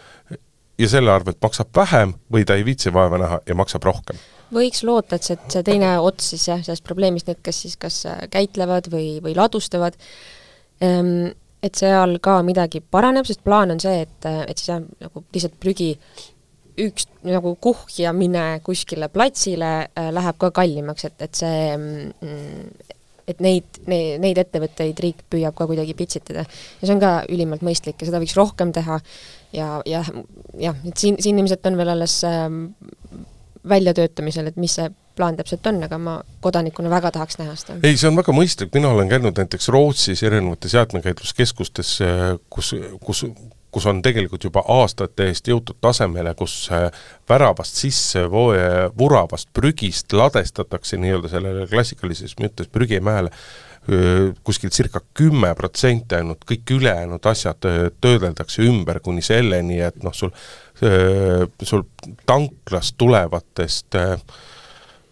ja 0.79 0.89
selle 0.91 1.11
arvelt 1.11 1.39
maksab 1.43 1.71
vähem 1.75 2.15
või 2.31 2.45
ta 2.47 2.55
ei 2.55 2.65
viitsi 2.67 2.93
vaeva 2.93 3.19
näha 3.19 3.39
ja 3.47 3.55
maksab 3.55 3.87
rohkem. 3.87 4.19
Võiks 4.55 4.83
loota, 4.87 5.17
et 5.17 5.25
see, 5.25 5.37
see 5.51 5.63
teine 5.65 5.95
ots 6.03 6.29
siis 6.33 6.45
jah, 6.47 6.61
sellest 6.63 6.85
probleemist, 6.85 7.27
need, 7.31 7.41
kes 7.43 7.63
siis 7.65 7.79
kas 7.81 8.03
käitlevad 8.31 8.91
või, 8.91 9.17
või 9.23 9.33
ladustavad, 9.35 9.97
ehm, 10.83 11.31
et 11.65 11.79
seal 11.79 12.19
ka 12.23 12.37
midagi 12.45 12.83
paraneb, 12.83 13.25
sest 13.27 13.41
plaan 13.43 13.73
on 13.73 13.81
see, 13.81 14.03
et, 14.05 14.27
et 14.45 14.57
siis 14.59 14.69
jah, 14.69 14.83
nagu 15.01 15.23
lihtsalt 15.33 15.57
prügi 15.59 15.95
üks 16.81 17.07
nagu 17.25 17.55
kuhjamine 17.61 18.59
kuskile 18.65 19.09
platsile 19.13 19.71
äh, 19.87 20.09
läheb 20.13 20.39
ka 20.41 20.51
kallimaks, 20.55 21.07
et, 21.09 21.21
et 21.27 21.43
see 21.43 21.61
mm, 21.77 22.91
et 23.25 23.39
neid, 23.41 23.79
neid, 23.89 24.19
neid 24.21 24.39
ettevõtteid 24.41 24.99
riik 25.01 25.23
püüab 25.31 25.55
ka 25.57 25.67
kuidagi 25.69 25.95
pitsitada. 25.97 26.45
ja 26.45 26.87
see 26.87 26.93
on 26.93 27.01
ka 27.01 27.13
ülimalt 27.33 27.65
mõistlik 27.65 28.01
ja 28.01 28.09
seda 28.09 28.21
võiks 28.21 28.35
rohkem 28.37 28.73
teha 28.75 28.99
ja, 29.55 29.69
ja 29.89 30.03
jah, 30.61 30.77
et 30.85 30.97
siin, 30.97 31.17
siin 31.21 31.39
ilmselt 31.41 31.65
on 31.65 31.79
veel 31.79 31.95
alles 31.95 32.19
äh, 32.27 32.45
väljatöötamisel, 33.69 34.51
et 34.51 34.61
mis 34.61 34.77
see 34.77 34.91
plaan 35.15 35.37
täpselt 35.39 35.65
on, 35.71 35.79
aga 35.87 35.97
ma 35.97 36.15
kodanikuna 36.43 36.91
väga 36.91 37.13
tahaks 37.15 37.39
näha 37.39 37.55
seda. 37.57 37.79
ei, 37.87 37.97
see 37.97 38.11
on 38.11 38.19
väga 38.19 38.35
mõistlik, 38.35 38.73
mina 38.75 38.91
olen 38.93 39.09
käinud 39.09 39.37
näiteks 39.39 39.71
Rootsis 39.73 40.23
erinevates 40.27 40.75
jäätmekäitluskeskustes, 40.77 41.95
äh, 42.05 42.25
kus, 42.49 42.75
kus 43.03 43.25
kus 43.75 43.85
on 43.91 43.99
tegelikult 44.03 44.47
juba 44.47 44.63
aastate 44.71 45.27
eest 45.27 45.49
jõutud 45.51 45.75
tasemele, 45.83 46.31
kus 46.39 46.69
äh, 46.71 46.87
väravast 47.29 47.81
sisse 47.83 48.23
voe, 48.31 48.59
vuravast 48.97 49.51
prügist 49.53 50.15
ladestatakse 50.15 50.99
nii-öelda 51.01 51.31
sellele 51.35 51.67
klassikalises 51.71 52.37
mõttes 52.39 52.71
prügimäele 52.71 53.33
kuskil 54.43 54.71
circa 54.73 54.97
kümme 55.13 55.51
protsenti 55.53 56.15
ainult, 56.17 56.41
kõik 56.49 56.71
ülejäänud 56.73 57.27
asjad 57.29 57.67
töödeldakse 58.01 58.63
ümber 58.65 58.97
kuni 59.05 59.21
selleni, 59.21 59.77
et 59.85 59.99
noh, 60.01 60.13
sul, 60.17 60.31
sul 61.61 61.83
tanklast 62.25 62.95
tulevatest 62.97 63.99
äh, 64.01 64.15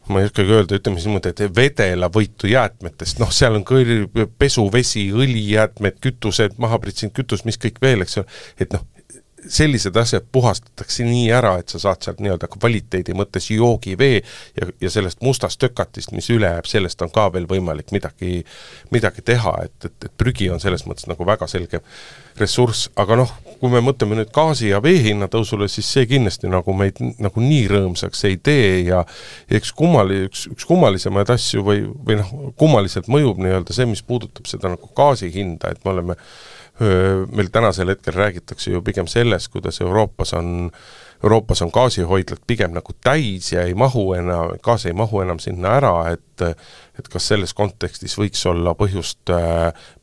ma 0.10 0.22
ei 0.22 0.28
oskagi 0.28 0.51
öelda, 0.51 0.78
ütleme 0.80 0.99
siis 0.99 1.08
niimoodi, 1.08 1.32
et 1.32 1.56
vedelavõitu 1.56 2.49
jäätmetest, 2.51 3.22
noh, 3.24 3.32
seal 3.34 3.60
on 3.60 3.64
kõl-, 3.68 4.08
pesuvesi, 4.39 5.06
õlijäätmed, 5.16 5.99
kütused, 6.04 6.58
maha 6.62 6.80
pritsinud 6.84 7.16
kütus, 7.16 7.45
mis 7.47 7.60
kõik 7.62 7.80
veel, 7.84 8.04
eks 8.04 8.20
ole, 8.22 8.41
et 8.60 8.76
noh, 8.76 8.84
sellised 9.50 9.98
asjad 9.98 10.26
puhastatakse 10.32 11.06
nii 11.08 11.28
ära, 11.36 11.56
et 11.60 11.72
sa 11.74 11.82
saad 11.82 12.04
sealt 12.06 12.22
nii-öelda 12.24 12.50
kvaliteedi 12.52 13.16
mõttes 13.18 13.50
joogivee 13.52 14.22
ja, 14.22 14.68
ja 14.82 14.91
sellest 14.94 15.22
mustast 15.26 15.60
tökatist, 15.62 16.14
mis 16.16 16.30
üle 16.34 16.50
jääb, 16.50 16.68
sellest 16.70 17.02
on 17.06 17.12
ka 17.14 17.30
veel 17.34 17.48
võimalik 17.50 17.91
midagi, 17.96 18.44
midagi 18.94 19.26
teha, 19.26 19.56
et, 19.68 19.78
et, 19.89 19.98
et 20.08 20.14
prügi 20.18 20.50
on 20.54 20.62
selles 20.64 20.86
mõttes 20.88 21.10
nagu 21.10 21.28
väga 21.28 21.48
selge 21.52 21.84
ressurss, 22.39 22.89
aga 23.00 23.18
noh, 23.20 23.34
kui 23.60 23.72
me 23.72 23.84
mõtleme 23.86 24.18
nüüd 24.18 24.32
gaasi 24.34 24.72
ja 24.72 24.82
vee 24.84 25.02
hinna 25.06 25.30
tõusule, 25.32 25.68
siis 25.72 25.89
see 25.96 26.08
kindlasti 26.10 26.50
nagu 26.52 26.74
meid 26.78 26.98
nagu 27.02 27.44
nii 27.44 27.68
rõõmsaks 27.72 28.26
ei 28.30 28.39
tee 28.41 28.82
ja 28.88 29.04
eks 29.54 29.74
kummali-, 29.78 30.24
üks, 30.30 30.48
üks 30.54 30.68
kummalisemaid 30.70 31.30
asju 31.34 31.66
või, 31.68 31.86
või 32.08 32.20
noh, 32.22 32.34
kummaliselt 32.60 33.12
mõjub 33.12 33.41
nii-öelda 33.44 33.76
see, 33.76 33.88
mis 33.89 34.04
puudutab 34.06 34.50
seda 34.50 34.74
nagu 34.74 34.89
gaasi 34.98 35.32
hinda, 35.34 35.74
et 35.74 35.86
me 35.86 35.94
oleme 35.94 36.18
meil 37.32 37.50
tänasel 37.54 37.94
hetkel 37.94 38.14
räägitakse 38.14 38.72
ju 38.72 38.82
pigem 38.82 39.08
sellest, 39.08 39.52
kuidas 39.54 39.82
Euroopas 39.82 40.34
on 40.34 40.72
Euroopas 41.24 41.62
on 41.62 41.70
gaasihoidlad 41.74 42.42
pigem 42.48 42.74
nagu 42.76 42.92
täis 43.04 43.52
ja 43.52 43.64
ei 43.64 43.74
mahu 43.74 44.14
enam, 44.14 44.58
gaas 44.64 44.86
ei 44.86 44.94
mahu 44.94 45.22
enam 45.24 45.40
sinna 45.40 45.78
ära, 45.78 45.94
et 46.12 46.44
et 47.00 47.08
kas 47.10 47.28
selles 47.32 47.54
kontekstis 47.56 48.18
võiks 48.20 48.42
olla 48.50 48.74
põhjust 48.76 49.32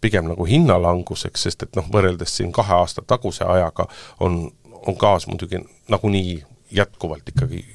pigem 0.00 0.30
nagu 0.30 0.46
hinnalanguseks, 0.48 1.42
sest 1.42 1.66
et 1.66 1.76
noh, 1.76 1.84
võrreldes 1.92 2.32
siin 2.36 2.52
kahe 2.52 2.72
aasta 2.74 3.04
taguse 3.06 3.44
ajaga 3.44 3.86
on, 4.20 4.40
on 4.86 4.96
gaas 4.96 5.28
muidugi 5.28 5.60
nagunii 5.92 6.40
jätkuvalt 6.72 7.28
ikkagi 7.28 7.66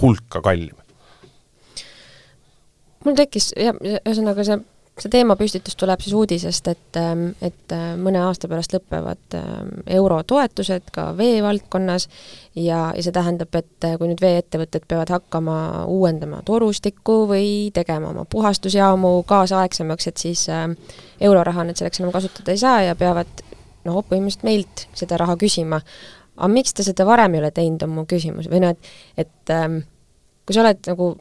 hulka 0.00 0.40
kallim. 0.40 0.76
mul 3.04 3.18
tekkis 3.18 3.50
jah, 3.58 3.74
ühesõnaga 3.82 4.46
see 4.46 4.62
see 5.00 5.10
teemapüstitus 5.10 5.74
tuleb 5.76 6.02
siis 6.04 6.14
uudisest, 6.14 6.68
et, 6.70 6.96
ähm, 6.96 7.26
et 7.42 7.72
äh, 7.74 7.94
mõne 7.98 8.20
aasta 8.22 8.48
pärast 8.50 8.76
lõpevad 8.76 9.36
ähm, 9.38 9.72
eurotoetused 9.90 10.92
ka 10.94 11.08
veevaldkonnas 11.18 12.06
ja, 12.54 12.92
ja 12.94 13.02
see 13.02 13.14
tähendab, 13.14 13.50
et 13.58 13.88
äh, 13.88 13.96
kui 13.98 14.10
nüüd 14.10 14.22
veeettevõtted 14.22 14.86
peavad 14.88 15.10
hakkama 15.16 15.56
uuendama 15.90 16.42
torustikku 16.46 17.24
või 17.30 17.48
tegema 17.74 18.12
oma 18.12 18.26
puhastusjaamu 18.30 19.16
kaasaegsemaks, 19.26 20.10
et 20.12 20.26
siis 20.28 20.46
äh, 20.52 20.68
euroraha 21.20 21.66
nad 21.66 21.80
selleks 21.80 22.02
enam 22.02 22.14
kasutada 22.14 22.54
ei 22.54 22.62
saa 22.62 22.84
ja 22.86 22.94
peavad 22.98 23.42
noh, 23.84 23.98
põhimõtteliselt 24.06 24.46
meilt 24.46 24.86
seda 24.94 25.18
raha 25.20 25.34
küsima. 25.40 25.82
aga 26.36 26.52
miks 26.54 26.74
te 26.74 26.86
seda 26.86 27.06
varem 27.06 27.34
ei 27.34 27.42
ole 27.42 27.50
teinud, 27.54 27.82
on 27.82 27.98
mu 27.98 28.06
küsimus, 28.10 28.46
või 28.50 28.62
noh, 28.62 28.74
et, 28.74 28.94
et 29.26 29.54
ähm, 29.54 29.82
kui 30.46 30.54
sa 30.54 30.62
oled 30.62 30.86
nagu 30.86 31.16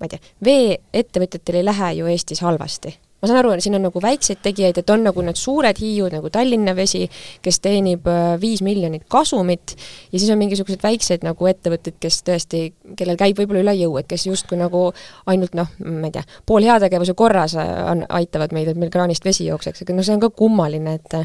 ma 0.00 0.06
ei 0.06 0.14
tea, 0.14 0.30
veeettevõtjatel 0.44 1.60
ei 1.60 1.66
lähe 1.66 1.90
ju 2.00 2.12
Eestis 2.12 2.42
halvasti. 2.44 2.94
ma 3.16 3.28
saan 3.30 3.38
aru, 3.40 3.54
siin 3.64 3.74
on 3.78 3.86
nagu 3.86 4.00
väikseid 4.02 4.42
tegijaid, 4.44 4.76
et 4.76 4.90
on 4.92 5.06
nagu 5.06 5.22
need 5.24 5.38
suured 5.40 5.78
hiiud 5.80 6.12
nagu 6.12 6.28
Tallinna 6.30 6.74
Vesi, 6.76 7.06
kes 7.42 7.58
teenib 7.64 8.04
äh, 8.12 8.34
viis 8.40 8.60
miljonit 8.62 9.06
kasumit, 9.08 9.72
ja 10.12 10.20
siis 10.20 10.28
on 10.30 10.38
mingisugused 10.38 10.84
väiksed 10.84 11.24
nagu 11.24 11.48
ettevõtted, 11.48 11.96
kes 12.00 12.20
tõesti, 12.28 12.62
kellel 12.98 13.16
käib 13.16 13.40
võib-olla 13.40 13.64
üle 13.64 13.76
jõu, 13.80 13.96
et 14.00 14.10
kes 14.10 14.28
justkui 14.28 14.60
nagu 14.60 14.90
ainult 15.32 15.56
noh, 15.56 15.72
ma 15.80 16.10
ei 16.10 16.18
tea, 16.18 16.26
pool 16.46 16.68
heategevuse 16.68 17.16
korras 17.16 17.56
äh, 17.56 17.72
on, 17.90 18.04
aitavad 18.20 18.52
meid, 18.52 18.68
et 18.68 18.80
meil 18.80 18.92
kraanist 18.92 19.24
vesi 19.24 19.48
jookseks, 19.48 19.86
aga 19.86 19.96
no 19.96 20.04
see 20.04 20.18
on 20.18 20.26
ka 20.26 20.30
kummaline, 20.36 20.98
et 21.00 21.22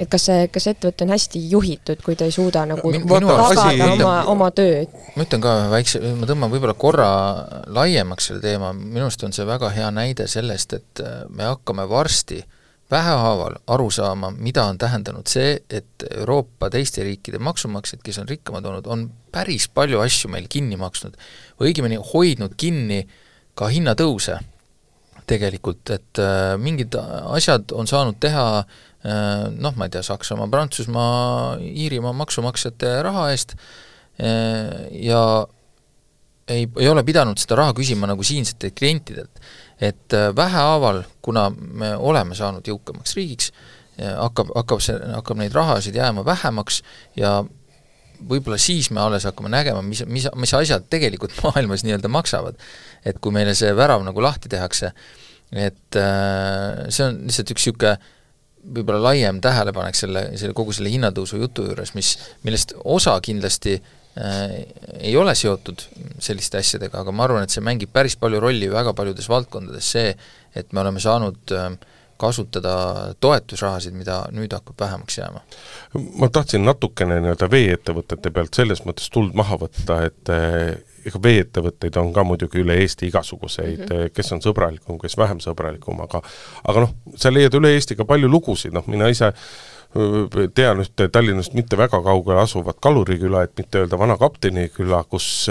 et 0.00 0.08
kas 0.10 0.26
see, 0.30 0.46
kas 0.52 0.66
ettevõte 0.70 1.04
on 1.04 1.12
hästi 1.14 1.42
juhitud, 1.52 2.00
kui 2.04 2.16
ta 2.18 2.28
ei 2.28 2.34
suuda 2.34 2.64
nagu 2.68 2.92
Min, 2.92 3.04
tagada 3.08 3.48
asi, 3.50 3.82
oma, 3.84 4.14
oma 4.32 4.48
tööd? 4.56 4.92
ma 5.16 5.26
ütlen 5.26 5.42
ka 5.44 5.56
väikse, 5.72 6.00
ma 6.16 6.28
tõmban 6.28 6.52
võib-olla 6.52 6.76
korra 6.78 7.10
laiemaks 7.68 8.30
selle 8.30 8.44
teema, 8.44 8.72
minu 8.76 9.06
arust 9.06 9.26
on 9.26 9.36
see 9.36 9.46
väga 9.48 9.72
hea 9.76 9.90
näide 9.94 10.28
sellest, 10.30 10.78
et 10.78 11.04
äh, 11.04 11.20
me 11.28 11.48
hakkame 11.50 11.86
varsti 11.90 12.40
vähehaaval 12.90 13.60
aru 13.70 13.90
saama, 13.94 14.32
mida 14.34 14.64
on 14.66 14.78
tähendanud 14.78 15.28
see, 15.30 15.58
et 15.70 16.06
Euroopa 16.10 16.70
teiste 16.74 17.04
riikide 17.06 17.38
maksumaksjad, 17.38 18.02
kes 18.02 18.18
on 18.22 18.30
rikkamad 18.30 18.66
olnud, 18.66 18.88
on 18.90 19.04
päris 19.32 19.68
palju 19.68 20.00
asju 20.02 20.30
meil 20.32 20.48
kinni 20.50 20.78
maksnud. 20.80 21.14
õigemini 21.62 22.00
hoidnud 22.12 22.56
kinni 22.58 23.04
ka 23.54 23.68
hinnatõuse 23.70 24.40
tegelikult, 25.30 25.94
et 25.94 26.22
äh, 26.22 26.54
mingid 26.58 26.98
asjad 26.98 27.72
on 27.76 27.86
saanud 27.90 28.18
teha 28.22 28.46
äh, 28.58 28.78
Äh, 29.00 29.46
noh, 29.56 29.72
ma 29.80 29.86
ei 29.88 29.92
tea, 29.94 30.02
Saksamaa, 30.04 30.48
Prantsusmaa, 30.52 31.56
Iirimaa 31.64 32.12
maksumaksjate 32.20 32.98
raha 33.06 33.30
eest 33.32 33.54
äh, 34.20 34.90
ja 35.06 35.22
ei, 36.44 36.66
ei 36.68 36.88
ole 36.90 37.04
pidanud 37.08 37.40
seda 37.40 37.56
raha 37.62 37.72
küsima 37.78 38.10
nagu 38.10 38.26
siinsetelt 38.26 38.76
klientidelt. 38.76 39.40
et 39.80 40.12
äh, 40.12 40.28
vähehaaval, 40.36 41.02
kuna 41.24 41.48
me 41.48 41.94
oleme 41.96 42.36
saanud 42.36 42.66
jõukamaks 42.68 43.16
riigiks, 43.16 43.54
hakkab, 43.96 44.52
hakkab 44.56 44.84
see, 44.84 44.98
hakkab 45.14 45.40
neid 45.40 45.56
rahasid 45.56 45.96
jääma 45.96 46.24
vähemaks 46.24 46.82
ja 47.16 47.38
võib-olla 48.28 48.58
siis 48.60 48.90
me 48.94 49.00
alles 49.02 49.26
hakkame 49.28 49.50
nägema, 49.52 49.82
mis, 49.86 50.04
mis, 50.06 50.28
mis 50.36 50.54
asjad 50.56 50.86
tegelikult 50.92 51.34
maailmas 51.46 51.84
nii-öelda 51.86 52.12
maksavad. 52.12 52.60
et 53.04 53.18
kui 53.20 53.32
meile 53.32 53.54
see 53.56 53.72
värav 53.76 54.04
nagu 54.04 54.22
lahti 54.22 54.50
tehakse, 54.52 54.92
et 55.50 55.98
see 55.98 57.06
on 57.06 57.22
lihtsalt 57.26 57.54
üks 57.56 57.68
niisugune 57.70 57.98
võib-olla 58.60 59.10
laiem 59.10 59.40
tähelepanek 59.42 59.96
selle, 59.96 60.24
selle 60.38 60.54
kogu 60.56 60.74
selle 60.76 60.92
hinnatõusu 60.92 61.40
jutu 61.40 61.64
juures, 61.68 61.94
mis, 61.96 62.12
millest 62.44 62.74
osa 62.84 63.14
kindlasti 63.24 63.76
äh, 63.78 64.58
ei 64.98 65.14
ole 65.16 65.34
seotud 65.38 65.84
selliste 66.20 66.60
asjadega, 66.60 67.00
aga 67.02 67.14
ma 67.14 67.26
arvan, 67.26 67.46
et 67.46 67.54
see 67.54 67.64
mängib 67.64 67.92
päris 67.94 68.18
palju 68.20 68.42
rolli 68.42 68.68
väga 68.72 68.92
paljudes 68.96 69.30
valdkondades, 69.32 69.92
see, 69.96 70.12
et 70.56 70.76
me 70.76 70.84
oleme 70.84 71.02
saanud 71.02 71.56
äh, 71.56 71.70
kasutada 72.20 72.74
toetusrahasid, 73.20 73.96
mida 73.96 74.22
nüüd 74.34 74.52
hakkab 74.56 74.78
vähemaks 74.84 75.18
jääma? 75.18 75.42
ma 76.20 76.28
tahtsin 76.28 76.64
natukene 76.66 77.20
nii-öelda 77.20 77.50
veeettevõtete 77.50 78.32
pealt 78.34 78.60
selles 78.60 78.84
mõttes 78.86 79.10
tuld 79.12 79.34
maha 79.38 79.58
võtta, 79.64 80.02
et 80.10 80.34
ega 81.06 81.22
veeettevõtteid 81.22 81.96
on 82.00 82.12
ka 82.12 82.24
muidugi 82.26 82.60
üle 82.60 82.76
Eesti 82.82 83.08
igasuguseid 83.08 83.80
mm, 83.80 83.90
-hmm. 83.90 84.14
kes 84.14 84.32
on 84.36 84.44
sõbralikum, 84.44 85.00
kes 85.00 85.16
vähem 85.18 85.40
sõbralikum, 85.40 86.00
aga 86.04 86.22
aga 86.68 86.86
noh, 86.86 86.94
sa 87.16 87.32
leiad 87.32 87.54
üle 87.56 87.72
Eesti 87.74 87.96
ka 87.96 88.04
palju 88.08 88.28
lugusid, 88.28 88.74
noh 88.76 88.86
mina 88.86 89.08
ise 89.08 89.32
tean 90.54 90.78
ühte 90.78 91.08
Tallinnast 91.10 91.54
mitte 91.58 91.76
väga 91.78 91.98
kaugel 92.02 92.38
asuvat 92.38 92.78
Kaluriküla, 92.82 93.42
et 93.42 93.56
mitte 93.58 93.80
öelda 93.82 93.98
vana 93.98 94.14
kapteniküla, 94.20 95.02
kus, 95.10 95.48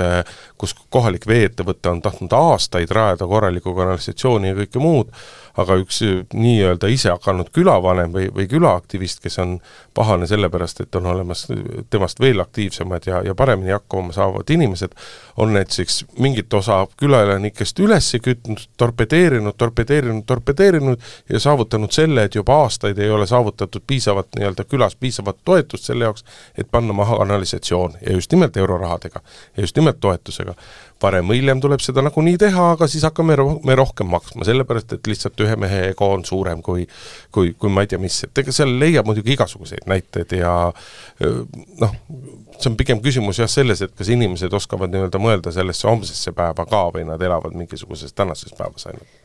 kus 0.57 0.75
kohalik 0.89 1.27
veeettevõte 1.27 1.91
on 1.91 1.99
tahtnud 2.01 2.33
aastaid 2.37 2.91
rajada 2.91 3.27
korralikku 3.27 3.75
kanalisatsiooni 3.75 4.53
ja 4.53 4.57
kõike 4.61 4.79
muud, 4.79 5.11
aga 5.57 5.77
üks 5.81 6.01
äh, 6.05 6.21
nii-öelda 6.33 6.89
ise 6.91 7.11
hakanud 7.13 7.49
külavanem 7.55 8.13
või, 8.13 8.27
või 8.35 8.47
külaaktivist, 8.51 9.21
kes 9.23 9.39
on 9.39 9.57
pahane 9.93 10.27
sellepärast, 10.27 10.81
et 10.81 10.95
on 10.95 11.09
olemas 11.13 11.47
temast 11.89 12.19
veel 12.19 12.39
aktiivsemad 12.39 13.07
ja, 13.07 13.21
ja 13.25 13.35
paremini 13.35 13.71
hakkama 13.75 14.13
saavad 14.15 14.49
inimesed, 14.49 14.95
on 15.37 15.53
näiteks 15.53 16.03
mingit 16.19 16.53
osa 16.53 16.81
külaelanikest 16.97 17.79
üles 17.79 18.11
kütnud, 18.23 18.65
torpedeerinud, 18.77 19.55
torpedeerinud, 19.57 20.23
torpedeerinud 20.25 21.09
ja 21.29 21.39
saavutanud 21.39 21.91
selle, 21.95 22.23
et 22.27 22.35
juba 22.35 22.61
aastaid 22.63 22.97
ei 22.99 23.09
ole 23.09 23.27
saavutatud 23.27 23.83
piisavat 23.87 24.27
nii-öelda 24.35 24.65
külas 24.65 24.95
piisavat 24.95 25.37
toetust 25.45 25.89
selle 25.89 26.09
jaoks, 26.09 26.25
et 26.57 26.67
panna 26.71 26.93
maha 26.93 27.17
kanalisatsioon. 27.17 27.93
Ja 28.05 28.13
just 28.13 28.31
nimelt 28.31 28.57
eurorahadega 28.57 29.21
ja 29.57 29.63
just 29.63 29.75
nimelt 29.75 29.99
toetusega 29.99 30.55
varem 31.01 31.29
või 31.31 31.39
hiljem 31.39 31.61
tuleb 31.63 31.81
seda 31.83 32.03
nagunii 32.03 32.37
teha, 32.39 32.65
aga 32.75 32.87
siis 32.91 33.05
hakkame 33.07 33.35
ro-, 33.39 33.59
me 33.65 33.75
rohkem 33.79 34.09
maksma, 34.11 34.45
sellepärast 34.47 34.97
et 34.97 35.07
lihtsalt 35.07 35.39
ühe 35.45 35.55
mehe 35.59 35.81
ego 35.93 36.09
on 36.15 36.25
suurem 36.27 36.63
kui 36.65 36.85
kui, 37.35 37.53
kui 37.59 37.71
ma 37.71 37.85
ei 37.85 37.91
tea 37.91 38.01
mis, 38.01 38.17
et 38.27 38.43
ega 38.43 38.53
seal 38.55 38.73
leiab 38.81 39.07
muidugi 39.07 39.33
igasuguseid 39.35 39.87
näiteid 39.89 40.35
ja 40.39 40.53
noh, 41.23 41.95
see 42.57 42.71
on 42.71 42.77
pigem 42.79 43.01
küsimus 43.05 43.39
jah 43.41 43.49
selles, 43.51 43.83
et 43.85 43.95
kas 43.95 44.11
inimesed 44.11 44.53
oskavad 44.59 44.91
nii-öelda 44.93 45.21
mõelda 45.23 45.53
sellesse 45.55 45.87
homsesse 45.87 46.35
päeva 46.35 46.67
ka 46.69 46.83
või 46.95 47.07
nad 47.07 47.21
elavad 47.23 47.55
mingisuguses 47.57 48.13
tänases 48.13 48.55
päevas 48.57 48.89
ainult. 48.91 49.17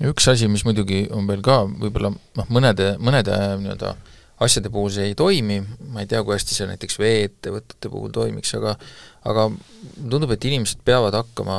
ja 0.00 0.10
üks 0.12 0.28
asi, 0.32 0.48
mis 0.48 0.64
muidugi 0.64 1.04
on 1.12 1.28
veel 1.28 1.44
ka 1.44 1.62
võib-olla 1.68 2.14
noh, 2.14 2.50
mõnede, 2.50 2.94
mõnede 3.02 3.38
nii-öelda 3.60 3.96
asjade 4.44 4.70
puhul 4.72 4.92
see 4.94 5.10
ei 5.10 5.16
toimi, 5.18 5.58
ma 5.92 6.04
ei 6.04 6.10
tea, 6.10 6.22
kui 6.24 6.36
hästi 6.36 6.56
see 6.56 6.68
näiteks 6.70 6.98
vee-ettevõtete 7.00 7.90
puhul 7.92 8.14
toimiks, 8.14 8.54
aga 8.58 8.76
aga 9.24 9.48
tundub, 9.96 10.34
et 10.34 10.44
inimesed 10.44 10.82
peavad 10.84 11.16
hakkama 11.16 11.58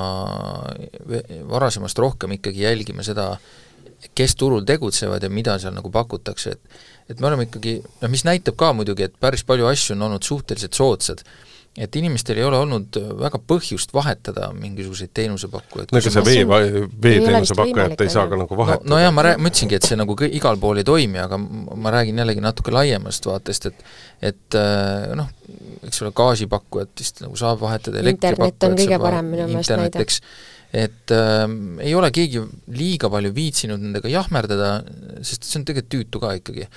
varasemast 1.49 1.97
rohkem 2.01 2.35
ikkagi 2.37 2.65
jälgima 2.65 3.05
seda, 3.05 3.33
kes 4.15 4.35
turul 4.39 4.65
tegutsevad 4.67 5.23
ja 5.23 5.29
mida 5.29 5.57
seal 5.61 5.75
nagu 5.75 5.91
pakutakse, 5.91 6.55
et 6.57 6.83
et 7.09 7.19
me 7.21 7.27
oleme 7.29 7.45
ikkagi, 7.45 7.79
noh 8.01 8.09
mis 8.09 8.23
näitab 8.25 8.55
ka 8.57 8.71
muidugi, 8.73 9.05
et 9.05 9.19
päris 9.21 9.43
palju 9.45 9.67
asju 9.69 9.93
on 9.93 10.07
olnud 10.07 10.25
suhteliselt 10.25 10.73
soodsad 10.73 11.21
et 11.75 11.95
inimestel 11.99 12.39
ei 12.39 12.45
ole 12.47 12.59
olnud 12.63 12.97
väga 13.19 13.39
põhjust 13.51 13.91
vahetada 13.93 14.47
mingisuguseid 14.55 15.11
teenusepakkujaid. 15.17 15.91
no 15.91 15.99
ega 15.99 16.13
see 16.13 16.23
vee, 16.23 16.83
veeteenuse 17.03 17.57
pakkujat 17.59 18.03
ei 18.05 18.13
saa 18.13 18.29
ka 18.31 18.39
nagu 18.39 18.57
vahetada. 18.57 18.87
no, 18.87 18.95
no 18.95 19.01
jaa, 19.01 19.11
ma 19.15 19.25
rää-, 19.27 19.41
ma 19.41 19.51
ütlesingi, 19.51 19.75
et 19.75 19.87
see 19.87 19.99
nagu 19.99 20.15
igal 20.29 20.59
pool 20.61 20.79
ei 20.79 20.87
toimi, 20.87 21.19
aga 21.19 21.39
ma 21.39 21.93
räägin 21.97 22.23
jällegi 22.23 22.43
natuke 22.45 22.71
laiemast 22.75 23.27
vaatest, 23.27 23.67
et 23.71 23.83
et 24.31 24.59
äh, 24.59 25.11
noh, 25.19 25.27
eks 25.83 25.99
ole, 26.05 26.13
gaasipakkujat 26.15 27.03
vist 27.03 27.19
nagu 27.25 27.35
saab 27.39 27.59
vahetada, 27.65 28.05
internet 28.07 28.69
on 28.69 28.79
kõige 28.79 29.01
parem 29.03 29.33
minu 29.35 29.49
meelest 29.51 29.75
näide. 29.75 30.07
Et 30.75 31.13
äh, 31.15 31.45
ei 31.85 31.95
ole 31.95 32.11
keegi 32.15 32.43
liiga 32.75 33.09
palju 33.13 33.31
viitsinud 33.35 33.81
nendega 33.81 34.11
jahmerdada, 34.11 34.77
sest 35.23 35.47
see 35.47 35.61
on 35.61 35.67
tegelikult 35.67 35.93
tüütu 35.95 36.23
ka 36.23 36.35
ikkagi 36.41 36.69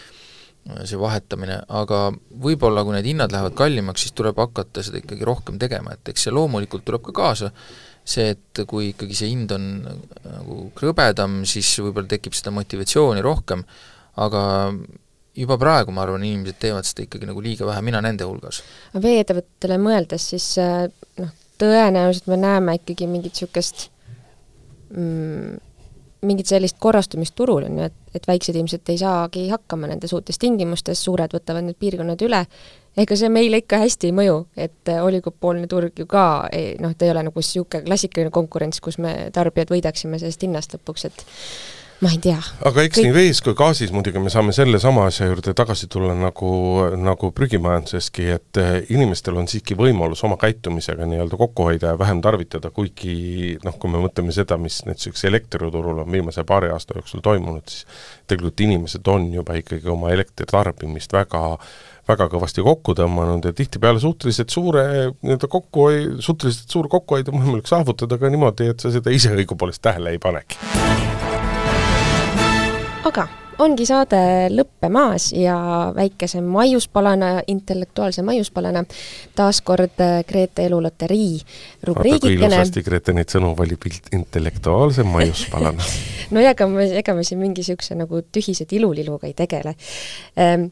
see 0.84 0.99
vahetamine, 1.01 1.62
aga 1.72 2.09
võib-olla 2.44 2.82
kui 2.84 2.92
need 2.92 3.07
hinnad 3.09 3.32
lähevad 3.32 3.55
kallimaks, 3.57 4.05
siis 4.05 4.14
tuleb 4.16 4.36
hakata 4.36 4.82
seda 4.84 5.01
ikkagi 5.01 5.24
rohkem 5.24 5.57
tegema, 5.61 5.94
et 5.96 6.11
eks 6.12 6.26
see 6.26 6.34
loomulikult 6.34 6.84
tuleb 6.84 7.07
ka 7.07 7.14
kaasa, 7.16 7.49
see, 8.09 8.34
et 8.34 8.62
kui 8.68 8.90
ikkagi 8.92 9.16
see 9.16 9.30
hind 9.32 9.53
on 9.57 9.68
nagu 9.86 10.61
krõbedam, 10.76 11.40
siis 11.49 11.70
võib-olla 11.80 12.11
tekib 12.11 12.36
seda 12.36 12.53
motivatsiooni 12.57 13.24
rohkem, 13.24 13.64
aga 14.20 14.42
juba 15.38 15.59
praegu 15.61 15.94
ma 15.94 16.05
arvan, 16.05 16.26
inimesed 16.26 16.61
teevad 16.61 16.88
seda 16.88 17.07
ikkagi 17.07 17.28
nagu 17.30 17.42
liiga 17.44 17.68
vähe, 17.68 17.82
mina 17.86 18.03
nende 18.05 18.28
hulgas. 18.28 18.61
veeettevõtetele 18.92 19.80
mõeldes, 19.80 20.30
siis 20.34 20.51
noh, 20.59 21.32
tõenäoliselt 21.59 22.28
me 22.30 22.38
näeme 22.40 22.78
ikkagi 22.78 23.06
mingit 23.11 23.34
niisugust 23.34 23.88
mm, 24.94 25.56
mingit 26.26 26.50
sellist 26.50 26.78
korrastumist 26.82 27.34
turul, 27.38 27.68
on 27.68 27.78
ju, 27.78 27.86
et, 27.86 27.94
et 28.14 28.26
väiksed 28.26 28.56
inimesed 28.56 28.90
ei 28.90 28.98
saagi 28.98 29.46
hakkama 29.52 29.90
nendes 29.90 30.12
uutes 30.16 30.38
tingimustes, 30.42 31.02
suured 31.04 31.34
võtavad 31.34 31.66
need 31.66 31.78
piirkonnad 31.78 32.22
üle, 32.26 32.40
ega 32.98 33.18
see 33.18 33.30
meile 33.30 33.61
ikka 33.62 33.78
hästi 33.84 34.11
ei 34.11 34.16
mõju, 34.16 34.38
et 34.59 34.92
oligopoolne 34.98 35.68
turg 35.70 35.98
ju 35.98 36.09
ka 36.11 36.24
ei 36.52 36.74
noh, 36.82 36.96
ta 36.98 37.06
ei 37.06 37.14
ole 37.14 37.22
nagu 37.28 37.42
niisugune 37.42 37.84
klassikaline 37.86 38.34
konkurents, 38.34 38.82
kus 38.82 38.98
me 39.02 39.14
tarbijad 39.34 39.70
võidaksime 39.74 40.18
sellest 40.18 40.42
hinnast 40.46 40.74
lõpuks, 40.74 41.06
et 41.06 41.24
ma 42.01 42.11
ei 42.14 42.18
tea. 42.22 42.38
aga 42.68 42.84
eks 42.86 42.99
Kõik... 42.99 43.09
nii 43.09 43.14
vees 43.14 43.40
kui 43.42 43.57
gaasis 43.59 43.90
muidugi 43.94 44.20
me 44.22 44.30
saame 44.30 44.55
selle 44.55 44.78
sama 44.82 45.09
asja 45.11 45.26
juurde 45.26 45.55
tagasi 45.57 45.88
tulla 45.90 46.14
nagu, 46.18 46.51
nagu 46.94 47.30
prügimajanduseski, 47.34 48.28
et 48.36 48.61
eh, 48.62 48.70
inimestel 48.94 49.38
on 49.40 49.51
siiski 49.51 49.74
võimalus 49.78 50.22
oma 50.28 50.38
käitumisega 50.40 51.09
nii-öelda 51.11 51.40
kokku 51.40 51.68
hoida 51.70 51.92
ja 51.92 51.99
vähem 51.99 52.22
tarvitada, 52.24 52.70
kuigi 52.74 53.59
noh, 53.64 53.76
kui 53.82 53.90
me 53.90 54.03
mõtleme 54.05 54.34
seda, 54.34 54.61
mis 54.62 54.80
näiteks 54.86 55.26
elektriturul 55.30 56.05
on 56.05 56.11
viimase 56.12 56.46
paari 56.46 56.70
aasta 56.74 57.01
jooksul 57.01 57.24
toimunud, 57.24 57.66
siis 57.66 57.86
tegelikult 58.30 58.66
inimesed 58.68 59.11
on 59.11 59.30
juba 59.34 59.59
ikkagi 59.59 59.90
oma 59.90 60.14
elektritarbimist 60.14 61.14
väga 61.18 61.59
väga 62.09 62.24
kõvasti 62.32 62.62
kokku 62.64 62.94
tõmmanud 62.96 63.44
ja 63.44 63.53
tihtipeale 63.53 64.01
suhteliselt 64.01 64.55
suure 64.55 64.84
nii-öelda 65.11 65.51
kokkuhoi-, 65.53 66.16
suhteliselt 66.24 66.72
suur 66.72 66.88
kokkuhoid 66.88 67.28
on 67.28 67.42
võimalik 67.42 67.68
saavutada 67.68 68.16
ka 68.16 68.32
niimoodi, 68.32 68.72
et 68.72 68.80
sa 68.80 68.94
seda 68.94 69.12
ise 69.12 69.34
õigupoolest 69.36 69.84
tähele 69.84 70.16
ei 70.16 70.22
panegi 70.22 70.77
aga 73.09 73.24
ongi 73.62 73.86
saade 73.88 74.18
lõppemas 74.52 75.30
ja 75.36 75.56
väikese 75.96 76.40
maiuspalana, 76.44 77.30
intellektuaalse 77.50 78.22
maiuspalana 78.26 78.84
taas 79.38 79.61
kord 79.66 80.02
äh, 80.04 80.20
Grete 80.28 80.66
eluloterii 80.68 81.40
rubriigikene. 81.88 82.36
kui 82.36 82.46
ilusasti 82.46 82.84
Grete 82.86 83.14
neid 83.16 83.32
sõnu 83.32 83.54
valib, 83.59 83.88
intellektuaalse 84.14 85.06
maiuspalana 85.09 85.88
no 86.34 86.44
ega 86.44 86.68
me, 86.70 86.90
ega 87.00 87.16
me 87.16 87.24
siin 87.26 87.40
mingi 87.42 87.64
niisuguse 87.64 87.96
nagu 87.98 88.22
tühise 88.32 88.68
tiluliluga 88.68 89.26
ei 89.30 89.34
tegele 89.38 89.74
ehm, 90.36 90.68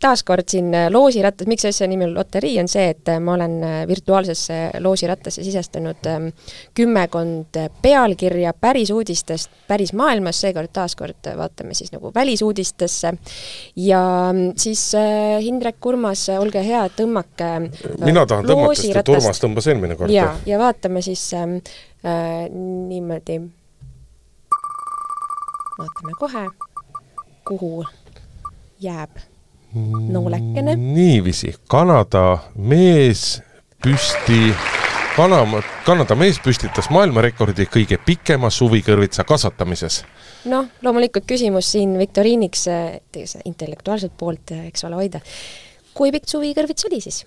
taaskord 0.00 0.48
siin 0.48 0.72
äh, 0.74 0.88
loosirattas, 0.92 1.48
miks 1.50 1.66
asja 1.68 1.88
nimi 1.88 2.06
on 2.06 2.14
loterii, 2.14 2.54
on 2.62 2.68
see, 2.70 2.86
et 2.94 3.08
äh, 3.12 3.20
ma 3.22 3.34
olen 3.36 3.56
äh, 3.64 3.76
virtuaalsesse 3.88 4.58
loosirattasse 4.80 5.44
sisestanud 5.44 6.08
ähm, 6.08 6.30
kümmekond 6.74 7.58
pealkirja 7.82 8.54
päris 8.60 8.90
uudistest 8.94 9.50
päris 9.68 9.92
maailmas, 9.96 10.40
seekord 10.40 10.72
taaskord 10.72 11.30
vaatame 11.36 11.76
siis 11.76 11.92
nagu 11.92 12.12
välisuudistesse. 12.14 13.12
Ja 13.76 14.02
ähm, 14.30 14.50
siis 14.56 14.86
Hindrek, 15.40 15.86
Urmas, 15.86 16.26
olge 16.38 16.64
hea, 16.64 16.82
tõmmake 16.96 17.50
mina 18.00 18.24
tahan 18.26 18.48
tõmmata, 18.48 18.80
sest 18.80 19.02
et 19.02 19.14
Urmas 19.16 19.42
tõmbas 19.42 19.68
eelmine 19.70 19.98
kord. 20.00 20.12
ja, 20.14 20.32
ja 20.48 20.60
vaatame 20.60 21.04
siis 21.04 21.26
ähm, 21.36 21.58
äh, 22.04 22.46
niimoodi, 22.52 23.40
vaatame 25.76 26.16
kohe, 26.20 26.46
kuhu 27.48 27.84
jääb 28.80 29.28
noolekene. 29.74 30.76
niiviisi, 30.76 31.54
Kanada 31.68 32.38
mees 32.56 33.42
püsti, 33.82 34.50
Kanada, 35.16 35.62
Kanada 35.86 36.16
mees 36.18 36.40
püstitas 36.42 36.90
maailmarekordi 36.90 37.66
kõige 37.70 37.98
pikema 38.06 38.50
suvikõrvitsa 38.50 39.24
kasvatamises. 39.28 40.04
noh, 40.50 40.68
loomulikult 40.82 41.26
küsimus 41.28 41.72
siin 41.72 41.98
viktoriiniks 41.98 42.66
intellektuaalselt 43.44 44.16
poolt, 44.18 44.54
eks 44.66 44.84
ole, 44.84 44.94
hoida. 44.94 45.20
kui 45.94 46.12
pikk 46.12 46.28
suvikõrvits 46.28 46.86
oli 46.90 47.00
siis? 47.00 47.24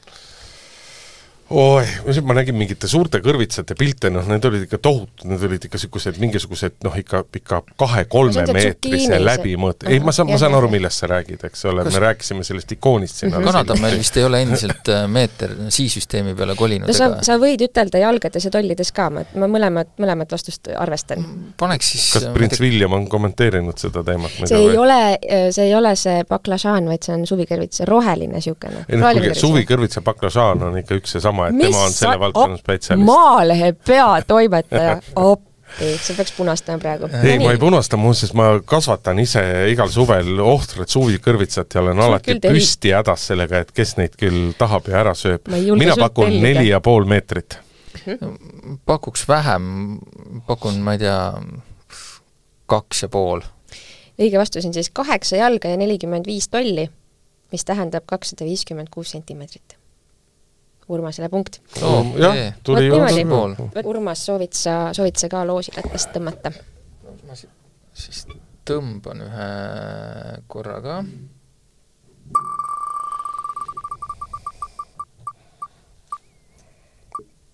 Oi, 1.53 1.85
ma 2.25 2.35
nägin 2.37 2.57
mingite 2.57 2.87
suurte 2.89 3.19
kõrvitsate 3.23 3.75
pilte, 3.77 4.09
noh, 4.13 4.25
need 4.29 4.45
olid 4.49 4.65
ikka 4.65 4.79
tohutud, 4.83 5.25
need 5.29 5.43
olid 5.47 5.67
ikka 5.67 5.77
niisugused 5.77 6.19
mingisugused 6.21 6.77
noh, 6.85 6.95
ikka, 6.97 7.23
ikka 7.39 7.61
kahe-kolme 7.79 8.45
meetrise 8.53 9.19
läbimõõt-, 9.21 9.85
ei, 9.89 10.01
ma 10.03 10.13
saan, 10.15 10.31
ma 10.31 10.39
saan 10.41 10.57
aru, 10.57 10.69
millest 10.73 11.03
sa 11.03 11.09
räägid, 11.11 11.43
eks 11.49 11.65
ole, 11.69 11.85
me 11.87 12.01
rääkisime 12.03 12.45
sellest 12.47 12.71
ikoonist 12.77 13.21
siin 13.21 13.33
-hmm. 13.33 13.45
Kanada 13.45 13.75
meil 13.81 13.97
vist 13.99 14.17
ei 14.17 14.23
ole 14.23 14.41
endiselt 14.41 14.89
äh, 14.89 15.05
meeter 15.07 15.53
sii-süsteemi 15.69 16.35
peale 16.35 16.55
kolinud 16.55 16.89
no 16.89 16.95
sa, 16.97 17.09
sa 17.25 17.37
võid 17.41 17.61
ütelda 17.67 18.01
jalgades 18.01 18.45
ja 18.47 18.51
tollides 18.53 18.91
ka, 18.95 19.09
ma, 19.13 19.25
ma 19.35 19.49
mõlemat, 19.57 19.93
mõlemat 20.01 20.31
vastust 20.33 20.69
arvestan. 20.77 21.25
Paneks 21.59 21.91
siis 21.93 22.07
kas 22.13 22.27
prints 22.33 22.61
William 22.63 22.93
on 22.93 23.07
kommenteerinud 23.09 23.77
seda 23.77 24.03
teemat? 24.03 24.31
see 24.45 24.57
ei 24.57 24.69
või? 24.71 24.77
ole, 24.85 24.99
äh, 25.13 25.47
see 25.51 25.67
ei 25.69 25.75
ole 25.75 25.95
see 25.99 26.23
baklažaan, 26.29 26.89
vaid 26.89 27.05
see 27.05 27.15
on 27.15 27.27
suvikõrvits, 27.29 27.83
roheline 27.89 28.39
niisugune. 28.39 28.85
ei 28.87 28.97
noh, 28.97 29.11
kuulge, 29.11 29.35
suvikõrvits 29.39 29.99
ja 29.99 30.05
baklažaan 30.05 30.63
on 30.69 30.77
ikka 30.81 30.97
üks 30.99 31.17
ja 31.17 31.23
sama, 31.23 31.42
et 31.49 31.57
Mis 31.57 31.71
tema 31.71 31.87
on 31.87 31.95
selle 31.95 32.19
valdkonna 32.19 32.59
spetsialist. 32.59 33.05
Maalehe 33.05 33.73
peatoimetaja, 33.87 34.95
appi, 35.31 35.91
sa 36.01 36.13
peaks 36.17 36.31
punastama 36.37 36.79
praegu. 36.79 37.09
ei, 37.23 37.39
ma 37.39 37.51
ei 37.51 37.57
punasta, 37.61 37.97
muuseas 37.97 38.33
ma 38.37 38.47
kasvatan 38.65 39.19
ise 39.23 39.43
igal 39.71 39.91
suvel 39.93 40.39
ohtralt 40.39 40.93
suvikõrvitsat 40.93 41.75
ja 41.75 41.81
olen 41.81 41.99
Sul 41.99 42.05
alati 42.07 42.39
püsti 42.43 42.93
hädas 42.93 43.27
sellega, 43.31 43.63
et 43.63 43.75
kes 43.75 43.97
neid 43.97 44.17
küll 44.19 44.53
tahab 44.57 44.89
ja 44.91 45.01
ära 45.01 45.15
sööb. 45.17 45.49
mina 45.49 45.97
pakun 45.99 46.41
neli 46.41 46.69
ja 46.69 46.81
pool 46.83 47.05
meetrit 47.09 47.59
mhm. 48.05 48.79
pakuks 48.85 49.27
vähem, 49.27 49.99
pakun, 50.47 50.81
ma 50.85 50.95
ei 50.97 51.03
tea, 51.03 51.19
kaks 52.69 53.05
ja 53.05 53.11
pool. 53.13 53.43
õige 54.19 54.39
vastus 54.39 54.65
on 54.65 54.73
siis 54.75 54.91
kaheksa 54.93 55.39
jalga 55.41 55.71
ja 55.73 55.77
nelikümmend 55.77 56.27
viis 56.29 56.49
tolli, 56.49 56.89
mis 57.51 57.65
tähendab 57.65 58.05
kakssada 58.09 58.45
viiskümmend 58.45 58.91
kuus 58.93 59.13
sentimeetrit 59.15 59.77
Urmasele 60.87 61.29
punkt 61.29 61.61
oh,. 61.81 62.13
jah, 62.19 62.53
tuli 62.63 62.89
niimoodi 62.89 63.25
pool. 63.25 63.55
Urmas, 63.83 64.25
soovid 64.25 64.55
sa, 64.57 64.93
soovid 64.93 65.15
sa 65.19 65.29
ka 65.31 65.45
loosiratast 65.47 66.11
tõmmata? 66.15 66.51
ma 67.27 67.37
siis 67.37 68.25
tõmban 68.67 69.23
ühe 69.23 69.47
korra 70.51 70.79
ka. 70.83 70.99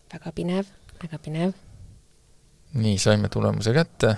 väga 0.09 0.31
pinev, 0.33 0.69
väga 1.03 1.19
pinev. 1.21 1.53
nii, 2.73 2.97
saime 2.97 3.29
tulemuse 3.29 3.73
kätte. 3.73 4.15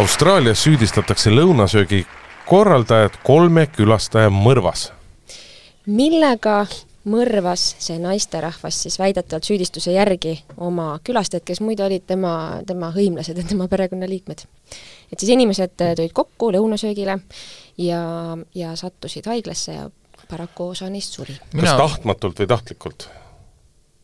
Austraalias 0.00 0.64
süüdistatakse 0.64 1.30
lõunasöögi 1.30 2.02
korraldajat 2.48 3.16
kolme 3.24 3.66
külastaja 3.66 4.30
mõrvas. 4.30 4.90
millega 5.86 6.66
mõrvas 7.10 7.64
see 7.82 7.98
naisterahvas 8.00 8.82
siis 8.86 8.96
väidetavalt 8.98 9.44
süüdistuse 9.44 9.92
järgi 9.92 10.36
oma 10.64 10.94
külastajad, 11.04 11.44
kes 11.46 11.60
muide 11.64 11.84
olid 11.84 12.06
tema, 12.08 12.62
tema 12.66 12.90
hõimlased 12.94 13.38
ja 13.38 13.44
tema 13.48 13.68
perekonnaliikmed. 13.68 14.46
et 15.12 15.20
siis 15.20 15.34
inimesed 15.34 15.76
tulid 15.80 16.14
kokku 16.16 16.50
lõunasöögile 16.54 17.18
ja, 17.78 18.00
ja 18.54 18.76
sattusid 18.76 19.26
haiglasse 19.26 19.76
ja 19.76 19.90
paraku 20.30 20.70
osa 20.72 20.88
neist 20.90 21.12
suri. 21.12 21.36
kas 21.60 21.76
tahtmatult 21.76 22.40
või 22.40 22.50
tahtlikult? 22.54 23.08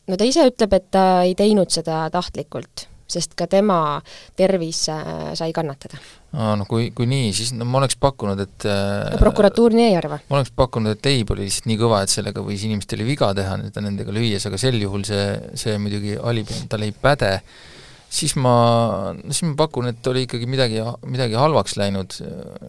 no 0.06 0.16
ta 0.16 0.28
ise 0.28 0.46
ütleb, 0.50 0.76
et 0.76 0.90
ta 0.90 1.04
ei 1.22 1.34
teinud 1.38 1.70
seda 1.72 2.04
tahtlikult 2.12 2.88
sest 3.10 3.34
ka 3.38 3.48
tema 3.50 4.00
tervis 4.38 4.84
äh, 4.92 5.32
sai 5.38 5.52
kannatada. 5.56 5.98
aa, 6.32 6.54
no 6.58 6.66
kui, 6.70 6.90
kui 6.96 7.08
nii, 7.10 7.32
siis 7.36 7.52
no 7.56 7.66
ma 7.68 7.80
oleks 7.80 7.98
pakkunud, 8.00 8.40
et 8.44 8.66
no 8.68 9.18
prokuratuur 9.20 9.74
nii 9.76 9.88
ei 9.90 9.98
arva? 9.98 10.20
ma 10.28 10.38
oleks 10.38 10.54
pakkunud, 10.56 10.94
et 10.94 11.02
teib 11.04 11.32
oli 11.34 11.48
lihtsalt 11.48 11.68
nii 11.70 11.80
kõva, 11.80 12.04
et 12.04 12.12
sellega 12.12 12.44
võis 12.46 12.64
inimestele 12.68 13.06
viga 13.06 13.32
teha, 13.36 13.58
nendega 13.80 14.14
lüües, 14.14 14.46
aga 14.46 14.60
sel 14.60 14.78
juhul 14.80 15.04
see, 15.08 15.26
see 15.58 15.76
muidugi 15.82 16.16
alibi, 16.16 16.62
tal 16.70 16.86
ei 16.86 16.94
päde, 16.94 17.36
siis 18.10 18.36
ma, 18.38 18.54
siis 19.28 19.44
ma 19.48 19.56
pakun, 19.64 19.90
et 19.90 20.12
oli 20.12 20.26
ikkagi 20.28 20.50
midagi, 20.50 20.82
midagi 21.10 21.38
halvaks 21.38 21.78
läinud, 21.80 22.18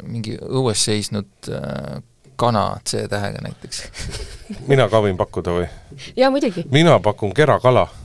mingi 0.09 0.37
õues 0.41 0.87
seisnud 0.89 1.51
äh, 1.53 1.99
kana 2.41 2.65
C-tähega 2.87 3.43
näiteks 3.45 3.83
mina 4.71 4.87
ka 4.89 5.03
võin 5.03 5.19
pakkuda 5.19 5.53
või? 5.59 5.67
jaa, 6.17 6.31
muidugi. 6.33 6.65
mina 6.73 6.97
pakun 7.03 7.35
kerakala 7.37 7.85
Äh, 7.85 8.00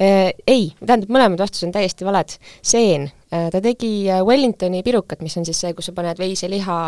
ei, 0.00 0.72
tähendab, 0.80 1.10
mõlemad 1.12 1.38
vastused 1.38 1.68
on 1.68 1.74
täiesti 1.74 2.06
valed. 2.06 2.34
seen, 2.62 3.06
äh, 3.32 3.46
ta 3.50 3.60
tegi 3.62 4.08
äh, 4.10 4.22
Wellingtoni 4.26 4.82
pirukat, 4.82 5.22
mis 5.22 5.36
on 5.38 5.46
siis 5.46 5.60
see, 5.60 5.74
kus 5.74 5.86
sa 5.86 5.94
paned 5.94 6.18
veiseliha 6.18 6.78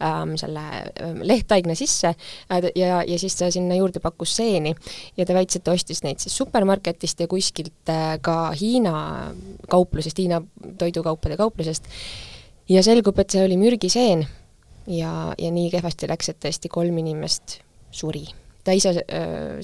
ähm, 0.00 0.36
selle 0.40 0.62
ähm, 1.00 1.20
lehtaigna 1.22 1.74
sisse 1.76 2.14
äh, 2.14 2.68
ja, 2.76 3.02
ja 3.04 3.18
siis 3.18 3.36
ta 3.36 3.50
sinna 3.50 3.76
juurde 3.76 4.00
pakkus 4.00 4.36
seeni. 4.36 4.74
ja 5.16 5.26
ta 5.26 5.34
väitis, 5.36 5.60
et 5.60 5.64
ta 5.64 5.74
ostis 5.76 6.02
neid 6.02 6.24
siis 6.24 6.36
supermarketist 6.36 7.20
ja 7.20 7.28
kuskilt 7.28 7.92
äh, 7.92 8.16
ka 8.20 8.54
Hiina 8.60 9.34
kauplusest, 9.68 10.18
Hiina 10.18 10.40
toidukaupade 10.78 11.36
kauplusest. 11.36 11.84
ja 12.68 12.82
selgub, 12.82 13.18
et 13.18 13.30
see 13.30 13.44
oli 13.44 13.60
mürgiseen 13.60 14.24
ja, 14.86 15.34
ja 15.38 15.50
nii 15.50 15.68
kehvasti 15.70 16.08
läks, 16.08 16.32
et 16.32 16.40
tõesti 16.40 16.72
kolm 16.72 16.98
inimest 17.04 17.60
suri 17.92 18.24
ta 18.64 18.72
ise, 18.76 18.94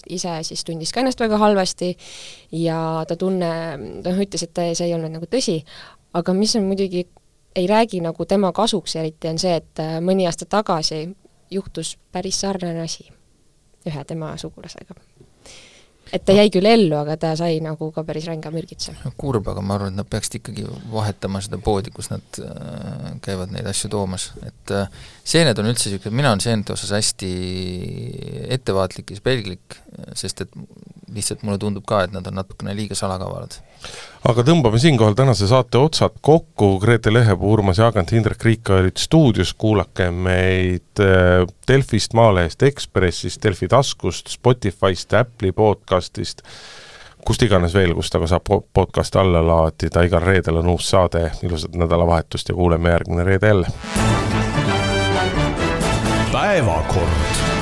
ise 0.08 0.34
siis 0.46 0.64
tundis 0.66 0.92
ka 0.92 1.00
ennast 1.02 1.20
väga 1.20 1.38
halvasti 1.40 1.94
ja 2.60 3.04
ta 3.08 3.16
tunne, 3.16 3.52
ta 4.04 4.12
ütles, 4.12 4.44
et 4.46 4.62
see 4.74 4.88
ei 4.88 4.94
olnud 4.96 5.16
nagu 5.16 5.30
tõsi, 5.30 5.60
aga 6.16 6.34
mis 6.36 6.56
on 6.58 6.68
muidugi, 6.68 7.06
ei 7.56 7.66
räägi 7.70 8.02
nagu 8.04 8.26
tema 8.28 8.52
kasuks 8.52 8.96
eriti, 9.00 9.30
on 9.32 9.40
see, 9.40 9.56
et 9.62 9.84
mõni 10.04 10.28
aasta 10.28 10.46
tagasi 10.46 11.06
juhtus 11.50 11.96
päris 12.12 12.40
sarnane 12.40 12.84
asi 12.84 13.08
ühe 13.88 14.04
tema 14.04 14.36
sugulasega 14.38 14.94
et 16.12 16.24
ta 16.26 16.34
jäi 16.34 16.50
küll 16.52 16.66
ellu, 16.66 16.94
aga 16.98 17.16
ta 17.20 17.32
sai 17.38 17.60
nagu 17.64 17.90
ka 17.94 18.04
päris 18.06 18.26
ränga 18.30 18.52
mürgituse. 18.54 18.94
kurb, 19.20 19.48
aga 19.52 19.62
ma 19.64 19.76
arvan, 19.78 19.94
et 19.94 20.00
nad 20.00 20.10
peaksid 20.10 20.40
ikkagi 20.40 20.66
vahetama 20.92 21.42
seda 21.44 21.60
poodi, 21.62 21.92
kus 21.94 22.10
nad 22.12 22.40
äh, 22.42 23.14
käivad 23.24 23.54
neid 23.54 23.68
asju 23.70 23.92
toomas, 23.92 24.30
et 24.46 24.74
äh, 24.74 24.90
seened 25.24 25.58
on 25.58 25.70
üldse 25.70 25.90
niisugune, 25.90 26.16
mina 26.20 26.34
olen 26.34 26.44
seenete 26.44 26.74
osas 26.76 26.94
hästi 26.98 27.32
ettevaatlik 28.58 29.14
ja 29.14 29.24
pelglik, 29.24 29.80
sest 30.18 30.46
et 30.46 30.54
lihtsalt 31.10 31.42
mulle 31.46 31.60
tundub 31.62 31.86
ka, 31.88 32.04
et 32.06 32.14
nad 32.14 32.26
on 32.26 32.40
natukene 32.40 32.74
liiga 32.76 32.98
salakavalad. 32.98 33.58
Aga 34.28 34.44
tõmbame 34.44 34.80
siinkohal 34.80 35.16
tänase 35.18 35.48
saate 35.50 35.78
otsad 35.80 36.18
kokku, 36.20 36.74
Grete 36.82 37.12
Lehepuu, 37.12 37.52
Urmas 37.54 37.80
Jaagant, 37.80 38.12
Indrek 38.12 38.44
Riik 38.44 38.70
olid 38.74 39.00
stuudios, 39.00 39.54
kuulake 39.54 40.10
meid 40.10 41.00
äh, 41.00 41.46
Delfist, 41.68 42.14
Maalehest, 42.18 42.62
Ekspressist, 42.62 43.42
Delfi 43.42 43.68
taskust, 43.68 44.28
Spotify'st, 44.28 45.16
Apple'i 45.16 45.52
podcastist, 45.56 46.44
kust 47.26 47.42
iganes 47.46 47.74
veel, 47.76 47.94
kust 47.96 48.14
aga 48.16 48.28
saab 48.30 48.52
podcast'i 48.72 49.20
alla 49.20 49.42
laadida, 49.46 50.04
igal 50.08 50.24
reedel 50.24 50.60
on 50.62 50.74
uus 50.74 50.90
saade, 50.92 51.30
ilusat 51.42 51.76
nädalavahetust 51.76 52.52
ja 52.52 52.58
kuuleme 52.58 52.92
järgmine 52.96 53.24
reede 53.24 53.54
jälle. 53.54 53.72
päevakord 56.32 57.59